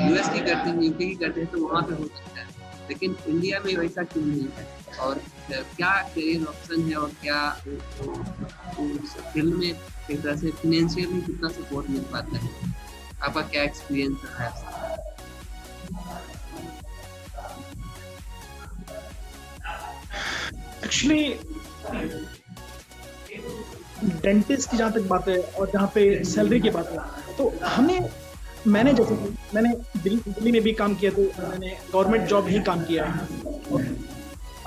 यूएस 0.09 0.29
की 0.29 0.40
करते 0.40 0.71
हैं 0.71 0.83
यूके 0.83 1.07
की 1.07 1.14
करते 1.25 1.40
हैं 1.40 1.51
तो 1.51 1.67
वहाँ 1.67 1.83
पे 1.83 1.95
हो 1.95 2.05
सकता 2.05 2.40
है। 2.40 2.47
लेकिन 2.88 3.16
इंडिया 3.29 3.61
में 3.64 3.75
वैसा 3.77 4.03
क्यों 4.12 4.25
नहीं 4.27 4.49
है? 4.57 4.66
और 5.01 5.20
क्या 5.51 5.92
करियर 6.03 6.44
ऑप्शन 6.49 6.88
है 6.88 6.97
और 6.97 7.11
क्या 7.23 7.40
फ़ील्ड 9.33 9.55
में 9.55 9.68
एक 9.68 10.20
तरह 10.23 10.37
से 10.37 10.51
फिनेंशियली 10.62 11.20
कितना 11.23 11.49
सपोर्ट 11.49 11.90
मिल 11.90 12.03
पाता 12.12 12.38
है? 12.38 12.51
आपका 13.23 13.40
क्या 13.42 13.62
एक्सपीरियंस 13.62 14.18
रहा 14.25 14.44
है? 14.44 14.73
एक्चुअली 20.85 21.23
डेंटिस्ट 24.23 24.70
की 24.70 24.77
जहाँ 24.77 24.92
तक 24.92 25.03
बात 25.11 25.29
है 25.29 25.38
और 25.38 25.70
जहाँ 25.73 25.87
पे 25.94 26.03
सैलरी 26.25 26.61
की 26.61 26.70
बात 26.70 26.90
है 26.92 27.37
तो 27.37 27.49
हमें 27.64 27.99
मैंने 28.66 28.92
जैसे 28.94 29.14
मैंने 29.55 29.74
दिल्ली 30.03 30.53
में 30.53 30.61
भी 30.62 30.72
काम 30.72 30.94
किया 30.94 31.11
तो 31.11 31.22
मैंने 31.40 31.77
गवर्नमेंट 31.92 32.29
जॉब 32.29 32.46
ही 32.48 32.61
काम 32.62 32.83
किया। 32.85 33.05
है 33.05 33.27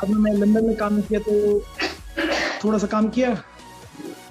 अब 0.01 0.09
मैं 0.09 0.33
लंदन 0.33 0.65
में 0.65 0.75
काम 0.77 1.01
किया 1.01 1.19
तो 1.19 1.33
थोड़ा 2.63 2.77
सा 2.77 2.87
काम 2.87 3.09
किया 3.09 3.33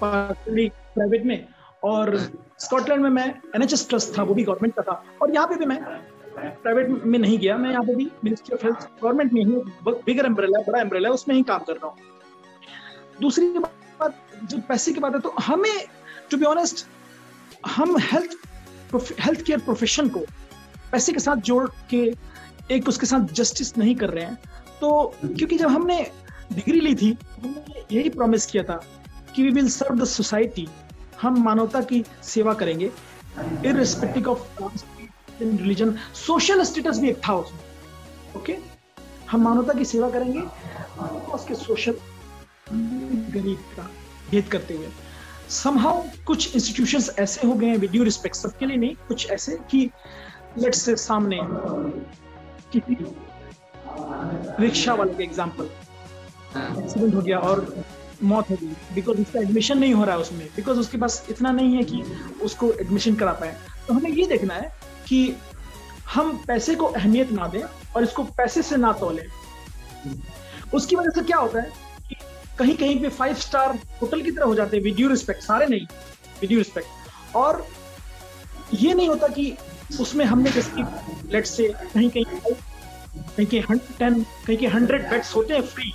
प्राइवेट 0.01 1.25
में। 1.25 1.47
और 1.85 2.17
स्कॉटलैंड 2.59 3.03
में 3.03 3.11
मैं 3.11 3.27
एन 3.55 3.67
ट्रस्ट 3.67 4.19
था, 4.19 4.23
वो 4.23 4.35
भी 4.35 4.45
गवर्नमेंट 4.45 4.75
का 4.75 4.83
था। 4.83 5.03
और 5.23 5.35
यहाँ 5.35 5.47
पे 5.49 5.57
भी 5.57 5.67
मैं 5.67 5.79
प्राइवेट 6.37 6.89
में 6.89 7.19
नहीं 7.19 7.39
गया, 7.39 7.57
मैं 7.57 7.71
यहाँ 7.71 7.85
पे 7.85 7.95
भी 7.95 8.11
मिनिस्ट्री 8.25 8.55
ऑफ़ 8.55 8.65
हेल्थ 8.65 8.89
गवर्नमेंट 9.03 9.33
में 9.33 9.45
ही 9.45 9.93
बिगर 10.07 10.27
एम्ब्रेला 10.27 10.61
बड़ा 10.69 10.81
एम्ब्रेला 10.81 11.11
उसमें 11.11 11.35
ही 11.35 11.43
काम 11.43 11.61
कर 11.69 11.73
रहा 11.75 11.87
हूँ। 11.87 11.97
दूसरी 13.21 13.47
बात 13.59 14.15
जब 14.45 14.61
पैसे 14.69 14.93
की 14.93 15.01
बात 15.01 15.15
है 15.15 15.21
तो 15.21 15.35
हमें 15.43 15.87
टू 16.31 16.37
बी 16.37 16.45
ऑनेस्ट 16.45 16.87
हम 17.67 17.97
हेल्थ 18.03 18.37
हेल्थ 18.95 19.43
केयर 19.43 19.59
प्रोफेशन 19.59 20.09
को 20.09 20.21
पैसे 20.93 21.13
के 21.13 21.21
साथ 21.21 21.37
जोड़ 21.37 21.69
के 21.91 22.03
एक 22.71 22.89
उसके 22.89 23.07
साथ 23.07 23.33
जस्टिस 23.33 23.77
नहीं 23.79 23.95
कर 23.95 24.11
रहे 24.11 24.25
हैं। 24.25 24.39
तो 24.81 25.15
क्योंकि 25.25 25.59
जब 25.59 25.69
हमने 25.69 26.03
डिग्री 26.53 26.81
ली 26.81 26.95
थी, 26.95 27.17
हमने 27.33 27.85
यही 27.93 28.09
प्रॉमिस 28.09 28.47
किया 28.47 28.63
था 28.63 28.77
कि 29.35 29.43
we 29.43 29.51
will 29.51 29.69
serve 29.69 29.99
the 29.99 30.05
society 30.05 30.69
हम 31.23 31.43
मानवता 31.45 31.81
की 31.81 32.05
सेवा 32.23 32.55
करेंगे। 32.55 32.91
Irrespective 33.65 34.29
of 34.29 34.63
religion 35.43 35.97
social 36.15 36.63
status 36.63 36.99
भी 36.99 37.09
एक 37.11 37.21
था 37.29 37.35
उसमें। 37.35 37.61
ओके 38.37 38.57
हम 39.31 39.43
मानवता 39.43 39.73
की 39.73 39.85
सेवा 39.85 40.11
करेंगे। 40.11 40.41
उसके 41.35 41.55
सोशल 41.55 41.97
गरीब 43.33 43.59
का 43.77 43.91
भेद 44.31 44.49
करते 44.49 44.75
हुए। 44.75 44.89
समहाउ 45.51 46.03
कुछ 46.27 46.55
इंस्टीट्यूशंस 46.55 47.11
ऐसे 47.19 47.47
हो 47.47 47.55
गए 47.55 47.67
हैं 47.67 47.77
विद 47.79 47.91
ड्यू 47.91 48.05
रिस्पेक्ट 48.05 48.37
सबके 48.37 48.67
लिए 48.67 48.77
नहीं, 48.77 48.95
कुछ 49.09 49.31
ऐसे 49.31 49.59
कि 49.71 49.91
लेट्स 50.59 50.81
से 50.83 50.97
सामने 50.97 51.41
रिक्शा 54.61 54.95
वाले 54.95 55.13
का 55.13 55.23
एग्जांपल 55.25 55.69
एक्सीडेंट 56.79 57.15
हो 57.15 57.21
गया 57.21 57.39
और 57.39 57.85
मौत 58.23 58.51
हो 58.51 58.57
गई। 58.61 58.95
बिकॉज़ 58.95 59.21
उसका 59.21 59.41
एडमिशन 59.41 59.79
नहीं 59.79 59.95
हो 59.95 60.05
रहा 60.05 60.15
है 60.15 60.21
उसमें 60.21 60.47
बिकॉज़ 60.57 60.79
उसके 60.81 60.99
पास 60.99 61.25
इतना 61.31 61.51
नहीं 61.53 61.77
है 61.77 61.83
कि 61.85 62.03
उसको 62.43 62.73
एडमिशन 62.73 63.15
करा 63.15 63.33
पाए। 63.33 63.57
तो 63.89 63.95
हमें 63.95 64.11
ये 64.11 64.27
देखना 64.27 64.55
है 64.55 64.73
कि 65.09 65.37
हम 66.15 66.37
पैसे 66.47 66.75
को 66.75 66.87
अहमियत 66.87 67.33
ना 67.33 67.49
दें 67.49 67.63
और 67.97 68.03
इसको 68.03 68.23
पैसे 68.39 68.63
से 68.63 68.77
ना 68.77 68.93
तोलें। 68.93 69.27
उसकी 70.75 70.97
वजह 70.97 71.11
से 71.11 71.23
क्या 71.23 71.37
होता 71.37 71.61
है? 71.61 71.86
कहीं 72.59 72.77
कहीं 72.77 73.01
पे 73.01 73.09
फाइव 73.17 73.35
स्टार 73.37 73.79
होटल 74.03 74.23
की 74.23 74.31
तरह 74.31 74.45
हो 74.45 74.55
जाते 74.55 74.77
हैं 74.77 74.85
विद 74.85 74.97
ड्यू 74.97 75.09
रिस्पेक्ट 75.09 75.43
सारे 75.43 75.67
नहीं 75.67 75.87
विद 76.41 76.49
ड्यू 76.49 76.59
रिस्पेक्ट 76.59 77.37
और 77.37 77.67
ये 78.75 78.95
नहीं 78.95 79.09
होता 79.09 79.29
कि 79.29 79.53
उसमें 80.01 80.25
हमने 80.25 80.51
जैसे 80.51 80.83
लेट 81.33 81.47
से 81.47 81.69
कहीं 81.69 82.09
कहीं 82.11 82.25
कहीं 83.37 83.47
के 83.47 83.61
टेन 83.99 84.23
कहीं 84.47 84.57
के 84.57 84.67
हंड्रेड 84.67 85.09
बेड्स 85.11 85.35
होते 85.37 85.55
हैं 85.55 85.63
फ्री 85.75 85.93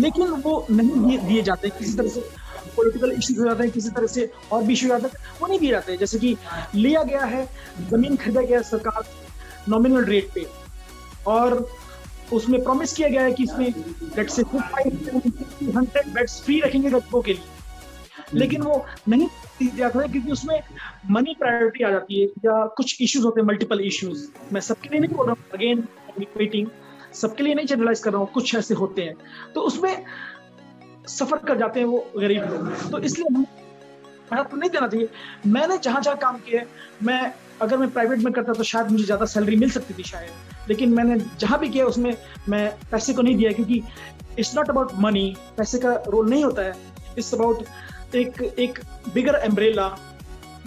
लेकिन 0.00 0.28
वो 0.44 0.66
नहीं 0.70 1.18
दिए 1.18 1.42
जाते 1.42 1.70
किसी 1.78 1.96
तरह 1.96 2.08
से 2.08 2.20
पॉलिटिकल 2.76 3.12
इश्यूज़ 3.12 3.40
हो 3.40 3.44
जाते 3.46 3.62
हैं, 3.62 3.72
किसी 3.72 3.88
तरह 3.88 4.06
से 4.06 4.30
और 4.52 4.62
भी 4.62 4.72
इशू 4.72 4.86
हो 4.86 4.98
जाते 4.98 5.18
हैं, 5.18 5.32
वो 5.40 5.46
नहीं 5.46 5.58
दिए 5.60 5.70
जाते 5.70 5.96
जैसे 5.96 6.18
कि 6.18 6.36
लिया 6.74 7.02
गया 7.02 7.24
है, 7.24 7.44
ज़मीन 7.90 8.16
खरीदा 8.16 8.40
गया 8.40 8.60
सरकार 8.62 9.04
नॉमिनल 9.68 10.04
रेट 10.04 10.30
पे। 10.34 10.46
और 11.26 11.58
उसमें 12.32 12.62
प्रॉमिस 12.64 12.92
किया 12.92 13.08
गया 13.08 13.22
है 13.22 13.32
कि 13.32 13.42
इसमें 13.42 13.66
लेट 14.16 14.30
से 14.30 14.42
हंड्रेड 14.42 16.12
बेड्स 16.14 16.40
फ्री 16.42 16.60
रखेंगे 16.60 16.90
गरीबों 16.90 17.22
के 17.22 17.32
लिए। 17.32 18.38
लेकिन 18.38 18.62
वो 18.62 18.84
नहीं 19.08 19.28
जाता 19.76 20.00
है 20.00 20.08
क्योंकि 20.08 20.30
उसमें 20.32 20.60
मनी 21.10 21.34
प्रायोरिटी 21.38 21.84
आ 21.84 21.90
जाती 21.90 22.20
है 22.20 22.26
या 22.44 22.64
कुछ 22.76 22.96
इश्यूज़ 23.02 23.24
होते 23.26 23.40
हैं 23.40 23.46
मल्टीपल 23.48 23.80
इश्यूज़ 23.80 24.26
मैं 24.52 24.60
सबके 24.60 24.88
लिए 24.88 25.00
नहीं 25.00 25.16
बोल 25.16 25.26
रहा 25.26 25.34
हूँ 25.34 25.44
अगेन 25.54 25.84
मीटिंग 26.38 26.66
सबके 27.14 27.42
लिए 27.42 27.54
नहीं 27.54 27.66
जनरलाइज 27.66 28.00
कर 28.00 28.10
रहा 28.10 28.20
हूँ, 28.20 28.28
कुछ 28.32 28.54
ऐसे 28.54 28.74
होते 28.74 29.02
हैं। 29.02 29.14
तो 29.54 29.60
उसमें 29.60 30.04
सफ़र 31.08 31.38
कर 31.38 31.58
जाते 31.58 31.80
हैं 31.80 31.86
वो 31.86 32.04
गरीब 32.18 32.42
लोग। 32.42 32.90
तो 32.90 32.98
इसलिए 32.98 33.30
मैं 34.32 34.44
तो 34.44 34.56
नहीं 34.56 34.70
देना 34.70 34.88
चाहिए। 34.88 35.08
मैंने 35.46 35.78
जहाँ 35.78 36.00
जहाँ 36.00 36.16
काम 36.16 36.36
किए 36.38 36.62
मैं 37.02 37.32
अगर 37.62 37.76
मैं 37.76 37.90
प्राइवेट 37.90 38.18
में 38.18 38.32
करता 38.32 38.52
तो 38.52 38.62
शायद 38.64 38.90
मुझे 38.90 39.04
ज़्यादा 39.04 39.24
सैलरी 39.26 39.56
मिल 39.56 39.70
सकती 39.70 39.94
थी 39.94 40.02
शायद। 40.02 40.68
लेकिन 40.68 40.92
मैंने 40.94 41.16
जहाँ 41.40 41.58
भी 41.58 41.68
किया, 41.68 41.84
उसमें 41.86 42.16
मैं 42.48 42.68
पैसे 42.90 43.12
को 43.12 43.22
नहीं 43.22 43.36
दिया, 43.36 43.52
क्योंकि 43.52 43.82
इट्स 44.38 44.54
नॉट 44.56 44.70
अबाउट 44.70 44.92
मनी 44.98 45.36
पैसे 45.56 45.78
का 45.78 45.92
रोल 46.08 46.30
नहीं 46.30 46.44
होता 46.44 46.62
है। 46.62 46.74
इट्स 47.18 47.34
अबाउट 47.34 48.14
एक 48.16 48.42
एक 48.58 48.78
बिगर 49.14 49.40
एम्ब्रेला 49.44 49.88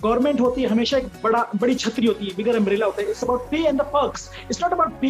गवर्नमेंट 0.04 0.40
होती 0.42 0.62
है, 0.62 0.68
हमेशा 0.70 0.98
एक 0.98 1.06
बड़ा, 1.24 1.46
बड़ी 1.56 1.76
छतरी 1.76 2.08
होती 2.08 2.26
है 2.26 2.36
बिगर 2.38 2.56
एम्ब्रेला 2.56 2.86
होता 2.86 3.02
है। 3.02 3.10
It's 3.10 3.24
about 3.24 3.50
pay 3.52 3.58
and 3.60 3.82
the 3.82 3.86
perks 3.94 4.30
it's 4.42 4.62
not 4.62 4.74
about 4.74 5.00
pay 5.02 5.08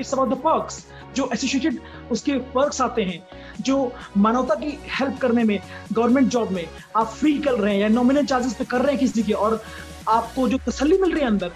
it's 0.00 0.12
about 0.12 0.28
the 0.30 0.36
perks 0.38 0.84
जो 1.16 1.28
एसोसिएटेड 1.32 1.78
उसके 2.12 2.32
पर्क्स 2.54 2.80
आते 2.80 3.02
हैं, 3.02 3.22
जो 3.60 3.92
मानवता 4.16 4.54
की 4.54 4.78
हेल्प 4.90 5.18
करने 5.20 5.44
में 5.44 5.58
गवर्नमेंट 5.92 6.28
जॉब 6.28 6.50
में 6.52 6.66
आप 6.96 7.06
फ्री 7.08 7.32
कर 7.38 7.52
रहे 7.52 7.74
हैं 7.74 7.80
या 7.80 7.88
नॉमिनल 7.88 8.26
चार्जेस 8.26 8.54
पे 8.54 8.64
कर 8.64 8.80
रहे 8.80 8.92
हैं 8.92 9.00
किसी 9.00 9.22
के, 9.22 9.32
और 9.32 9.62
आपको 10.08 10.48
जो 10.48 10.58
तसली 10.66 10.98
मिल 10.98 11.12
रही 11.12 11.20
है 11.20 11.26
अंदर, 11.26 11.52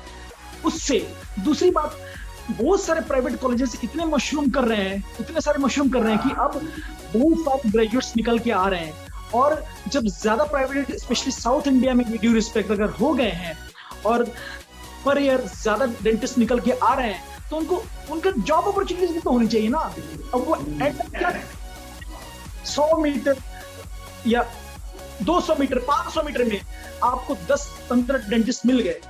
उससे। 0.64 0.98
दूसरी 1.40 1.70
बात, 1.70 1.96
बहुत 2.51 2.82
सारे 2.82 3.01
प्राइवेट 3.03 3.38
कॉलेजेस 3.40 3.78
इतने 3.84 4.05
मशरूम 4.07 4.48
कर 4.51 4.64
रहे 4.64 4.84
हैं, 4.84 5.05
इतने 5.20 5.40
सारे 5.40 5.59
मशरूम 5.62 5.88
कर 5.90 6.03
रहे 6.03 6.14
हैं 6.14 6.22
कि 6.22 6.34
अब 6.38 6.61
बहुत 7.14 7.38
सारे 7.40 7.70
ग्रेजुएट्स 7.70 8.12
निकल 8.16 8.38
के 8.38 8.51
आ 8.53 8.66
रहे 8.68 8.80
हैं। 8.80 9.09
और 9.34 9.64
जब 9.88 10.07
ज़्यादा 10.07 10.44
प्राइवेट 10.46 10.94
स्पेशली 10.98 11.32
साउथ 11.32 11.66
इंडिया 11.68 11.94
में 11.94 12.07
ड्यू 12.11 12.32
रिस्पेक्ट 12.34 12.70
अगर 12.70 12.90
हो 13.01 13.12
गए 13.14 13.30
हैं, 13.42 13.57
और 14.07 14.24
पर 15.05 15.22
ईयर 15.22 15.44
ज़्यादा 15.53 15.86
डेंटिस्ट 16.03 16.38
निकल 16.38 16.61
के 16.61 16.72
आ 16.72 16.94
रहे 16.94 17.12
हैं 17.12 17.28
तो 17.51 17.57
उनको, 17.57 17.82
उनका 18.11 18.30
जॉब 18.30 18.66
अपॉर्चुनिटीज़ 18.68 19.12
भी 19.12 19.20
तो 19.20 19.30
होनी 19.30 19.46
चाहिए 19.48 19.68
ना। 19.68 19.78
अब 19.78 20.44
वो 20.46 20.57
क्या 21.16 21.32
सौ 22.66 22.96
मीटर 22.98 23.36
या 24.26 24.42
200 25.24 25.58
मीटर 25.60 25.78
500 25.88 26.24
मीटर 26.24 26.44
में 26.44 26.60
आपको 27.04 27.36
10 27.50 27.66
पंद्रह 27.90 28.28
डेंटिस्ट 28.30 28.66
मिल 28.66 28.80
गए। 28.80 29.00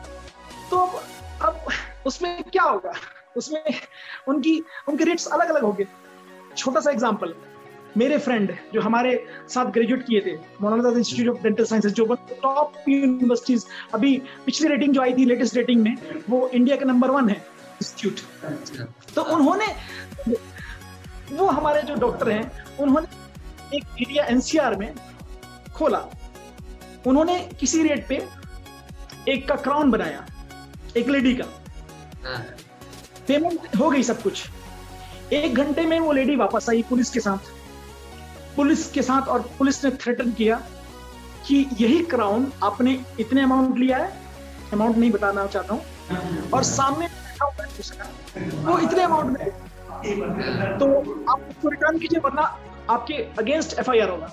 तो 0.71 0.77
अब 0.77 1.01
अब 1.43 1.67
उसमें 2.07 2.43
क्या 2.43 2.63
होगा? 2.63 2.93
उसमें 3.37 3.63
उनकी 4.29 4.59
उनके 4.89 5.05
रेट्स 5.05 5.27
अलग 5.27 5.49
अलग 5.49 5.63
होंगे। 5.63 5.87
छोटा 6.57 6.81
सा 6.81 6.91
एग्जांपल 6.91 7.35
मेरे 7.97 8.19
फ्रेंड 8.19 8.53
जो 8.75 8.81
हमारे 8.81 9.13
साथ 9.49 9.71
ग्रेजुएट 9.73 10.03
किए 10.07 10.21
थे 10.27 10.35
मोनालिसा 10.63 10.91
इंस्टीट्यूट 10.99 11.37
ऑफ़ 11.37 11.43
डेंटल 11.43 11.65
साइंसेज 11.65 11.93
जो 11.93 12.15
टॉप 12.43 12.75
यूनिवर्सिटीज 12.89 13.67
अभी 13.95 14.17
पिछली 14.47 14.69
रेटिंग 14.69 14.95
जो 14.95 15.01
आई 15.03 15.13
थी 15.13 15.25
लेटेस्ट 15.25 15.57
रेटिंग 15.57 15.83
में 15.83 15.97
वो 16.31 16.49
इंडिया 16.49 16.77
के 16.77 16.85
नंबर 16.85 17.11
वन 17.11 17.29
है 17.29 17.37
इंस्टीट्यूट 17.37 19.15
तो 19.15 19.23
उन्होंने 19.37 19.67
वो 21.33 21.47
हमारे 21.47 21.83
जो 21.83 21.95
डॉक्टर 21.95 22.31
हैं 22.31 22.67
उन्होंने 22.81 23.77
एक 23.77 23.85
एरिया 24.01 24.25
एनसीआर 24.27 24.75
में 24.75 24.93
खोला। 25.81 26.05
उन्होंने 27.07 27.39
किसी 27.61 27.83
रेट 27.83 28.07
पे 28.09 28.23
एक 29.29 29.47
का 29.49 29.55
क्राउन 29.59 29.91
बनाया 29.91 30.25
एक 30.97 31.09
लेडी 31.09 31.35
का। 31.35 31.45
पेमेंट 33.29 33.77
हो 33.81 33.91
गई 33.91 34.03
सब 34.03 34.23
कुछ। 34.23 34.43
एक 35.33 35.55
घंटे 35.55 35.85
में 35.87 35.99
वो 36.01 36.13
लेडी 36.13 36.37
वापस 36.37 36.69
आई 36.71 36.83
पुलिस 36.89 37.11
के 37.11 37.21
साथ। 37.21 37.51
पुलिस 38.57 38.91
के 38.93 39.03
साथ 39.03 39.29
और 39.29 39.41
पुलिस 39.59 39.85
ने 39.85 39.91
थ्रेटन 39.97 40.33
किया 40.33 40.57
कि 41.47 41.57
यही 41.81 42.03
क्राउन 42.07 42.51
आपने 42.63 42.99
इतने 43.21 43.43
अमाउंट 43.43 43.79
लिया 43.79 43.99
है 43.99 44.13
अमाउंट 44.73 44.97
नहीं 44.97 45.11
बताना 45.11 45.47
चाहता 45.47 45.75
हूँ। 45.75 46.51
और 46.51 46.63
सामने 46.65 47.09
वो 48.65 48.79
इतने 48.79 49.03
अमाउंट 49.03 49.39
में। 49.39 50.79
तो 50.79 50.87
आप 51.33 51.41
उसको 51.41 51.69
रिटर्न 51.69 51.99
कीजिए 51.99 52.21
वरना 52.21 52.43
आपके 52.91 53.15
अगेंस्ट 53.39 53.79
एफआईआर 53.79 54.09
होगा। 54.09 54.33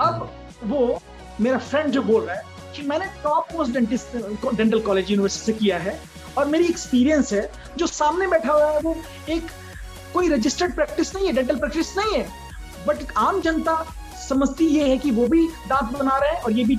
अब 0.00 0.30
वो 0.66 1.00
मेरा 1.40 1.58
फ्रेंड 1.60 1.90
जो 1.90 2.02
बोल 2.02 2.22
रहा 2.22 2.34
है 2.36 2.42
कि 2.76 2.82
मैंने 2.82 3.06
top 3.22 3.48
most 3.54 3.72
dentist 3.72 4.16
dental 4.54 4.80
college 4.80 5.10
university 5.10 5.52
से 5.52 5.58
किया 5.58 5.78
है 5.78 5.98
और 6.38 6.46
मेरी 6.46 6.64
एक्सपीरियंस 6.66 7.32
है 7.32 7.50
जो 7.78 7.86
सामने 7.88 8.26
बैठा 8.28 8.52
हुआ 8.52 8.70
है, 8.70 8.80
वो 8.80 8.96
एक 9.28 9.50
कोई 10.14 10.28
रजिस्टर्ड 10.28 10.74
प्रैक्टिस 10.74 11.14
नहीं 11.14 11.26
है 11.26 11.32
डेंटल 11.32 11.56
प्रैक्टिस 11.56 11.96
नहीं 11.98 12.18
है। 12.18 12.26
बट 12.86 13.12
आम 13.18 13.40
जनता 13.40 13.84
समझती 14.28 14.66
ये 14.68 14.88
है 14.88 14.98
कि 14.98 15.10
वो 15.10 15.26
भी 15.28 15.46
दांत 15.68 15.98
बना 15.98 16.16
रहे 16.18 16.30
हैं 16.30 16.42
और 16.42 16.52
ये 16.52 16.64
भी 16.64 16.76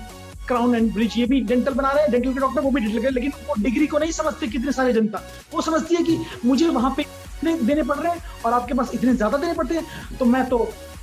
क्राउन 0.48 0.76
एंड 0.76 0.92
ब्रिज 0.94 1.14
ये 1.18 1.26
भी 1.26 1.40
डेंटल 1.42 1.74
बना 1.74 1.92
रहे 1.92 2.04
हैं। 2.04 2.12
डेंटल 2.12 2.34
के 2.34 2.40
डॉक्टर 2.40 2.62
वो 2.62 2.72
भी 2.72 2.82
डेंटल 2.82 3.02
के 3.02 3.10
लेकिन 3.10 3.32
वो 3.48 3.54
डिग्री 3.60 3.88
को 3.88 3.98
नहीं 3.98 4.12
समझते 4.12 4.48
कितने 4.48 4.72
सारे 4.72 4.94
जनता। 4.94 5.22
वो 5.54 5.62
समझती 5.62 5.96
है 5.96 6.04
कि 6.04 6.18
मुझे 6.46 6.68
वहाँ 6.70 6.94
पे 6.98 7.02
इतने 7.02 7.54
देने 7.60 7.84
पड़ 7.84 7.98
रहे 7.98 8.12
हैं 8.12 8.42
और 8.46 8.54
आपके 8.54 8.74
पास 8.74 8.92
इतने 8.94 9.14
ज़्यादा 9.16 9.38
देने 9.38 9.54
पड़ते 9.54 9.76
हैं। 9.76 10.18
तो 10.20 10.26
मैं 10.26 10.46
तो 10.50 10.58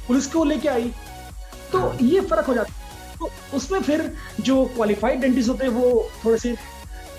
पुलिस 0.06 0.26
को 0.26 0.44
लेके 0.44 0.68
आई 0.68 0.92
तो 1.72 1.92
ये 2.02 2.20
फ़र्क 2.22 2.46
हो 2.46 2.54
जाता 2.54 2.72
है। 2.72 3.16
तो 3.18 3.30
उसमें 3.56 3.80
फिर 3.82 4.12
जो 4.40 4.64
क्वालिफाइड 4.74 5.20
डेंटिस्ट 5.20 5.48
होते 5.50 5.64
हैं, 5.64 5.72
वो 5.72 6.10
थोड़े 6.24 6.38
से 6.38 6.54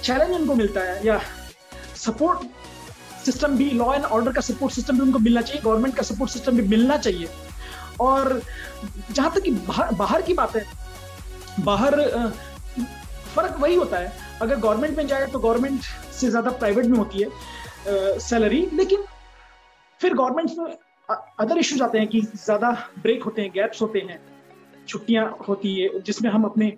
चैलेंज 0.03 0.31
उनको 0.31 0.55
मिलता 0.55 0.81
है, 0.81 1.05
या 1.05 1.19
सपोर्ट 1.97 2.47
सिस्टम 3.25 3.55
भी 3.57 3.69
लॉ 3.71 3.93
एंड 3.93 4.03
ऑर्डर 4.05 4.33
का 4.33 4.41
सपोर्ट 4.41 4.73
सिस्टम 4.73 4.95
भी 4.95 5.01
उनको 5.01 5.19
मिलना 5.19 5.41
चाहिए 5.41 5.61
गवर्नमेंट 5.63 5.95
का 5.95 6.03
सपोर्ट 6.03 6.31
सिस्टम 6.31 6.57
भी 6.57 6.67
मिलना 6.67 6.97
चाहिए। 6.97 7.29
और 8.01 8.41
जहाँ 9.11 9.31
तक 9.33 9.41
कि 9.41 9.51
बाहर 9.51 9.93
बाहर 9.95 10.21
की 10.21 10.33
बात 10.33 10.55
है, 10.55 10.65
बाहर 11.61 12.01
फ़र्क 13.35 13.55
वही 13.59 13.75
होता 13.75 13.97
है। 13.97 14.11
अगर 14.41 14.55
गवर्नमेंट 14.57 14.97
में 14.97 15.07
जाए 15.07 15.25
तो 15.27 15.39
गवर्नमेंट 15.39 15.81
से 16.13 16.29
ज़्यादा 16.29 16.51
प्राइवेट 16.53 16.85
में 16.85 16.97
होती 16.97 17.23
है 17.23 18.19
सैलरी 18.19 18.67
लेकिन 18.73 19.03
फिर 20.01 20.13
गवर्नमेंट 20.13 20.51
में 20.59 20.77
अदर 21.39 21.57
इश्यूज़ 21.57 21.83
आते 21.83 21.97
हैं 21.97 22.07
कि 22.07 22.21
ज़्यादा 22.21 22.71
ब्रेक 22.99 23.23
होते 23.23 23.41
हैं 23.41 23.51
गैप्स 23.53 23.81
होते 23.81 23.99
हैं। 24.09 24.19
छुट्टियाँ 24.87 25.25
होती 25.47 25.75
है 25.75 25.99
जिसमें 26.01 26.29
हम 26.31 26.43
अपने 26.43 26.71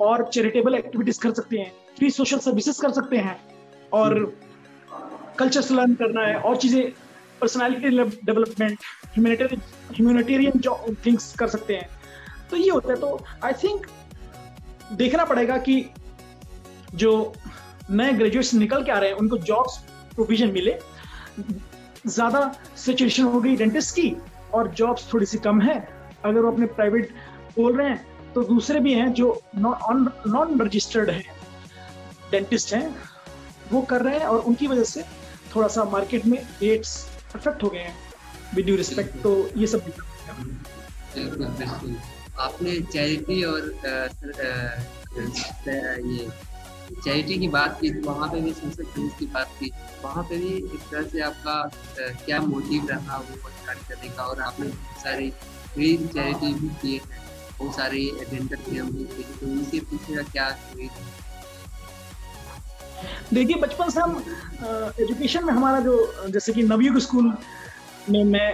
और 0.00 0.28
चैरिटेबल 0.34 0.74
एक्टिविटीज़ 0.74 1.20
कर 1.20 1.32
सकते 1.34 1.58
हैं 1.58 1.72
फ्री 1.98 2.10
सोशल 2.10 2.38
सर्विसेज़ 2.38 2.80
कर 2.82 2.92
सकते 2.92 3.16
हैं 3.18 3.36
और 3.92 4.14
कल्चर 5.38 5.74
लर्न 5.74 5.94
करना 5.94 6.26
है 6.26 6.34
और 6.40 6.56
चीज़ें 6.56 6.82
पर्सनालिटी 7.40 7.90
डेवलपमेंट 8.24 8.78
ह्यूमैनिटेरियन 9.16 10.60
थिंग्स 11.06 11.34
कर 11.38 11.48
सकते 11.48 11.74
हैं। 11.76 11.88
तो 12.50 12.56
ये 12.56 12.70
होता 12.70 12.92
है 12.92 12.98
तो 13.00 13.18
आई 13.44 13.52
थिंक 13.62 13.86
देखना 14.92 15.24
पड़ेगा 15.24 15.56
कि 15.58 15.84
जो 16.94 17.10
नए 17.90 18.12
ग्रेजुएट्स 18.12 18.54
निकल 18.54 18.84
के 18.84 18.92
आ 18.92 18.98
रहे 18.98 19.10
हैं 19.10 19.16
उनको 19.16 19.38
जॉब्स 19.48 19.78
प्रोविज़न 20.14 20.52
मिले। 20.52 20.78
ज़्यादा 22.06 22.40
सिचुएशन 22.76 23.24
हो 23.24 23.40
गई 23.40 23.56
डेंटिस्ट 23.56 23.94
की 23.96 24.16
और 24.54 24.68
जॉब्स 24.74 25.12
थोड़ी 25.12 25.26
सी 25.26 25.38
कम 25.38 25.60
है 25.60 25.76
अगर 26.28 26.40
वो 26.40 26.50
अपने 26.52 26.66
प्राइवेट 26.78 27.10
बोल 27.56 27.76
रहे 27.76 27.88
हैं 27.88 28.32
तो 28.34 28.42
दूसरे 28.44 28.80
भी 28.80 28.92
हैं 28.94 29.12
जो 29.12 29.28
नॉन 29.56 30.60
रजिस्टर्ड 30.60 31.10
हैं 31.10 31.24
डेंटिस्ट 32.30 32.74
हैं 32.74 32.86
वो 33.72 33.80
कर 33.82 34.02
रहे 34.02 34.18
हैं 34.18 34.26
और 34.26 34.38
उनकी 34.40 34.66
वजह 34.66 34.84
से 34.84 35.04
थोड़ा 35.54 35.68
सा 35.68 35.84
मार्केट 35.84 36.26
में 36.26 36.38
रेट्स 36.62 36.96
परफेक्ट 37.32 37.62
हो 37.62 37.68
गए 37.68 37.78
हैं 37.78 37.94
विद 38.54 38.64
ड्यू 38.66 38.76
रिस्पेक्ट 38.76 39.22
तो 39.22 39.32
ये 39.56 39.66
सब 39.66 39.92
आपने 42.38 42.80
चैरिटी 42.82 43.42
और 43.42 43.70
ये 46.06 46.28
चैरिटी 47.04 47.38
की 47.38 47.48
बात 47.48 47.78
की 47.80 47.90
वहाँ 48.00 48.28
पे 48.28 48.40
भी 48.40 48.52
संसद 48.52 48.86
खनिज 48.94 49.12
की 49.18 49.26
बात 49.26 49.50
की 49.60 49.70
वहाँ 50.04 50.24
पे 50.24 50.36
भी 50.36 50.52
एक 50.56 50.80
तरह 50.90 51.08
से 51.08 51.20
आपका 51.20 51.56
क्या 52.24 52.40
मोटिव 52.40 52.86
रहा 52.90 53.16
वो 53.18 53.50
स्टार्ट 53.50 53.88
करने 53.88 54.08
का? 54.08 54.22
और 54.22 54.40
आपने 54.40 54.68
सारी 55.02 55.32
फ्री 55.76 55.96
चैरिटी 56.08 56.52
भी 56.54 56.68
किए 56.82 56.98
हैं 56.98 57.24
बहुत 57.58 57.74
सारे 57.74 57.98
डेंटल 58.30 58.56
किए 58.58 58.80
तो 58.80 59.46
उनके 59.46 59.80
पीछे 59.80 60.14
का 60.14 60.22
क्या 60.22 60.50
देखिए 63.32 63.56
बचपन 63.56 63.90
से 63.90 64.00
हम 64.00 64.22
एजुकेशन 65.00 65.44
में 65.44 65.52
हमारा 65.52 65.80
जो 65.80 65.96
जैसे 66.28 66.52
कि 66.52 66.62
नवयुग 66.62 66.98
स्कूल 66.98 67.32
में 68.10 68.22
मैं 68.24 68.50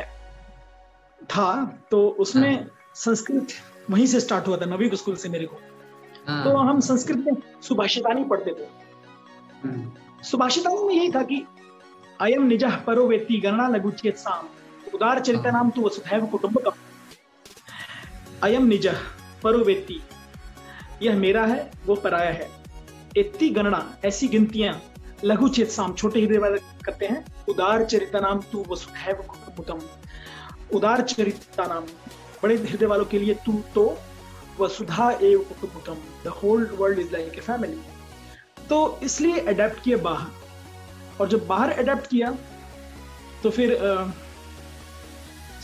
था 1.31 1.51
तो 1.91 2.09
उसमें 2.20 2.55
हाँ। 2.55 2.93
संस्कृत 2.97 3.53
वहीं 3.91 4.07
से 4.07 4.20
स्टार्ट 4.20 4.49
हुआ 4.49 4.57
था 4.57 4.66
नवी 4.66 4.91
स्कूल 4.97 5.16
से 5.16 5.29
मेरे 5.29 5.47
को 5.47 5.61
हाँ। 6.29 6.45
तो 6.45 6.57
हम 6.59 6.81
संस्कृत 6.81 7.25
में 7.27 7.43
सुभाषितानी 7.62 8.25
पढ़ते 8.25 8.53
थे 8.53 8.66
हम्म। 9.64 10.23
सुभाषितानी 10.23 10.85
में 10.85 10.95
यही 10.95 11.11
था 11.11 11.23
कि 11.23 11.45
अयम 12.20 12.47
निजह 12.47 12.77
परो 12.87 13.07
व्यक्ति 13.09 13.39
गणना 13.41 13.68
लघु 13.68 13.91
चेत 13.93 14.16
साम 14.18 14.49
उदार 14.95 15.20
चरित 15.20 15.47
नाम 15.49 15.70
तो 15.70 15.83
वसुधैव 15.83 16.27
कुटुंब 16.27 16.59
अयम 18.43 18.66
निज 18.66 18.86
परो 19.43 19.59
व्यक्ति 19.64 20.01
यह 21.03 21.16
मेरा 21.16 21.45
है, 21.47 21.70
वो 21.86 21.95
पराया 21.97 22.30
है। 22.30 22.49
इतनी 23.16 23.49
गणना, 23.51 23.80
ऐसी 24.05 24.28
गिनतियाँ, 24.28 24.80
लघु 25.24 25.49
चेत 25.49 25.70
साम, 25.70 25.93
छोटे 25.95 26.20
हृदय 26.20 26.38
वाले 26.38 26.59
करते 26.84 27.07
हैं। 27.07 27.24
उदार 27.49 27.84
चरित 27.84 28.16
नाम 28.16 28.40
तू 28.53 28.64
वसुधैव 28.68 29.22
कुटुंबकम 29.28 29.80
उदार 30.76 31.03
चरिता 31.03 31.66
नाम 31.66 31.84
बड़े 32.43 32.57
हृदय 32.57 32.86
वालों 32.86 33.05
के 33.05 33.18
लिए 33.18 33.34
तू 33.47 33.53
तो 33.74 33.84
वसुधा 34.61 35.11
एव 35.22 35.38
कुटुंबकम 35.51 35.97
the 36.24 36.32
whole 36.43 36.66
world 36.78 36.99
is 36.99 37.12
like 37.12 37.38
a 37.38 37.40
family 37.40 37.80
तो 38.68 38.78
इसलिए 39.03 39.40
अडेप्ट 39.49 39.82
किए 39.84 39.97
बाहर। 39.99 41.20
और 41.20 41.28
जब 41.28 41.47
बाहर 41.47 41.70
अडेप्ट 41.72 42.07
किया 42.07 42.36
तो 43.43 43.51
फिर 43.51 43.78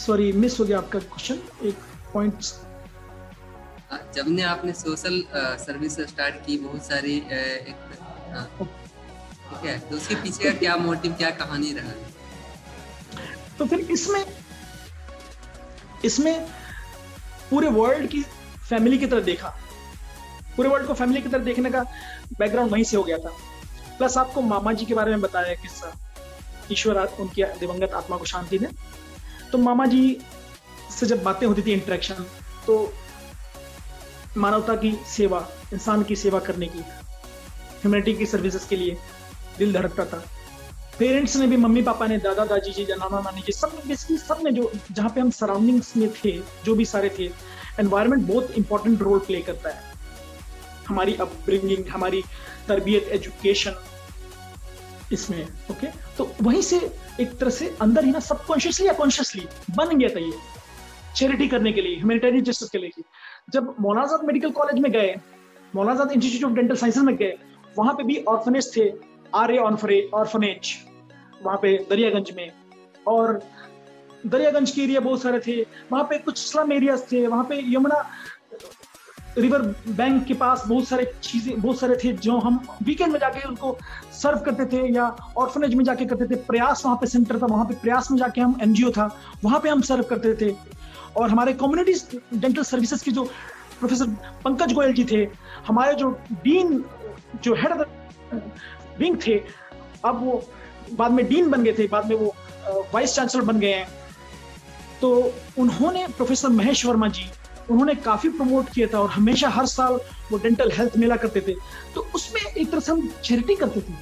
सॉरी 0.07 0.33
मिस 0.35 0.59
हो 0.61 0.65
गया 0.65 0.79
आपका 0.79 0.99
क्वेश्चन 0.99 1.67
एक 1.69 1.75
पॉइंट 2.13 2.35
जब 4.15 4.29
ने 4.29 4.43
आपने 4.45 4.73
सोशल 4.75 5.23
सर्विस 5.35 5.97
स्टार्ट 6.09 6.35
की, 6.47 6.57
बहुत 6.59 6.87
सारी 6.87 7.17
एक 7.17 7.77
ठीक 9.51 9.65
है 9.65 9.79
तो 9.81 9.97
उसके 9.97 10.15
पीछे 10.15 10.45
का 10.45 10.51
क्या 10.59 10.77
मोटिव 10.79 11.13
क्या 11.15 11.31
कहानी 11.37 11.73
रहा? 11.73 11.93
तो 13.59 13.67
फिर 13.67 13.81
इसमें 13.93 14.25
इसमें 16.05 16.47
पूरे 17.51 17.69
वर्ल्ड 17.71 18.09
की 18.11 18.23
फैमिली 18.69 18.99
की 18.99 19.07
तरह 19.07 19.21
देखा। 19.23 19.49
पूरे 20.57 20.69
वर्ल्ड 20.69 20.87
को 20.87 20.95
फैमिली 20.95 21.23
की 21.23 21.29
तरह 21.29 21.45
देखने 21.45 21.71
का 21.71 21.83
बैकग्राउंड 22.39 22.73
वहीं 22.73 22.85
से 22.85 22.97
हो 22.97 23.03
गया 23.03 23.19
था। 23.19 23.31
प्लस 23.99 24.17
आपको 24.19 24.43
मामा 24.43 24.73
जी 24.73 24.85
के 24.87 24.95
बारे 24.95 25.11
में 25.11 25.21
बताया 25.21 25.55
किस्सा 25.63 25.93
ईश्वर 26.73 27.05
उनकी 27.21 27.45
दिवंगत 27.61 27.93
आत्मा 27.95 28.17
को 28.17 28.25
शांति 28.27 28.59
दे। 28.59 28.69
तो 29.53 29.59
मामा 29.59 29.87
जी 29.87 30.21
से 30.91 31.07
जब 31.07 31.23
बातें 31.23 31.47
होती 31.47 31.63
थी 31.63 31.73
इंटरेक्शन 31.73 32.27
तो 32.67 32.75
मानवता 34.37 34.75
की 34.77 34.93
सेवा, 35.09 35.47
इंसान 35.73 36.03
की 36.03 36.17
सेवा 36.17 36.39
करने 36.39 36.67
की 36.67 36.79
ह्यूमैनिटी 36.79 38.15
की 38.15 38.27
सर्विसेज़ 38.27 38.69
के 38.69 38.77
लिए 38.77 38.97
दिल 39.59 39.73
धड़कता 39.73 40.05
था। 40.05 40.23
पेरेंट्स 40.99 41.37
ने 41.37 41.47
भी, 41.47 41.57
मम्मी 41.57 41.83
पापा 41.83 42.07
ने, 42.07 42.19
दादा 42.19 42.45
दादी 42.45 42.71
जी 42.71 42.87
नाना 42.91 43.21
नानी 43.21 43.41
जी 43.41 43.53
सब 43.53 43.81
बेसिकली 43.87 44.19
सबने 44.19 44.51
जो, 44.53 44.71
जहाँ 44.93 45.11
पे 45.11 45.21
हम 45.21 45.31
सराउंडिंग्स 45.31 45.97
में 45.97 46.09
थे, 46.15 46.33
जो 46.65 46.75
भी 46.75 46.85
सारे 46.85 47.11
थे 47.19 47.31
एनवायरमेंट 47.81 48.27
बहुत 48.27 48.51
इंपॉर्टेंट 48.51 49.03
रोल 49.03 49.19
प्ले 49.19 49.41
करता 49.41 49.71
है। 49.71 49.83
हमारी 50.89 51.15
अपब्रिंगिंग 51.17 51.87
हमारी 51.87 52.23
तरबियत 52.69 53.09
एजुकेशन 53.13 53.75
इसमें 55.13 55.43
ओके 55.71 55.87
तो 56.19 56.31
वहीं 56.43 56.63
से 56.63 56.79
एक 57.21 57.39
तरह 57.39 57.51
से 57.51 57.69
अंदर 57.81 58.05
ही 58.05 58.11
ना 58.11 58.21
सबकॉन्शियसली 58.21 58.87
या 58.87 58.93
कॉन्शियसली 58.93 59.47
बन 59.71 59.97
गया 59.99 60.09
था 60.09 60.21
ये। 60.21 60.33
चैरिटी 61.17 61.49
करने 61.49 61.73
के 61.73 61.83
लिए 61.83 61.97
ह्यूमैनिटेरियन 61.97 62.45
जस्टिस 62.45 62.69
के 62.71 62.79
लिए। 62.79 63.03
जब 63.49 63.75
मौलाजाद 63.81 64.25
मेडिकल 64.27 64.51
कॉलेज 64.51 64.81
में 64.81 64.91
गए 64.93 65.15
मौलाजाद 65.75 66.13
इंस्टीट्यूट 66.13 66.51
ऑफ़ 66.51 66.57
डेंटल 66.57 66.77
साइंसेज 66.77 67.03
में 67.05 67.17
गए, 67.17 67.35
वहाँ 67.79 67.95
पे 67.95 68.03
भी 68.05 68.17
ऑर्फनेज 68.29 68.77
थे, 68.77 68.93
आर्य 69.35 69.59
ऑर्फनेज 69.59 70.75
वहाँ 71.43 71.59
पे 71.63 71.77
दरियागंज 71.91 72.31
में। 72.37 72.51
और 73.07 73.41
दरियागंज 74.27 74.71
के 74.71 74.83
एरिया 74.83 75.01
बहुत 75.01 75.23
सारे 75.23 75.41
थे, 75.41 75.61
वहाँ 75.93 76.05
पे 76.05 76.19
कुछ 76.19 76.39
स्लम 76.39 76.73
एरियाज़ 76.73 77.03
थे, 77.13 77.27
वहाँ 77.27 77.45
पे 77.45 77.61
यमुना 77.75 78.03
रिवर 79.39 79.63
बैंक 79.89 80.25
के 80.27 80.35
पास 80.35 80.63
बहुत 80.69 80.89
सारे 80.89 81.05
चीज़ें, 81.23 81.61
बहुत 81.61 81.79
सारे 81.81 81.97
थे 82.05 82.13
जो 82.19 82.39
हम 82.39 82.61
वीकेंड 82.83 83.13
में 83.13 83.19
जाके 83.21 83.47
उनको 83.49 83.77
सर्व 84.13 84.39
करते 84.47 84.65
थे 84.67 84.87
या 84.95 85.05
ऑर्फनेज 85.39 85.75
में 85.75 85.85
जाके 85.85 86.07
करते 86.07 86.27
थे। 86.27 86.41
प्रयास 86.43 86.83
वहाँ 86.85 86.97
पे 86.97 87.07
सेंटर 87.07 87.39
था, 87.43 87.47
वहाँ 87.47 87.65
पे 87.65 87.75
प्रयास 87.75 88.11
में 88.11 88.19
जाके 88.19 88.41
हम 88.41 88.59
एनजीओ 88.63 88.91
था, 88.91 89.09
वहाँ 89.45 89.61
पे 89.61 89.69
हम 89.69 89.81
सर्व 89.83 90.05
करते 90.11 90.35
थे। 90.41 90.55
और 91.17 91.31
हमारे 91.31 91.53
कम्युनिटी 91.55 92.19
डेंटल 92.35 92.63
सर्विसेज़ 92.65 93.05
के 93.05 93.11
जो 93.11 93.25
प्रोफेसर 93.79 94.07
पंकज 94.45 94.73
गोयल 94.73 94.93
जी 94.93 95.05
थे, 95.05 95.27
हमारे 95.67 95.95
जो 95.95 96.11
डीन 96.45 96.85
जो 97.43 97.55
हेड 97.55 97.73
विंग 98.99 99.17
थे, 99.27 99.41
अब 100.05 100.25
वो 100.25 100.43
बाद 100.93 101.13
में 101.13 101.27
डीन 101.29 101.51
बन 101.51 101.63
गए 101.63 101.73
थे, 101.73 101.87
बाद 101.89 102.07
में 102.07 102.17
वो 102.17 102.35
वाइस 102.95 103.15
चांसलर 103.15 103.45
बन 103.45 103.61
गए 103.61 103.73
हैं। 103.73 103.89
तो 105.01 105.11
उन्होंने 105.59 106.07
प्रोफेसर 106.17 106.49
महेश 106.51 106.85
वर्मा 106.87 107.09
जी, 107.09 107.25
उन्होंने 107.71 107.95
काफ़ी 108.05 108.29
प्रमोट 108.31 108.69
किया 108.69 108.87
था 108.93 109.01
और 109.01 109.11
हमेशा 109.11 109.49
हर 109.49 109.67
साल 109.69 110.01
वो 110.31 110.39
डेंटल 110.39 110.71
हेल्थ 110.73 110.97
मेला 110.99 111.17
करते 111.17 111.41
थे। 111.41 111.55
तो 111.95 112.07
उसमें 112.15 112.41
एक 112.43 112.71
तरह 112.71 112.81
से 112.81 112.93
हम 112.93 113.09
चैरिटी 113.25 113.55
करते 113.57 113.81
थे 113.81 113.95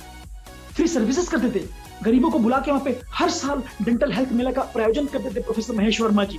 फ्री 0.75 0.87
सर्विसेज़ 0.89 1.31
करते 1.31 1.51
थे। 1.51 1.65
गरीबों 2.05 2.31
को 2.31 2.39
बुला 2.39 2.59
के 2.59 2.71
वहाँ 2.71 2.85
पे 2.85 3.01
हर 3.15 3.31
साल 3.31 3.63
डेंटल 3.83 4.13
हेल्थ 4.13 4.33
मेला 4.33 4.53
का 4.53 4.63
प्रायोजन 4.73 5.07
करते 5.07 5.35
थे 5.35 5.43
प्रोफेसर 5.43 5.75
महेश 5.75 6.01
वर्मा 6.01 6.25
जी। 6.25 6.39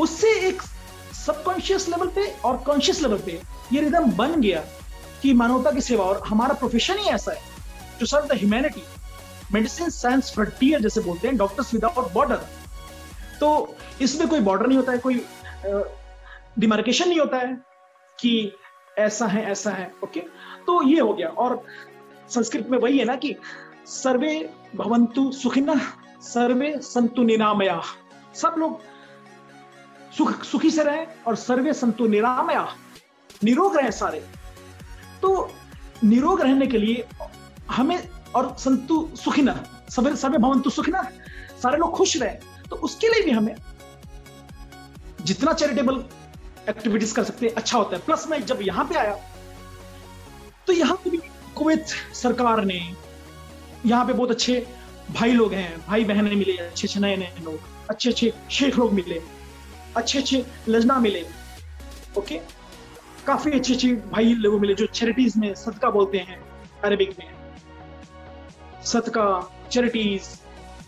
उससे 0.00 0.30
एक 0.48 0.62
सबकॉन्शियस 1.16 1.88
लेवल 1.88 2.08
पे 2.14 2.26
और 2.44 2.56
कॉन्शियस 2.66 3.02
लेवल 3.02 3.18
पे 3.26 3.40
ये 3.72 3.80
रिदम 3.80 4.10
बन 4.16 4.40
गया 4.40 4.64
कि 5.22 5.32
मानवता 5.34 5.70
की 5.70 5.80
सेवा, 5.80 6.04
और 6.04 6.22
हमारा 6.26 6.54
प्रोफेशन 6.54 6.98
ही 6.98 7.08
ऐसा 7.10 7.32
है 7.32 7.40
to 8.00 8.06
serve 8.06 8.26
the 8.26 8.38
humanity 8.38 8.82
medicine 9.52 9.90
science 9.90 10.32
frontier 10.34 10.80
जैसे 10.80 11.00
बोलते 11.00 11.28
हैं 11.28 11.36
डॉक्टर्स 11.36 11.72
विदाउट 11.74 12.12
बॉर्डर 12.12 12.40
तो 13.40 13.76
इसमें 14.02 14.28
कोई 14.28 14.40
बॉर्डर 14.40 14.66
नहीं 14.66 14.78
होता 14.78 14.92
है, 14.92 14.98
कोई 14.98 15.24
डिमार्केशन 16.58 17.08
नहीं 17.08 17.20
होता 17.20 17.38
है 17.38 17.54
कि 18.18 18.52
ऐसा 18.98 19.26
है 19.26 19.44
ऐसा 19.50 19.70
है 19.70 19.90
ओके 20.04 20.20
तो 20.66 20.82
ये 20.88 21.00
हो 21.00 21.12
गया। 21.14 21.28
और 21.28 21.62
संस्कृत 22.30 22.68
में 22.70 22.78
वही 22.78 22.98
है 22.98 23.04
ना 23.04 23.14
कि 23.16 23.34
सर्वे 23.86 24.34
भवंतु 24.76 25.30
सुखिना, 25.32 25.74
सर्वे 26.22 26.72
संतु 26.82 27.22
निरामया। 27.22 27.80
सब 28.34 28.54
लोग 28.58 28.80
सुख, 30.16 30.42
सुखी 30.44 30.70
से 30.70 30.82
रहे 30.82 31.04
और 31.26 31.36
सर्वे 31.38 31.72
संतु 31.74 32.06
निरामया। 32.08 32.66
निरोग 33.44 33.76
रहे 33.76 33.90
सारे। 33.92 34.20
तो 35.22 35.50
निरोग 36.04 36.40
रहने 36.40 36.66
के 36.66 36.78
लिए 36.78 37.04
हमें 37.70 38.08
और 38.36 38.54
संतु 38.58 38.96
सुखी 39.06 39.16
सुखिना 39.16 39.54
सभी 39.90 40.14
सभी 40.16 40.38
भवंतु 40.38 40.70
सुखिना 40.70 41.02
सारे 41.62 41.78
लोग 41.78 41.96
खुश 41.96 42.16
रहे। 42.16 42.34
तो 42.70 42.76
उसके 42.78 43.08
लिए 43.08 43.22
भी 43.24 43.30
हमें 43.30 43.54
जितना 45.24 45.52
चैरिटेबल 45.52 46.02
एक्टिविटीज़ 46.68 47.14
कर 47.14 47.24
सकते 47.24 47.46
हैं 47.46 47.54
अच्छा 47.54 47.78
होता 47.78 47.96
है। 47.96 48.02
प्लस 48.02 48.26
मैं 48.28 48.44
जब 48.46 48.58
यहाँ 48.62 48.84
पे 48.84 48.98
आया 48.98 49.14
तो 50.66 50.72
यहाँ 50.72 50.96
पे 50.96 51.10
भी 51.10 51.18
कुवैत 51.56 51.86
सरकार 52.14 52.64
ने, 52.64 52.80
यहाँ 53.86 54.04
पे 54.06 54.12
बहुत 54.12 54.30
अच्छे 54.30 54.66
भाई 55.10 55.32
लोग 55.32 55.52
हैं 55.54 55.86
भाई 55.86 56.04
बहने 56.04 56.34
मिले 56.34 56.56
अच्छे 56.58 56.86
अच्छे 56.86 57.00
नए 57.00 57.16
नए 57.16 57.32
लोग 57.42 57.58
अच्छे 57.90 58.10
अच्छे 58.10 58.32
शेख 58.50 58.78
लोग 58.78 58.92
मिले। 58.92 59.20
अच्छे 59.96 60.18
अच्छे 60.18 60.44
लजना 60.68 60.98
मिले 60.98 61.24
ओके 62.18 62.40
काफ़ी 63.26 63.52
अच्छे 63.52 63.74
अच्छे 63.74 63.88
भाई 64.12 64.34
लोग 64.36 64.60
मिले 64.60 64.74
जो 64.74 64.86
चैरिटीज 64.86 65.36
में 65.36 65.54
सदका 65.54 65.90
बोलते 65.90 66.18
हैं 66.18 66.38
अरेबिक 66.84 67.14
में। 67.18 67.28
सदका 68.84 69.26
चैरिटीज 69.72 70.28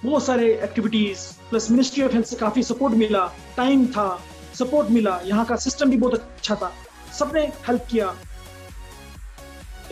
बहुत 0.05 0.25
सारे 0.25 0.53
activities 0.65 1.21
plus 1.51 1.71
ministry 1.71 2.03
of 2.03 2.13
health 2.13 2.27
से 2.27 2.37
काफ़ी 2.37 2.63
सपोर्ट 2.63 2.95
मिला 2.95 3.27
टाइम 3.57 3.87
था 3.87 4.09
सपोर्ट 4.55 4.91
मिला, 4.91 5.19
यहाँ 5.25 5.45
का 5.45 5.57
सिस्टम 5.57 5.91
भी 5.91 5.97
बहुत 5.97 6.15
अच्छा 6.15 6.55
था। 6.55 6.73
सबने 7.19 7.41
हेल्प 7.69 7.87
किया। 7.91 8.15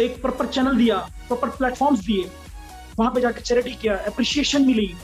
एक 0.01 0.21
प्रॉपर 0.23 0.47
चैनल 0.47 0.77
दिया 0.77 0.97
प्रॉपर 1.29 1.49
प्लेटफॉर्म्स 1.57 2.01
दिए। 2.07 2.31
वहाँ 2.99 3.11
पे 3.13 3.21
जाकर 3.21 3.41
चैरिटी 3.41 3.75
किया 3.75 3.97
अप्रिशिएशन 4.07 4.67
मिली। 4.67 4.95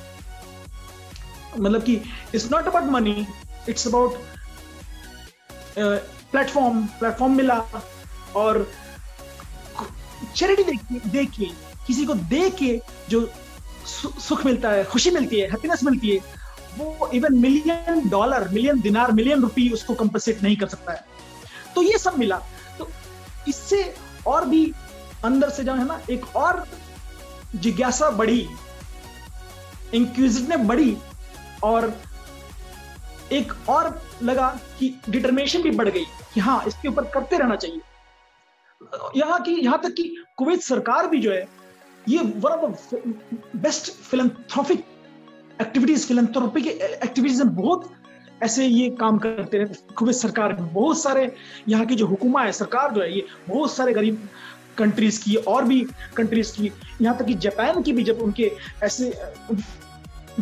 मतलब 1.58 1.82
कि 1.82 1.94
it's 2.34 2.50
not 2.52 2.66
about 2.68 2.90
money 2.90 3.26
it's 3.70 3.86
about 3.86 4.18
platform 5.78 6.84
platform 6.98 7.36
मिला 7.36 7.58
और 8.36 8.66
चैरिटी 10.36 10.62
देखिए 10.62 11.00
देखिए 11.10 11.50
किसी 11.86 12.04
को 12.06 12.14
देख 12.14 12.54
के 12.54 12.80
जो 13.10 13.28
सुख 13.86 14.44
मिलता 14.46 14.70
है, 14.70 14.84
खुशी 14.84 15.10
मिलती 15.10 15.40
है 15.40 15.46
हैप्पीनेस 15.50 15.82
मिलती 15.84 16.10
है, 16.10 16.18
वो 16.78 17.10
even 17.14 17.38
million 17.38 18.08
dollar 18.08 18.48
million 18.48 18.80
dinar 18.80 19.12
million 19.12 19.40
rupee 19.42 19.68
उसको 19.72 19.94
कंपनसेट 19.94 20.42
नहीं 20.42 20.56
कर 20.56 20.68
सकता 20.68 20.92
है। 20.92 21.04
तो 21.74 21.82
ये 21.82 21.98
सब 21.98 22.18
मिला। 22.18 22.36
तो 22.78 22.88
इससे 23.48 23.82
और 24.26 24.44
भी 24.48 24.62
अंदर 25.24 25.50
से 25.50 25.64
जो 25.64 25.74
है 25.74 25.86
ना, 25.86 26.00
एक 26.10 26.36
और 26.36 26.66
जिज्ञासा 27.56 28.10
बढ़ी 28.10 28.48
इंक्विजिटिव 29.94 30.58
बढ़ी 30.64 30.96
और 31.64 31.92
एक 33.32 33.52
और 33.68 34.00
लगा 34.22 34.48
कि 34.78 34.94
डिटर्मिनेशन 35.08 35.62
भी 35.62 35.70
बढ़ 35.70 35.88
गई 35.88 36.04
कि 36.34 36.40
हाँ 36.40 36.62
इसके 36.66 36.88
ऊपर 36.88 37.04
करते 37.14 37.38
रहना 37.38 37.56
चाहिए। 37.56 37.80
यहाँ 39.16 39.40
की, 39.42 39.52
यहाँ 39.54 39.80
तक 39.82 39.94
कि 39.94 40.14
कुवैत 40.36 40.62
सरकार 40.62 41.06
भी 41.06 41.18
जो 41.20 41.32
है, 41.32 41.46
ये 42.08 42.18
one 42.18 42.50
of 42.50 42.94
best 43.56 43.92
philanthropic 44.02 44.84
activities 45.60 46.06
philanthropy 46.08 46.60
activities 46.68 47.42
बहुत 47.44 47.90
ऐसे 48.42 48.66
ये 48.66 48.88
काम 49.00 49.18
करते 49.18 49.58
रहे 49.58 49.94
कुवैत 49.94 50.16
सरकार 50.16 50.52
बहुत 50.52 51.02
सारे, 51.02 51.30
यहाँ 51.68 51.86
की 51.86 51.94
जो 51.94 52.06
हुकूमा 52.06 52.42
है, 52.42 52.52
सरकार 52.52 52.92
जो 52.92 53.02
है, 53.02 53.14
ये 53.16 53.26
बहुत 53.48 53.72
सारे 53.72 53.92
गरीब 53.92 54.28
कंट्रीज़ 54.78 55.20
की 55.24 55.34
और 55.36 55.64
भी 55.64 55.80
कंट्रीज़ 56.16 56.52
की, 56.56 56.70
यहाँ 57.02 57.16
तक 57.18 57.24
कि 57.24 57.34
जापान 57.36 57.82
की 57.82 57.92
भी 57.92 58.02
जब 58.02 58.20
उनके 58.22 58.50
ऐसे 58.84 59.10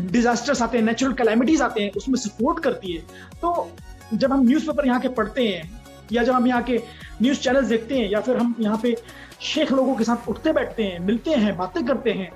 डिजास्टर्स 0.07 0.63
आते 0.63 0.79
हैं 0.79 0.85
नेचुरल 0.85 1.13
कैलामिटीज 1.13 1.63
आते 1.63 1.83
हैं, 1.83 1.91
उसमें 1.93 2.17
सपोर्ट 2.19 2.63
करती 2.65 2.93
है। 2.93 3.01
तो 3.43 3.71
जब 4.15 4.33
हम 4.33 4.47
न्यूज़पेपर 4.47 4.87
यहाँ 4.87 5.01
के 5.01 5.09
पढ़ते 5.11 5.47
हैं, 5.49 5.81
या 6.13 6.23
जब 6.23 6.33
हम 6.33 6.47
यहाँ 6.47 6.63
के 6.63 6.81
न्यूज़ 7.23 7.41
चैनल 7.41 7.65
देखते 7.67 7.99
हैं, 7.99 8.09
या 8.11 8.21
फिर 8.21 8.37
हम 8.37 8.55
यहाँ 8.61 8.79
पे 8.83 8.97
शेख 9.43 9.73
लोगों 9.73 9.95
के 9.97 10.05
साथ 10.05 10.29
उठते 10.29 10.53
बैठते 10.53 10.83
हैं, 10.83 10.99
मिलते 11.01 11.31
हैं, 11.33 11.57
बातें 11.57 11.85
करते 11.87 12.13
हैं 12.13 12.31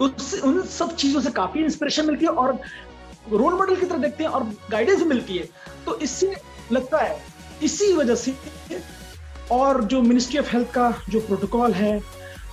उस 0.00 0.42
उन 0.44 0.60
सब 0.62 0.94
चीज़ों 0.96 1.20
से 1.20 1.30
काफ़ी 1.30 1.60
इंस्पिरेशन 1.64 2.06
मिलती 2.06 2.24
है 2.24 2.30
और 2.32 2.58
रोल 3.32 3.54
मॉडल 3.54 3.76
की 3.76 3.86
तरह 3.86 3.98
देखते 3.98 4.24
हैं 4.24 4.30
और 4.30 4.44
गाइडेंस 4.70 5.02
मिलती 5.02 5.36
है। 5.36 5.44
तो 5.86 5.98
इससे 5.98 6.34
लगता 6.72 6.98
है, 6.98 7.16
इसी 7.62 7.92
वजह 7.92 8.14
से 8.14 8.34
और 9.52 9.82
जो 9.84 10.00
मिनिस्ट्री 10.02 10.38
ऑफ़ 10.38 10.50
हेल्थ 10.52 10.70
का 10.72 10.90
जो 11.10 11.20
प्रोटोकॉल 11.20 11.72
है 11.72 11.98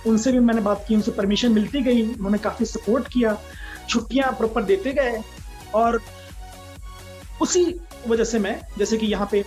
उनसे 0.06 0.32
भी 0.32 0.38
मैंने 0.40 0.60
बात 0.60 0.84
की, 0.88 0.94
उनसे 0.94 1.10
परमिशन 1.10 1.52
मिलती 1.52 1.80
गई, 1.82 2.02
उन्होंने 2.02 2.38
काफ़ी 2.38 2.66
सपोर्ट 2.66 3.08
किया, 3.08 3.36
छुट्टियाँ 3.88 4.32
प्रॉपर 4.38 4.62
देते 4.64 4.92
गए 4.92 5.22
और 5.74 6.00
उसी 7.42 7.64
वजह 8.08 8.24
से 8.24 8.38
मैं, 8.38 8.60
जैसे 8.78 8.96
कि 8.96 9.06
यहाँ 9.06 9.28
पे 9.32 9.44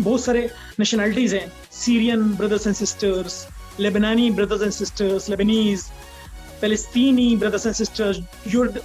बहुत 0.00 0.24
सारे 0.24 0.48
नेशनैलिटीज 0.80 1.34
हैं 1.34 1.50
सीरियन 1.72 2.32
ब्रदर्स 2.36 2.66
एंड 2.66 2.76
सिस्टर्स 2.76 3.46
लेबनानी 3.80 4.30
ब्रदर्स 4.30 4.62
एंड 4.62 4.72
सिस्टर्स 4.72 5.28
लेबनीज 5.30 5.84
पेलेस्तीनी 6.60 7.36
ब्रदर्स 7.36 7.66
एंड 7.66 7.74
सिस्टर्स 7.74 8.18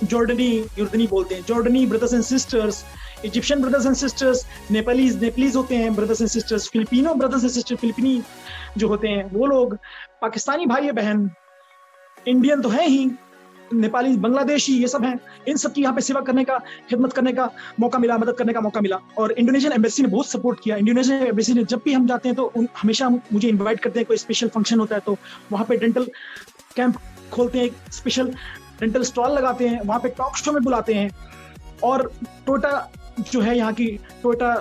जॉर्डनी 0.03 0.49
युर्दनी 0.79 1.07
बोलते 1.07 1.35
हैं 1.35 1.43
जॉर्डनी 1.47 1.85
brothers 1.85 2.13
and 2.13 2.23
sisters 2.23 2.83
Egyptian 3.25 3.61
brothers 3.61 3.85
and 3.85 3.95
sisters 3.95 4.45
Nepalese 4.71 5.23
Nepalese 5.23 5.55
होते 5.55 5.75
हैं 5.75 5.95
brothers 5.95 6.21
and 6.21 6.29
sisters 6.29 6.69
Filipino 6.69 7.13
brothers 7.15 7.43
and 7.43 7.51
sister 7.51 7.75
Philippine 7.75 8.21
जो 8.77 8.87
होते 8.87 9.07
हैं 9.07 9.25
वो 9.33 9.45
लोग 9.47 9.77
पाकिस्तानी 10.21 10.65
भाई 10.65 10.91
बहन 10.93 11.29
इंडियन 12.27 12.61
तो 12.61 12.69
है 12.69 12.87
ही 12.87 13.11
नेपाली 13.73 14.15
बांग्लादेशी 14.17 14.73
ये 14.73 14.87
सब 14.87 15.03
हैं। 15.05 15.19
इन 15.47 15.57
सब 15.57 15.73
की 15.73 15.81
यहाँ 15.81 15.93
पे 15.95 16.01
सेवा 16.01 16.21
करने 16.21 16.43
का 16.43 16.57
खिदमत 16.89 17.13
करने 17.13 17.31
का 17.33 17.49
मौका 17.79 17.99
मिला 17.99 18.17
मदद 18.17 18.35
करने 18.37 18.53
का 18.53 18.61
मौका 18.61 18.81
मिला। 18.81 18.97
और 19.17 19.31
इंडोनेशियन 19.31 19.73
एम्बेसी 19.73 20.03
ने 20.03 20.09
बहुत 20.09 20.27
सपोर्ट 20.27 20.59
किया। 20.63 20.75
इंडोनेशियन 20.77 21.23
एम्बेसी 21.27 21.53
ने 21.53 21.63
जब 21.63 21.81
भी 21.85 21.93
हम 21.93 22.07
जाते 22.07 22.29
हैं 22.29 22.35
तो 22.35 22.43
उन, 22.45 22.67
हमेशा 22.77 23.09
मुझे 23.09 23.47
इनवाइट 23.47 23.79
करते 23.79 23.99
हैं 23.99 24.05
कोई 24.07 24.17
स्पेशल 24.17 24.47
फ़ंक्शन 24.47 24.79
होता 24.79 24.95
है 24.95 25.01
तो 25.05 25.17
वहाँ 25.51 25.65
पे 25.65 25.77
डेंटल 25.77 26.07
कैंप 26.75 26.97
खोलते 27.31 27.59
हैं 27.59 27.69
स्पेशल 27.91 28.33
डेंटल 28.79 29.03
स्टॉल 29.03 29.31
लगाते 29.31 29.67
हैं 29.67 29.81
वहाँ 29.81 29.99
पे 29.99 30.09
टॉक 30.17 30.37
शो 30.37 30.51
में 30.51 30.63
बुलाते 30.63 30.93
हैं। 30.93 31.09
और 31.83 32.11
टोटा 32.45 32.71
जो 33.31 33.41
है 33.41 33.57
यहाँ 33.57 33.73
की 33.73 33.87
टोटा 34.23 34.53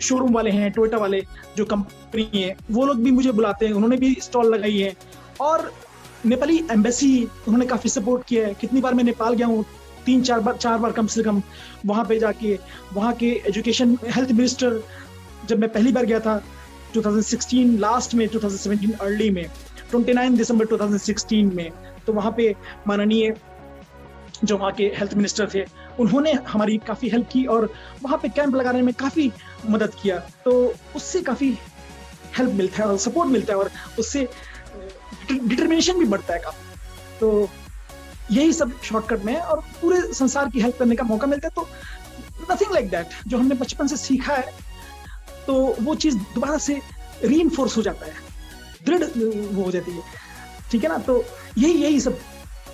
शोरूम 0.00 0.34
वाले 0.34 0.50
हैं 0.50 0.70
टोयोटा 0.72 0.98
वाले 0.98 1.20
जो 1.56 1.64
कंपनी 1.64 2.30
है, 2.34 2.56
वो 2.70 2.86
लोग 2.86 3.02
भी 3.02 3.10
मुझे 3.10 3.32
बुलाते 3.32 3.66
हैं, 3.66 3.72
उन्होंने 3.72 3.96
भी 3.96 4.16
स्टॉल 4.22 4.54
लगाई 4.54 4.78
है। 4.78 4.94
और 5.40 5.72
नेपाली 6.26 6.58
एम्बेसी 6.70 7.24
उन्होंने 7.24 7.66
काफ़ी 7.66 7.90
सपोर्ट 7.90 8.24
किया 8.26 8.46
है। 8.46 8.54
कितनी 8.54 8.80
बार 8.80 8.94
मैं 8.94 9.04
नेपाल 9.04 9.34
गया 9.34 9.46
हूँ, 9.46 9.64
तीन, 10.06 10.22
चार 10.22 10.40
बार 10.40 10.56
चार 10.56 10.78
बार 10.78 10.92
कम 10.92 11.06
से 11.06 11.22
कम 11.22 11.42
वहाँ 11.86 12.04
पे 12.04 12.18
जाके, 12.18 12.58
वहाँ 12.94 13.12
के 13.14 13.30
एजुकेशन 13.48 13.96
हेल्थ 14.04 14.30
मिनिस्टर 14.32 14.82
जब 15.48 15.58
मैं 15.58 15.72
पहली 15.72 15.92
बार 15.92 16.06
गया 16.06 16.20
था 16.20 16.42
2016 16.94 17.78
लास्ट 17.80 18.14
में 18.14 18.26
2017 18.28 19.00
अर्ली 19.00 19.30
में 19.30 19.44
29 19.92 20.36
दिसंबर 20.36 20.66
2016 20.66 21.52
में 21.54 21.70
तो 22.06 22.12
वहाँ 22.12 22.32
पे 22.36 22.54
माननीय 22.86 23.34
जो 24.44 24.56
वहाँ 24.56 24.72
के 24.72 24.84
हेल्थ 24.96 25.14
मिनिस्टर 25.14 25.48
थे 25.54 25.64
उन्होंने 25.98 26.32
हमारी 26.48 26.76
काफ़ी 26.86 27.08
हेल्प 27.08 27.28
की 27.32 27.44
और 27.46 27.72
वहाँ 28.02 28.18
पे 28.18 28.28
कैंप 28.28 28.54
लगाने 28.54 28.82
में 28.82 28.92
काफ़ी 28.94 29.30
मदद 29.70 29.94
किया। 30.02 30.18
तो 30.44 30.52
उससे 30.96 31.20
काफ़ी 31.22 31.50
हेल्प 32.38 32.52
मिलता 32.54 32.82
है 32.82 32.88
और 32.88 32.98
सपोर्ट 32.98 33.30
मिलता 33.30 33.52
है 33.52 33.58
और 33.58 33.70
उससे 33.98 34.28
डिटर्मिनेशन 35.32 35.98
भी 35.98 36.04
बढ़ता 36.06 36.34
है 36.34 36.40
काफ़ी। 36.40 37.18
तो 37.20 37.48
यही 38.30 38.52
सब 38.52 38.72
शॉर्टकट 38.82 39.24
में 39.24 39.36
और 39.36 39.60
पूरे 39.80 40.00
संसार 40.14 40.48
की 40.48 40.60
हेल्प 40.60 40.78
करने 40.78 40.96
का 40.96 41.04
मौका 41.04 41.26
मिलता 41.26 41.48
है। 41.48 41.52
तो 41.56 41.68
नथिंग 42.50 42.72
लाइक 42.72 42.88
दैट 42.90 43.08
जो 43.26 43.38
हमने 43.38 43.54
बचपन 43.54 43.86
से 43.86 43.96
सीखा 43.96 44.34
है 44.34 44.52
तो 45.46 45.54
वो 45.80 45.94
चीज़ 45.96 46.16
दोबारा 46.16 46.58
से 46.58 46.80
री 47.24 47.40
हो 47.56 47.82
जाता 47.82 48.06
है। 48.06 48.12
दृढ़ 48.86 49.04
वो 49.04 49.62
हो 49.62 49.70
जाती 49.70 49.92
है। 49.92 50.02
ठीक 50.70 50.82
है 50.84 50.88
ना? 50.88 50.98
तो 50.98 51.24
यही 51.58 51.72
यही 51.74 52.00
सब 52.00 52.18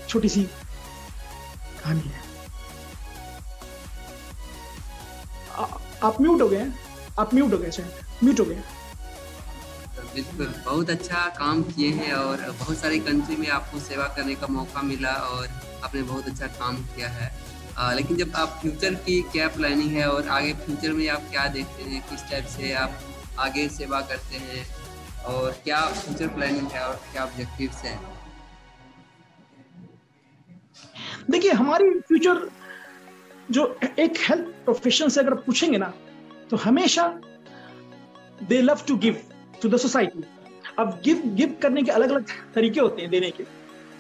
छोटी 0.09 0.29
सी 0.29 0.43
कहानी 0.43 2.01
है। 2.01 2.23
आप 6.05 6.21
म्यूट 6.21 6.43
हो 6.43 6.49
गए 6.49 6.71
आप 7.19 7.35
म्यूट 7.35 7.53
हो 7.53 7.59
गए 7.59 7.71
शायद 7.71 8.25
म्यूट 8.25 8.41
हो 8.41 8.45
गए। 8.45 8.63
बिल्कुल 10.15 10.53
बहुत 10.65 10.91
अच्छा 10.91 11.27
काम 11.39 11.63
किए 11.63 11.91
हैं 11.93 12.13
और 12.15 12.41
बहुत 12.59 12.77
सारे 12.79 12.99
कंट्री 13.07 13.37
में 13.37 13.49
आपको 13.51 13.79
सेवा 13.81 14.07
करने 14.17 14.35
का 14.35 14.47
मौका 14.47 14.83
मिला 14.83 15.13
और 15.29 15.49
आपने 15.85 16.03
बहुत 16.03 16.29
अच्छा 16.29 16.47
काम 16.59 16.77
किया 16.87 17.09
है। 17.09 17.31
आ, 17.79 17.93
लेकिन 17.93 18.17
जब 18.17 18.37
आप 18.37 18.59
फ्यूचर 18.61 18.95
की 19.07 19.21
क्या 19.33 19.49
प्लानिंग 19.49 19.91
है 19.93 20.09
और 20.09 20.29
आगे 20.29 20.53
फ्यूचर 20.65 20.93
में 20.93 21.09
आप 21.09 21.23
क्या 21.31 21.47
देखते 21.49 21.83
हैं 21.83 22.03
किस 22.11 22.21
टाइप 22.31 22.47
से 22.47 22.73
आप 22.83 23.01
आगे 23.39 23.69
सेवा 23.69 24.01
करते 24.11 24.37
हैं 24.43 24.65
और 25.33 25.51
क्या 25.65 25.81
फ्यूचर 25.93 26.29
प्लानिंग 26.35 26.69
है 26.73 26.83
और 26.83 27.01
क्या 27.13 27.25
ऑब्जेक्टिव्स 27.25 27.83
हैं? 27.85 27.99
देखिए 31.31 31.53
हमारी 31.53 31.91
फ्यूचर 32.01 32.49
जो 33.51 33.67
एक 33.99 34.19
हेल्थ 34.29 34.47
प्रोफेशन 34.65 35.09
से 35.09 35.21
अगर 35.21 35.35
पूछेंगे 35.47 35.79
ना 35.79 35.93
तो 36.51 36.57
हमेशा 36.57 37.07
they 38.49 38.61
love 38.63 38.81
to 38.89 38.97
give 38.97 39.21
to 39.63 39.69
the 39.69 39.77
society 39.77 40.25
अब 40.79 41.01
गिव 41.05 41.23
गिव 41.37 41.57
करने 41.63 41.83
के 41.83 41.91
अलग 41.91 42.11
अलग 42.11 42.31
तरीके 42.55 42.81
होते 42.81 43.03
हैं 43.03 43.11
देने 43.11 43.31
के। 43.31 43.45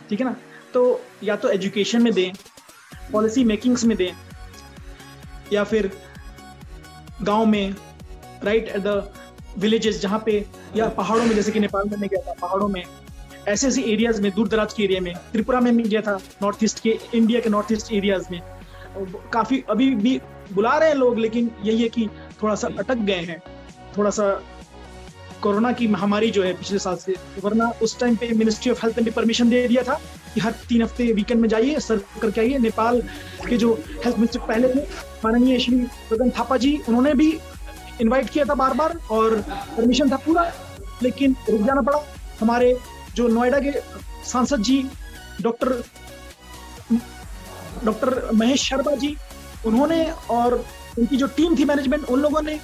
ठीक 0.09 0.20
है 0.20 0.26
ना? 0.26 0.36
तो 0.74 1.01
या 1.24 1.36
तो 1.36 1.49
एजुकेशन 1.49 2.03
में 2.03 2.12
दें 2.12 2.32
पॉलिसी 3.12 3.45
मेकिंग्स 3.45 3.84
में 3.84 3.97
दें, 3.97 4.12
या 5.53 5.64
फिर 5.64 5.90
गाँव 7.22 7.47
में 7.47 7.74
राइट 8.45 8.68
एट 8.68 8.82
द 8.82 9.12
विलेजेस 9.59 10.01
जहाँ 10.01 10.22
पे, 10.26 10.45
या 10.76 10.88
पहाड़ों 10.88 11.24
में, 11.24 11.34
जैसे 11.34 11.53
कि 11.53 11.61
नेपाल 11.61 11.88
में 11.88 12.09
गया 12.09 12.20
था, 12.20 12.32
पहाड़ों 12.40 12.68
में 12.68 12.82
ऐसे 13.49 13.66
ऐसे 13.68 13.82
एरियाज़ 13.82 14.20
में 14.22 14.30
दूर 14.32 14.49
दराज 14.49 14.72
के 14.72 14.84
एरिया 14.84 15.01
में, 15.01 15.14
त्रिपुरा 15.32 15.61
में 15.61 15.76
भी 15.76 15.82
गया 15.82 16.01
था 16.01 16.18
नॉर्थ 16.42 16.64
ईस्ट 16.64 16.80
के 16.80 16.99
इंडिया 17.14 17.40
के 17.40 17.51
नॉर्थ 17.51 17.72
ईस्ट 17.72 17.92
एरियाज़ 17.92 18.26
में। 18.30 18.40
काफ़ी 19.32 19.64
अभी 19.70 19.95
भी 19.95 20.20
बुला 20.53 20.76
रहे 20.78 20.88
हैं 20.88 20.97
लोग, 20.97 21.18
लेकिन 21.18 21.51
यही 21.64 21.82
है 21.82 21.88
कि 21.88 22.09
थोड़ा 22.42 22.55
सा 22.55 22.68
अटक 22.78 22.95
गए 22.95 23.20
हैं। 23.20 23.38
थोड़ा 23.99 24.11
सा 24.11 24.42
कोरोना 25.42 25.72
की 25.72 25.88
महामारी 25.88 26.30
जो 26.30 26.42
है 26.42 26.53
पिछले 26.53 26.78
साल 26.78 26.97
से, 26.97 27.14
वरना 27.45 27.70
उस 27.82 27.99
टाइम 28.01 28.16
पे 28.16 28.28
मिनिस्ट्री 28.28 28.70
ऑफ़ 28.72 28.82
हेल्थ 28.82 28.99
ने 28.99 29.05
भी 29.05 29.11
परमिशन 29.11 29.49
दे 29.51 29.66
दिया 29.68 29.82
था 29.82 30.01
कि 30.34 30.40
हर 30.40 30.53
तीन 30.68 30.82
हफ़्ते 30.82 31.12
वीकेंड 31.12 31.40
में 31.40 31.49
जाइए 31.49 31.80
सर्व 31.80 32.20
करके 32.22 32.40
आइए। 32.40 32.59
नेपाल 32.59 33.01
के 33.49 33.57
जो 33.57 33.72
हेल्थ 34.05 34.16
मिनिस्टर 34.16 34.38
पहले 34.38 34.68
थे, 34.68 34.80
माननीय 35.24 35.59
श्री 35.59 35.76
गगन 36.12 36.30
थापा 36.30 36.57
जी, 36.57 36.76
उन्होंने 36.88 37.14
भी 37.14 37.38
इनवाइट 38.01 38.30
किया 38.30 38.45
था 38.45 38.55
बार 38.55 38.74
बार 38.74 38.99
और 39.11 39.36
परमिशन 39.76 40.11
था 40.11 40.16
पूरा। 40.16 40.53
लेकिन 41.03 41.36
रुक 41.51 41.61
जाना 41.61 41.80
पड़ा। 41.82 41.99
हमारे 42.40 42.76
जो 43.14 43.28
नोएडा 43.28 43.59
के 43.59 43.72
सांसद 44.30 44.62
जी, 44.62 44.84
डॉक्टर 45.42 45.72
डॉक्टर 47.85 48.30
महेश 48.35 48.68
शर्मा 48.68 48.95
जी, 48.97 49.16
उन्होंने 49.66 50.05
और 50.30 50.64
उनकी 50.99 51.16
जो 51.16 51.26
टीम 51.37 51.57
थी 51.59 51.64
मैनेजमेंट 51.64 52.05
उन 52.05 52.20
लोगों 52.20 52.43
ने, 52.43 52.59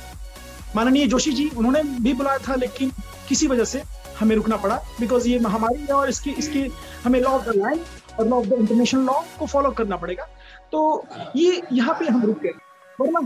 माननीय 0.76 1.06
जोशी 1.06 1.32
जी, 1.32 1.48
उन्होंने 1.56 1.82
भी 2.02 2.12
बुलाया 2.14 2.38
था, 2.38 2.54
लेकिन 2.54 2.92
किसी 3.28 3.46
वजह 3.46 3.64
से 3.64 3.82
हमें 4.18 4.34
रुकना 4.36 4.56
पड़ा 4.56 4.76
बिकॉज़ 5.00 5.28
ये 5.28 5.38
महामारी 5.38 5.80
है 5.80 5.94
और 5.94 6.08
इसकी 6.08 6.30
इसकी 6.38 6.66
हमें 7.04 7.20
लॉ 7.20 7.30
ऑफ़ 7.30 7.48
द 7.48 7.54
लैंड 7.56 7.80
और 8.18 8.28
law 8.28 8.36
of 8.36 8.46
the 8.46 8.52
international 8.52 9.02
law 9.02 9.20
को 9.38 9.46
फॉलो 9.46 9.70
करना 9.70 9.96
पड़ेगा। 9.96 10.24
तो 10.72 11.04
ये 11.36 11.62
यहाँ 11.72 11.94
पे 11.98 12.06
हम 12.06 12.24
रुक 12.24 12.40
गए। 12.42 12.52
वरना 13.00 13.20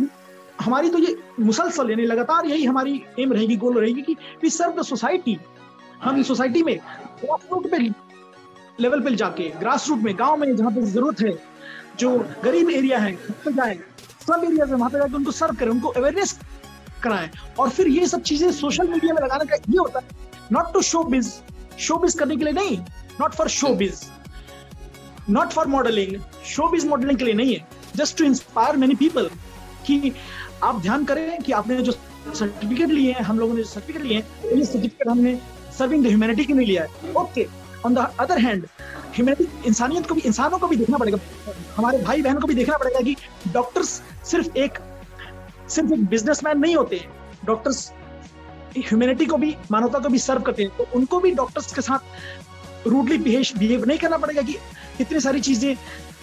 हमारी 0.61 0.91
तो 0.91 0.99
ये 0.99 1.17
मुसलसल, 1.41 1.91
यानी 1.91 2.05
लगातार 2.07 2.47
यही 2.47 2.65
हमारी 2.65 3.03
एम 3.19 3.33
रहेगी 3.33 3.57
गोल 3.57 3.79
रहेगी 3.79 4.03
कि 4.03 4.17
वी 4.43 4.51
सर्व 4.51 4.81
द 4.81 4.85
सोसाइटी 4.85 5.39
हम 6.03 6.23
सोसाइटी 6.23 6.63
में 6.63 6.77
ग्रास 7.21 7.49
रूट 7.53 7.71
पे 7.71 7.79
लेवल 8.81 9.01
पे 9.01 9.15
जाके 9.17 9.49
ग्रास 9.61 9.89
रूट 9.89 9.99
में, 9.99 10.15
गाँव 10.19 10.37
में 10.37 10.55
जहाँ 10.57 10.71
पे 10.71 10.83
ज़रूरत 10.83 11.21
है 11.21 11.33
जो 11.99 12.11
गरीब 12.45 12.71
एरिया 12.71 12.99
है 12.99 13.13
पे 13.45 13.53
जाए, 13.53 13.79
सब 14.27 14.45
एरिया 14.45 14.67
में 14.67 14.75
वहाँ 14.75 14.91
पे 14.91 14.99
जाकर 14.99 15.15
उनको 15.17 15.31
सर्व 15.33 15.55
करें, 15.57 15.71
उनको 15.71 15.89
अवेयरनेस 15.91 16.39
कराएँ। 17.03 17.31
और 17.59 17.71
फिर 17.71 17.89
ये 17.89 18.07
सब 18.07 18.23
चीज़ें 18.23 18.51
सोशल 18.53 18.89
मीडिया 18.89 19.15
में 19.15 19.23
लगाने 19.23 19.45
का 19.45 19.57
ये 19.57 19.79
होता 19.79 19.99
है 19.99 20.23
not 20.53 20.73
to 20.73 20.83
show 20.83 21.03
biz 21.05 21.33
show 21.79 21.97
biz 21.99 22.15
करने 22.19 22.37
के 22.37 22.45
लिए 22.45 22.53
नहीं 22.55 22.79
not 23.21 23.35
for 23.35 23.49
show 23.51 23.75
biz 23.75 24.01
not 25.31 25.53
for 25.53 25.67
modelling 25.69 26.21
show 26.47 26.69
biz 26.69 26.87
modelling 26.87 27.19
के 27.19 27.25
लिए 27.25 27.35
नहीं 27.35 27.55
है। 27.55 27.67
Just 27.97 28.19
to 28.19 28.25
inspire 28.25 28.77
many 28.77 28.95
people 28.95 29.31
कि 29.87 30.13
आप 30.63 30.81
ध्यान 30.83 31.05
करें 31.05 31.43
कि 31.43 31.53
आपने 31.53 31.77
जो 31.79 31.93
सर्टिफिकेट 31.93 32.89
लिए 32.89 33.13
हैं, 33.13 33.23
हम 33.23 33.39
लोगों 33.39 33.55
ने 33.55 33.63
जो 33.63 33.69
सर्टिफिकेट 33.69 34.03
लिए 34.03 34.17
हैं, 34.17 34.57
ये 34.57 34.65
सर्टिफिकेट 34.65 35.09
हमने 35.09 35.39
सर्विंग 35.79 36.05
द 36.05 36.07
ह्यूमैनिटी 36.07 36.45
के 36.45 36.53
लिए 36.53 36.67
लिया 36.67 36.83
है। 36.83 37.13
Okay 37.15 37.47
on 37.87 37.95
the 37.95 38.07
other 38.21 38.39
hand 38.39 38.67
humanity 39.15 39.69
इंसानियत 39.69 40.07
को 40.07 40.15
भी 40.15 40.21
इंसानों 40.27 40.59
को 40.59 40.69
भी 40.69 40.77
देखना 40.77 40.99
पड़ेगा 40.99 41.19
हमारे 41.77 41.99
भाई 41.99 42.23
बहन 42.23 42.39
को 42.39 42.47
भी 42.47 42.55
देखना 42.55 42.77
पड़ेगा 42.79 43.01
कि 43.01 43.17
डॉक्टर्स 43.53 44.01
सिर्फ़ 44.31 44.57
एक 44.59 44.79
सिर्फ़ 45.71 45.93
एक 45.93 46.05
बिजनेसमैन 46.07 46.59
नहीं 46.59 46.77
होते 46.77 46.97
हैं 46.97 47.11
डॉक्टर्स 47.45 47.91
ह्यूमैनिटी 48.79 49.27
को 49.27 49.37
भी 49.37 49.57
मानवता 49.71 49.99
को 49.99 50.09
भी 50.09 50.19
सर्व 50.19 50.43
करते 50.43 50.63
हैं 50.63 50.77
तो 50.77 50.87
उनको 50.95 51.21
भी 51.21 51.31
डॉक्टर्स 51.35 51.75
के 51.75 51.83
साथ 51.83 52.89
रूडली 52.89 53.19
बिहेव 53.19 53.85
नहीं 53.85 53.99
करना 53.99 54.17
पड़ेगा 54.25 54.43
कि 54.43 54.57
इतनी 55.01 55.21
सारी 55.21 55.41
चीज़ें 55.41 55.77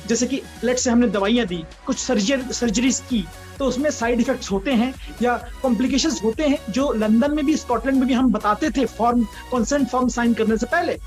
जैसे 0.07 0.25
कि 0.27 0.41
लेट 0.63 0.77
से 0.77 0.89
हमने 0.89 1.07
दवाइयाँ 1.07 1.45
दी 1.47 1.63
कुछ 1.85 1.97
सर्जरी 1.97 2.53
सर्जरीज 2.53 2.99
की 3.09 3.23
तो 3.59 3.65
उसमें 3.65 3.89
साइड 3.91 4.19
इफेक्ट्स 4.21 4.51
होते 4.51 4.71
हैं 4.73 4.93
या 5.21 5.35
कॉम्प्लिकेशंस 5.61 6.21
होते 6.23 6.43
हैं 6.43 6.57
जो 6.69 6.91
लंदन 6.93 7.35
में 7.35 7.45
भी 7.45 7.55
स्कॉटलैंड 7.57 7.97
में 7.99 8.07
भी 8.07 8.13
हम 8.13 8.31
बताते 8.31 8.69
the 8.77 8.85
form 8.97 9.23
consent 9.51 9.87
form 9.89 10.07
sign 10.09 10.33
करने 10.33 10.57
से 10.57 10.65
पहले। 10.65 10.97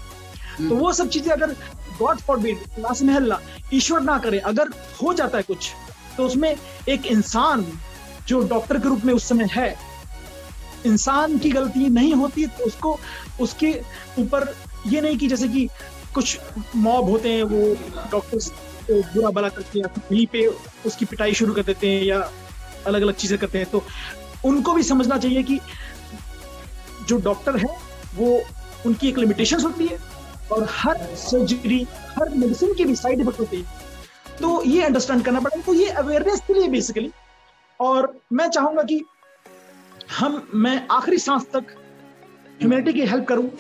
तो 0.59 0.75
वो 0.75 0.93
सब 0.93 1.09
चीज़ें 1.09 1.33
अगर 1.33 1.55
गॉड 1.99 2.19
फॉर 2.19 2.39
बीड 2.39 2.59
लास 2.79 3.03
महल्ला 3.03 3.41
ईश्वर 3.75 4.01
ना 4.03 4.19
करे, 4.19 4.39
अगर 4.41 4.71
हो 5.03 5.13
जाता 5.15 5.39
है 5.39 5.45
कुछ 5.45 5.71
तो 6.17 6.27
उसमें 6.27 6.55
एक 6.89 7.07
इंसान 7.07 7.67
जो 8.29 8.41
डॉक्टर 8.49 8.79
के 8.79 8.89
रूप 8.89 9.05
में 9.05 9.13
उस 9.15 9.29
समय 9.29 9.49
है, 9.53 9.77
इंसान 10.87 11.39
की 11.39 11.51
गलती 11.51 11.89
नहीं 11.91 12.13
होती 12.15 12.47
तो 12.49 12.65
उसको, 12.65 12.99
उसके 13.41 13.73
ऊपर 14.19 14.55
ये 14.87 15.01
नहीं 15.01 15.19
कि 15.19 15.29
जैसे 15.29 15.49
कि 15.49 15.69
कुछ 16.15 16.39
मॉब 16.77 17.09
होते 17.11 17.33
हैं, 17.33 17.43
वो 17.43 17.75
डॉक्टर्स 18.11 18.49
को 18.87 19.01
बुरा 19.05 19.31
भला 19.31 19.49
करते 19.49 19.79
हैं 19.79 19.87
वहीं 20.11 20.27
पे 20.33 20.47
उसकी 20.87 21.05
पिटाई 21.05 21.35
शुरू 21.35 21.55
कर 21.55 21.63
देते 21.63 21.89
हैं, 21.89 22.03
या 22.03 22.29
अलग 22.87 23.03
अलग 23.03 23.15
चीज़ें 23.15 23.39
करते 23.39 23.59
हैं 23.59 23.71
तो 23.71 23.85
उनको 24.45 24.73
भी 24.73 24.83
समझना 24.83 25.19
चाहिए 25.19 25.43
कि 25.43 25.59
जो 27.09 27.17
डॉक्टर 27.21 27.57
है, 27.57 27.77
वो 28.15 28.41
उनकी 28.87 29.09
एक 29.09 29.19
लिमिटेशन 29.19 29.61
होती 29.61 29.87
है। 29.87 29.99
और 30.53 30.67
हर 30.71 30.99
सर्जरी 31.17 31.83
हर 32.11 32.35
मेडिसिन 32.35 32.75
की 32.75 32.85
भी 32.85 32.97
साइड 32.97 33.21
इफ़ेक्ट 33.21 33.41
होती 33.41 33.57
है। 33.57 33.83
तो 34.41 34.63
ये 34.65 34.83
अंडरस्टैंड 34.83 35.25
करना 35.25 35.41
पड़ेगा 35.41 35.63
तो 35.67 35.75
ये 35.75 35.89
अवेयरनेस 36.03 36.41
के 36.47 36.55
लिए 36.55 36.69
बेसिकली 36.69 37.11
और 37.81 38.13
मैं 38.33 38.49
चाहूँगा 38.49 38.83
कि 38.83 39.03
हम, 40.19 40.43
मैं 40.55 40.87
आखिरी 40.91 41.19
सांस 41.19 41.47
तक 41.53 41.75
ह्यूमैनिटी 42.61 42.93
की 42.93 43.07
हेल्प 43.07 43.25
करूँ, 43.29 43.51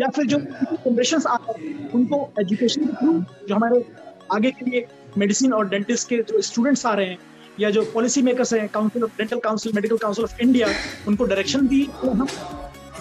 या 0.00 0.08
फिर 0.08 0.26
जो 0.26 0.38
जनरेशन 0.38 1.22
आ 1.28 1.36
रहे 1.36 1.68
हैं, 1.68 1.90
उनको 1.90 2.32
एजुकेशन 2.40 2.86
के 2.86 2.92
थ्रू 2.94 3.12
जो 3.48 3.54
हमारे 3.54 3.84
आगे 4.32 4.50
के 4.50 4.70
लिए 4.70 4.86
मेडिसिन 5.18 5.52
और 5.52 5.68
डेंटिस्ट 5.68 6.08
के 6.08 6.16
जो 6.22 6.40
स्टूडेंट्स 6.42 6.84
आ 6.86 6.94
रहे 6.94 7.06
हैं, 7.06 7.18
या 7.60 7.70
जो 7.70 7.82
पॉलिसी 7.94 8.22
मेकर्स 8.22 8.52
हैं 8.54 8.68
council 8.68 9.04
of 9.04 9.18
dental 9.18 9.38
council 9.40 9.72
medical 9.74 9.96
council 9.98 10.24
of 10.24 10.40
India 10.42 10.68
उनको 11.08 11.24
डायरेक्शन 11.24 11.66
दी 11.68 11.82
तो 12.00 12.10
हम 12.10 12.26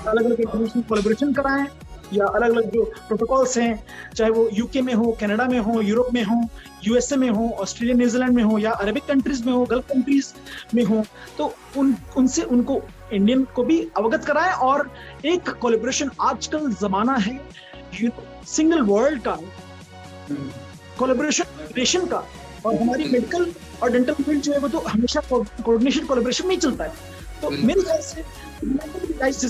अलग 0.07 0.25
अलग 0.25 0.41
इंटरनेशनल 0.41 1.33
कराएँ 1.33 1.67
या 2.13 2.25
अलग 2.25 2.51
अलग 2.51 2.71
जो 2.71 2.83
प्रोटोकॉल्स 3.07 3.57
हैं 3.57 3.83
चाहे 4.15 4.31
वो 4.31 4.47
यूके 4.53 4.81
में 4.81 4.93
हो 4.93 5.11
कनाडा 5.21 5.45
में 5.47 5.59
हो 5.59 5.81
यूरोप 5.81 6.13
में 6.13 6.23
हो 6.23 6.41
यूएसए 6.83 7.15
में 7.15 7.29
हो 7.29 7.49
ऑस्ट्रेलिया 7.61 7.97
न्यूजीलैंड 7.97 8.33
में 8.35 8.43
हो 8.43 8.57
या 8.59 8.71
अरेबिक 8.71 9.05
कंट्रीज़ 9.05 9.43
में 9.45 9.53
हो 9.53 9.63
गल्फ 9.71 9.87
कंट्रीज़ 9.87 10.33
में 10.75 10.83
हो 10.83 11.03
तो 11.37 11.53
उन 11.77 11.95
उनसे 12.17 12.41
उनको 12.55 12.81
इंडियन 13.13 13.43
को 13.55 13.63
भी 13.63 13.79
अवगत 13.97 14.25
कराएँ 14.25 14.53
और 14.67 14.89
एक 15.25 15.49
कोलेबोरेशन 15.61 16.11
आजकल 16.21 16.71
जमाना 16.81 17.15
है 17.27 17.39
सिंगल 18.47 18.81
वर्ल्ड 18.81 19.21
का 19.21 19.37
कोलेबोरेशन 20.99 22.05
का 22.05 22.23
और 22.65 22.75
हमारी 22.75 23.03
मेडिकल 23.11 23.51
और 23.83 23.91
डेंटल 23.91 24.13
फ़ील्ड 24.13 24.41
जो 24.41 24.53
है 24.53 24.59
वो 24.59 24.67
तो 24.67 24.79
हमेशा 24.87 25.21
कोऑर्डिनेशन 25.29 26.05
कोलेबोरेशन 26.05 26.47
में 26.47 26.55
ही 26.55 26.61
चलता 26.61 26.83
है। 26.83 26.91
तो 27.41 27.49
मेरे 27.49 27.81
ख्याल 27.81 28.01
से 29.31 29.49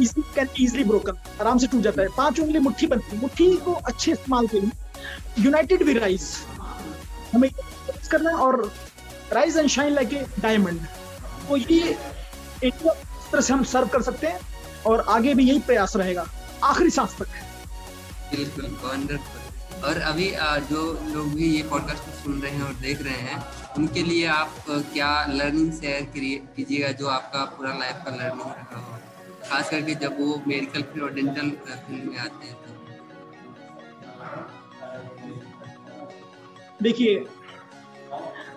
इजिली 0.00 0.84
ब्रोकन 0.84 1.18
आराम 1.40 1.58
से 1.58 1.66
टूट 1.66 1.82
जाता 1.82 2.02
है। 2.02 2.08
पाँच 2.16 2.40
उंगली 2.40 2.58
मुट्ठी 2.58 2.86
बनती 2.86 3.16
है। 3.16 3.20
मुट्ठी 3.22 3.54
को 3.64 3.72
अच्छे 3.72 4.12
इस्तेमाल 4.12 4.46
के 4.46 4.60
लिए 4.60 5.44
यूनाइटेड 5.44 5.82
वी 5.82 5.94
राइज 5.94 6.28
हमें 7.34 7.50
करना 8.10 8.30
है 8.30 8.36
और 8.38 8.72
rise 9.32 9.56
and 9.58 9.68
shine 9.68 9.94
like 9.94 10.12
a 10.12 10.26
diamond 10.40 10.80
तो 11.48 11.56
ये 11.56 11.96
तरह 12.62 13.40
से 13.40 13.52
हम 13.52 13.64
सर्व 13.64 13.88
कर 13.88 14.02
सकते 14.02 14.26
हैं 14.26 14.40
और 14.86 15.00
आगे 15.08 15.34
भी 15.34 15.48
यही 15.48 15.58
प्रयास 15.60 15.96
रहेगा। 15.96 16.26
आखिरी 16.64 16.90
सांस 16.90 17.16
तक। 17.18 17.28
बिल्कुल 18.30 19.18
और 19.84 20.00
अभी 20.02 20.30
जो 20.68 20.82
लोग 21.14 21.34
भी 21.34 21.46
ये 21.46 21.62
पॉडकास्ट 21.70 22.22
सुन 22.22 22.40
रहे 22.42 22.52
हैं 22.52 22.62
और 22.62 22.74
देख 22.74 23.02
रहे 23.02 23.16
हैं, 23.22 23.42
उनके 23.76 24.02
लिए 24.02 24.26
आप 24.28 24.54
क्या 24.68 25.10
लर्निंग 25.30 25.72
शेयर 25.72 26.02
कीजिएगा 26.14 26.92
जो 26.92 27.08
आपका 27.08 27.44
पूरा 27.56 27.72
लाइफ 27.78 27.96
का 28.04 28.10
लर्निंग 28.12 28.40
रहा 28.40 28.80
हो। 28.80 28.98
खास 29.48 29.70
करके 29.70 29.94
जब 29.94 30.20
वो 30.20 30.40
मेडिकल 30.46 30.82
फ़ील्ड 30.82 31.04
और 31.04 31.12
डेंटल 31.14 31.50
फ़ील्ड 31.66 32.10
में 32.10 32.18
आते 32.18 32.46
हैं 32.46 32.54
देखिए 36.82 37.24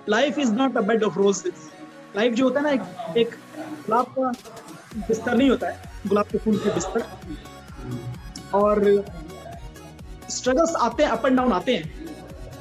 life 0.10 0.38
is 0.40 0.54
not 0.54 0.78
a 0.78 0.82
bed 0.82 1.04
of 1.04 1.18
roses 1.20 1.70
life 2.16 2.34
जो 2.34 2.44
होता 2.44 2.60
है 2.60 2.66
ना, 2.66 2.72
एक 3.18 3.36
गुलाब 3.86 4.06
का 4.18 4.32
बिस्तर 5.08 5.36
नहीं 5.36 5.50
होता 5.50 5.68
है, 5.70 5.82
गुलाब 6.08 6.26
के 6.32 6.38
फूल 6.38 6.58
के 6.58 6.74
बिस्तर। 6.74 7.04
और 8.54 8.82
स्ट्रगल्स 10.30 10.76
आते 10.76 11.04
हैं 11.04 11.10
अप 11.12 11.26
एंड 11.26 11.38
डाउन 11.38 11.52
आते 11.54 11.76
हैं। 11.76 12.08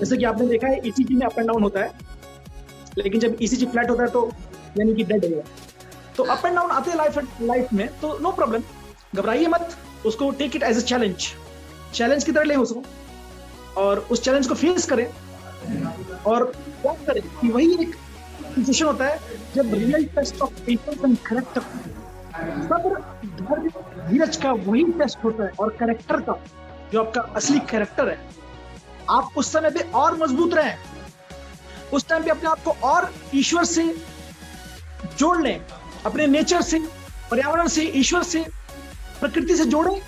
जैसे 0.00 0.16
कि 0.16 0.24
आपने 0.24 0.46
देखा 0.46 0.68
है 0.68 0.80
ईसीजी 0.88 1.14
में 1.14 1.26
अप 1.26 1.38
एंड 1.38 1.48
डाउन 1.48 1.62
होता 1.62 1.80
है। 1.80 1.90
लेकिन 2.98 3.20
जब 3.20 3.36
ईसीजी 3.42 3.66
e 3.66 3.70
फ्लैट 3.70 3.90
होता 3.90 4.02
है 4.02 4.10
तो 4.10 4.30
यानी 4.78 4.94
कि 4.94 5.04
डेड 5.04 5.24
हो 5.24 5.42
तो 6.18 6.24
अप 6.24 6.46
एंड 6.46 6.54
डाउन 6.54 6.70
आते 6.70 6.94
लाइफ 6.96 7.18
लाइफ 7.42 7.72
में 7.72 7.88
तो 8.00 8.16
नो 8.18 8.30
प्रॉब्लम 8.32 8.62
घबराइए 9.14 9.46
मत, 9.48 9.76
उसको 10.06 10.30
take 10.38 10.56
it 10.56 10.62
as 10.62 10.78
a 10.78 10.80
challenge 10.82 11.26
challenge 11.94 12.24
की 12.24 12.32
तरह 12.32 12.44
ले 12.44 12.54
उसको, 12.56 12.82
और 13.76 13.98
उस 14.10 14.22
चैलेंज 14.24 14.46
को 14.46 14.54
फेस 14.54 14.86
करें, 14.86 15.06
और 16.26 16.44
क्या 16.82 16.92
करें 17.06 17.22
कि 17.40 17.48
वही 17.48 17.72
एक 17.82 17.94
सिचुएशन 17.94 18.84
होता 18.84 19.04
है 19.04 19.38
जब 19.54 19.74
real 19.74 20.04
test 20.16 20.42
of 20.42 20.60
patience 20.66 21.04
and 21.04 21.16
character 21.28 21.60
सब्र 22.64 23.00
धैर्य, 23.40 23.70
धीरज 24.08 24.36
का 24.36 24.52
वही 24.52 24.84
टेस्ट 24.98 25.24
होता 25.24 25.44
है 25.44 25.50
और 25.60 25.76
करेक्टर 25.80 26.20
का, 26.20 26.38
जो 26.92 27.04
आपका 27.04 27.20
असली 27.36 27.58
कैरेक्टर 27.70 28.08
है। 28.08 28.18
आप 29.10 29.36
उस 29.36 29.52
समय 29.52 29.70
पे 29.70 29.90
और 29.98 30.18
मज़बूत 30.18 30.54
रहें। 30.54 30.76
उस 31.92 32.08
टाइम 32.08 32.24
पे 32.24 32.30
अपने 32.30 32.48
आप 32.50 32.62
को 32.64 32.76
और 32.88 33.12
ईश्वर 33.34 33.64
से 33.66 33.92
जोड़ 35.18 35.40
लें। 35.42 35.60
अपने 36.06 36.26
नेचर 36.26 36.62
से, 36.62 36.78
पर्यावरण 37.30 37.68
से, 37.68 37.82
ईश्वर 37.82 38.22
से, 38.22 38.44
प्रकृति 39.20 39.56
से 39.56 39.64
जोड़े, 39.64 40.00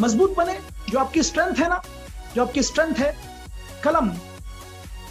मज़बूत 0.00 0.34
बने, 0.36 0.58
जो 0.90 0.98
आपकी 0.98 1.22
स्ट्रेंथ 1.22 1.54
है 1.54 1.68
ना, 1.68 1.82
जो 2.34 2.42
आपकी 2.42 2.62
स्ट्रेंथ 2.62 2.94
है, 2.94 3.14
कलम 3.84 4.08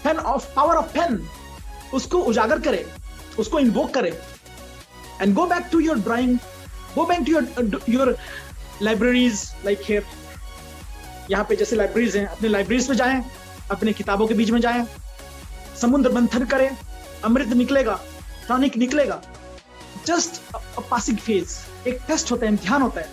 pen 0.04 0.18
of 0.18 0.48
power 0.56 0.76
of 0.76 0.94
pen 0.94 1.28
उसको 1.94 2.18
उजागर 2.18 2.60
करे, 2.60 2.86
उसको 3.40 3.60
इन्वोक 3.60 3.94
करे 3.94 4.10
and 5.22 5.34
go 5.36 5.46
back 5.46 5.68
to 5.72 5.80
your 5.80 6.00
drawing 6.00 6.38
go 6.96 7.06
back 7.06 7.20
to 7.26 7.32
your 7.32 7.82
your 7.90 8.18
libraries 8.82 9.44
like 9.66 9.82
here 9.90 10.06
यहाँ 11.32 11.46
पे 11.50 11.56
जैसे 11.56 11.76
लाइब्रेरीज 11.76 12.16
हैं, 12.18 12.26
अपने 12.26 12.50
लाइब्रेरीज 12.50 12.90
में 12.90 12.96
जाएँ, 12.98 13.24
अपने 13.72 13.94
किताबों 13.94 14.28
के 14.28 14.34
बीच 14.34 14.50
में 14.52 14.60
जाएँ, 14.62 14.86
समुद्र 15.82 16.12
मंथन 16.12 16.46
करें, 16.46 16.70
अमृत 17.24 17.54
निकलेगा, 17.54 18.00
टॉनिक 18.48 18.78
निकलेगा 18.78 19.22
जस्ट 20.06 20.42
पासिंग 20.90 21.18
फ़ेज़ 21.18 21.58
एक 21.90 22.00
टेस्ट 22.08 22.32
होता 22.32 22.46
है, 22.46 22.52
इम्तिहान 22.52 22.82
होता 22.82 23.02
है। 23.02 23.10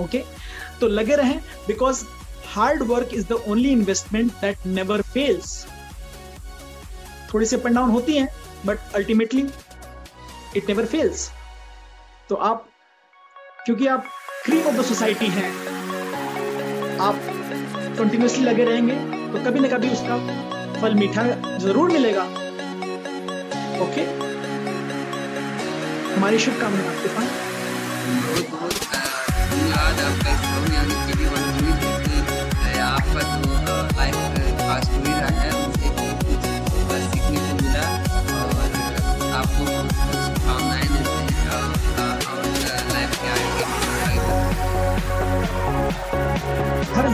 Okay 0.00 0.18
okay? 0.18 0.80
तो 0.80 0.86
लगे 0.88 1.16
रहें 1.16 1.38
because 1.66 2.04
hard 2.54 2.82
work 2.88 3.14
is 3.14 3.26
the 3.28 3.32
only 3.48 3.70
investment 3.72 4.32
that 4.40 4.66
never 4.66 5.02
fails 5.12 5.66
थोड़ी 7.32 7.46
सी 7.46 7.56
डाउन 7.58 7.90
होती 7.90 8.16
हैं 8.16 8.28
but 8.66 8.94
ultimately 8.94 9.42
it 10.56 10.68
never 10.68 10.86
fails 10.86 11.30
तो 12.28 12.34
आप, 12.48 12.66
क्योंकि 13.64 13.86
आप 13.86 14.06
क्रीम 14.44 14.66
ऑफ़ 14.66 14.76
द 14.76 14.84
सोसाइटी 14.84 15.26
हैं, 15.28 15.50
आप 17.00 17.20
कंटिन्यूसली 17.98 18.44
लगे 18.44 18.64
रहेंगे 18.64 18.94
तो 19.32 19.44
कभी 19.44 19.60
ना 19.60 19.68
कभी 19.68 19.90
उसका 19.92 20.16
फल 20.80 20.94
मीठा 20.94 21.22
ज़रूर 21.58 21.90
मिलेगा। 21.90 22.22
ओके 23.84 24.04
हमारी 26.24 26.38
शुभकामनाएँ 26.40 26.88
आपके 26.88 27.08
पास। 27.14 27.28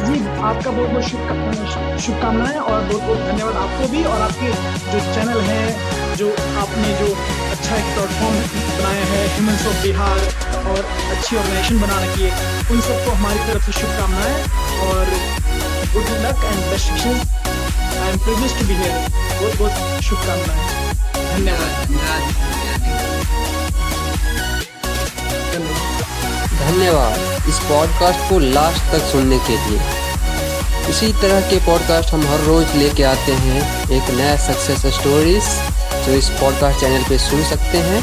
जो 0.01 0.17
आपको 0.49 0.71
बहुत 0.73 0.91
बहुत 0.91 1.05
शुभकामनाएँ 2.03 2.59
और 2.59 2.83
बहुत 2.83 3.03
बहुत 3.03 3.19
धन्यवाद 3.19 3.57
आपको 3.57 3.89
भी 3.93 4.03
और 4.05 4.21
आपके 4.21 4.49
जो 4.93 5.01
चैनल 5.15 5.41
है, 5.49 6.17
जो 6.17 6.31
आपने 6.63 6.89
जो 7.01 7.09
अच्छा 7.61 7.77
एक 7.77 7.89
प्लेटफॉर्म 7.95 8.37
बनाया 8.77 9.07
है 9.09 9.25
ह्यूमन्स 9.33 9.65
ऑफ़ 9.67 9.83
बिहार 9.83 10.21
और 10.69 10.79
अच्छी 11.15 11.37
ऑर्गेनाइजेशन 11.37 11.81
बनाने 11.81 12.07
की 12.13 12.29
उन 12.75 12.81
सबको 12.87 13.11
हमारी 13.11 13.39
तरफ़ 13.49 13.67
से 13.67 13.73
शुभकामनाएँ 13.81 14.37
और 14.85 15.11
good 15.95 16.09
luck 16.23 16.45
and 16.45 16.63
best 16.71 16.93
wishes 16.93 17.19
I 17.99 18.09
am 18.11 18.19
privilege 18.19 18.59
to 18.59 18.67
be 18.67 18.75
here 18.75 18.95
बहुत 19.41 19.59
बहुत 19.59 20.03
शुभकामनाएँ। 20.03 20.63
धन्यवाद। 21.35 21.73
धन्यवाद 26.63 27.49
इस 27.49 27.59
पॉडकास्ट 27.69 28.29
को 28.31 28.39
लास्ट 28.39 28.93
तक 28.93 29.11
सुनने 29.13 29.39
के 29.51 29.57
लिए। 29.67 29.81
इसी 30.91 31.13
तरह 31.23 31.41
के 31.51 31.57
पॉडकास्ट 31.67 32.15
हम 32.15 32.27
हर 32.29 32.41
रोज 32.45 32.77
लेके 32.77 33.03
आते 33.11 33.33
हैं। 33.43 33.61
एक 33.99 34.11
नया 34.15 34.37
सक्सेस 34.47 34.87
स्टोरीज 34.95 35.45
जो 36.11 36.17
इस 36.17 36.29
पॉडकास्ट 36.39 36.81
चैनल 36.81 37.03
पे 37.09 37.17
सुन 37.21 37.43
सकते 37.45 37.79
हैं। 37.79 37.99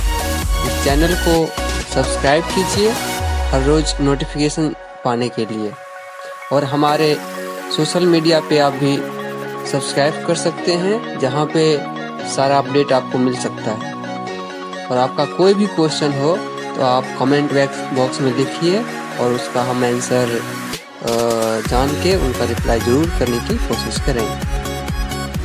इस 0.67 0.83
चैनल 0.83 1.13
को 1.23 1.33
सब्सक्राइब 1.93 2.43
कीजिए 2.53 2.91
हर 3.51 3.63
रोज 3.63 3.93
नोटिफिकेशन 4.01 4.69
पाने 5.05 5.27
के 5.29 5.45
लिए। 5.45 5.71
और 6.51 6.63
हमारे 6.73 7.15
सोशल 7.75 8.05
मीडिया 8.07 8.39
पे 8.49 8.59
आप 8.59 8.73
भी 8.83 8.95
सब्सक्राइब 9.71 10.23
कर 10.27 10.35
सकते 10.37 10.73
हैं, 10.75 11.19
जहाँ 11.19 11.45
पे 11.53 11.65
सारा 12.35 12.57
अपडेट 12.57 12.91
आपको 12.93 13.17
मिल 13.17 13.35
सकता 13.39 13.71
है। 13.73 13.93
और 14.85 14.97
आपका 14.97 15.25
कोई 15.37 15.53
भी 15.53 15.67
क्वेश्चन 15.75 16.19
हो 16.21 16.35
तो 16.75 16.83
आप 16.85 17.15
कमेंट 17.19 17.53
बॉक्स 17.95 18.21
में 18.21 18.35
लिखिए 18.37 18.83
और 19.19 19.33
उसका 19.33 19.61
हम 19.69 19.83
आंसर 19.85 20.39
जान 21.69 22.01
के 22.03 22.15
उनका 22.17 22.45
रिप्लाई 22.45 22.79
ज़रूर 22.79 23.09
करने 23.19 23.39
की 23.47 23.57
कोशिश 23.67 23.99
करेंगे। 24.05 24.46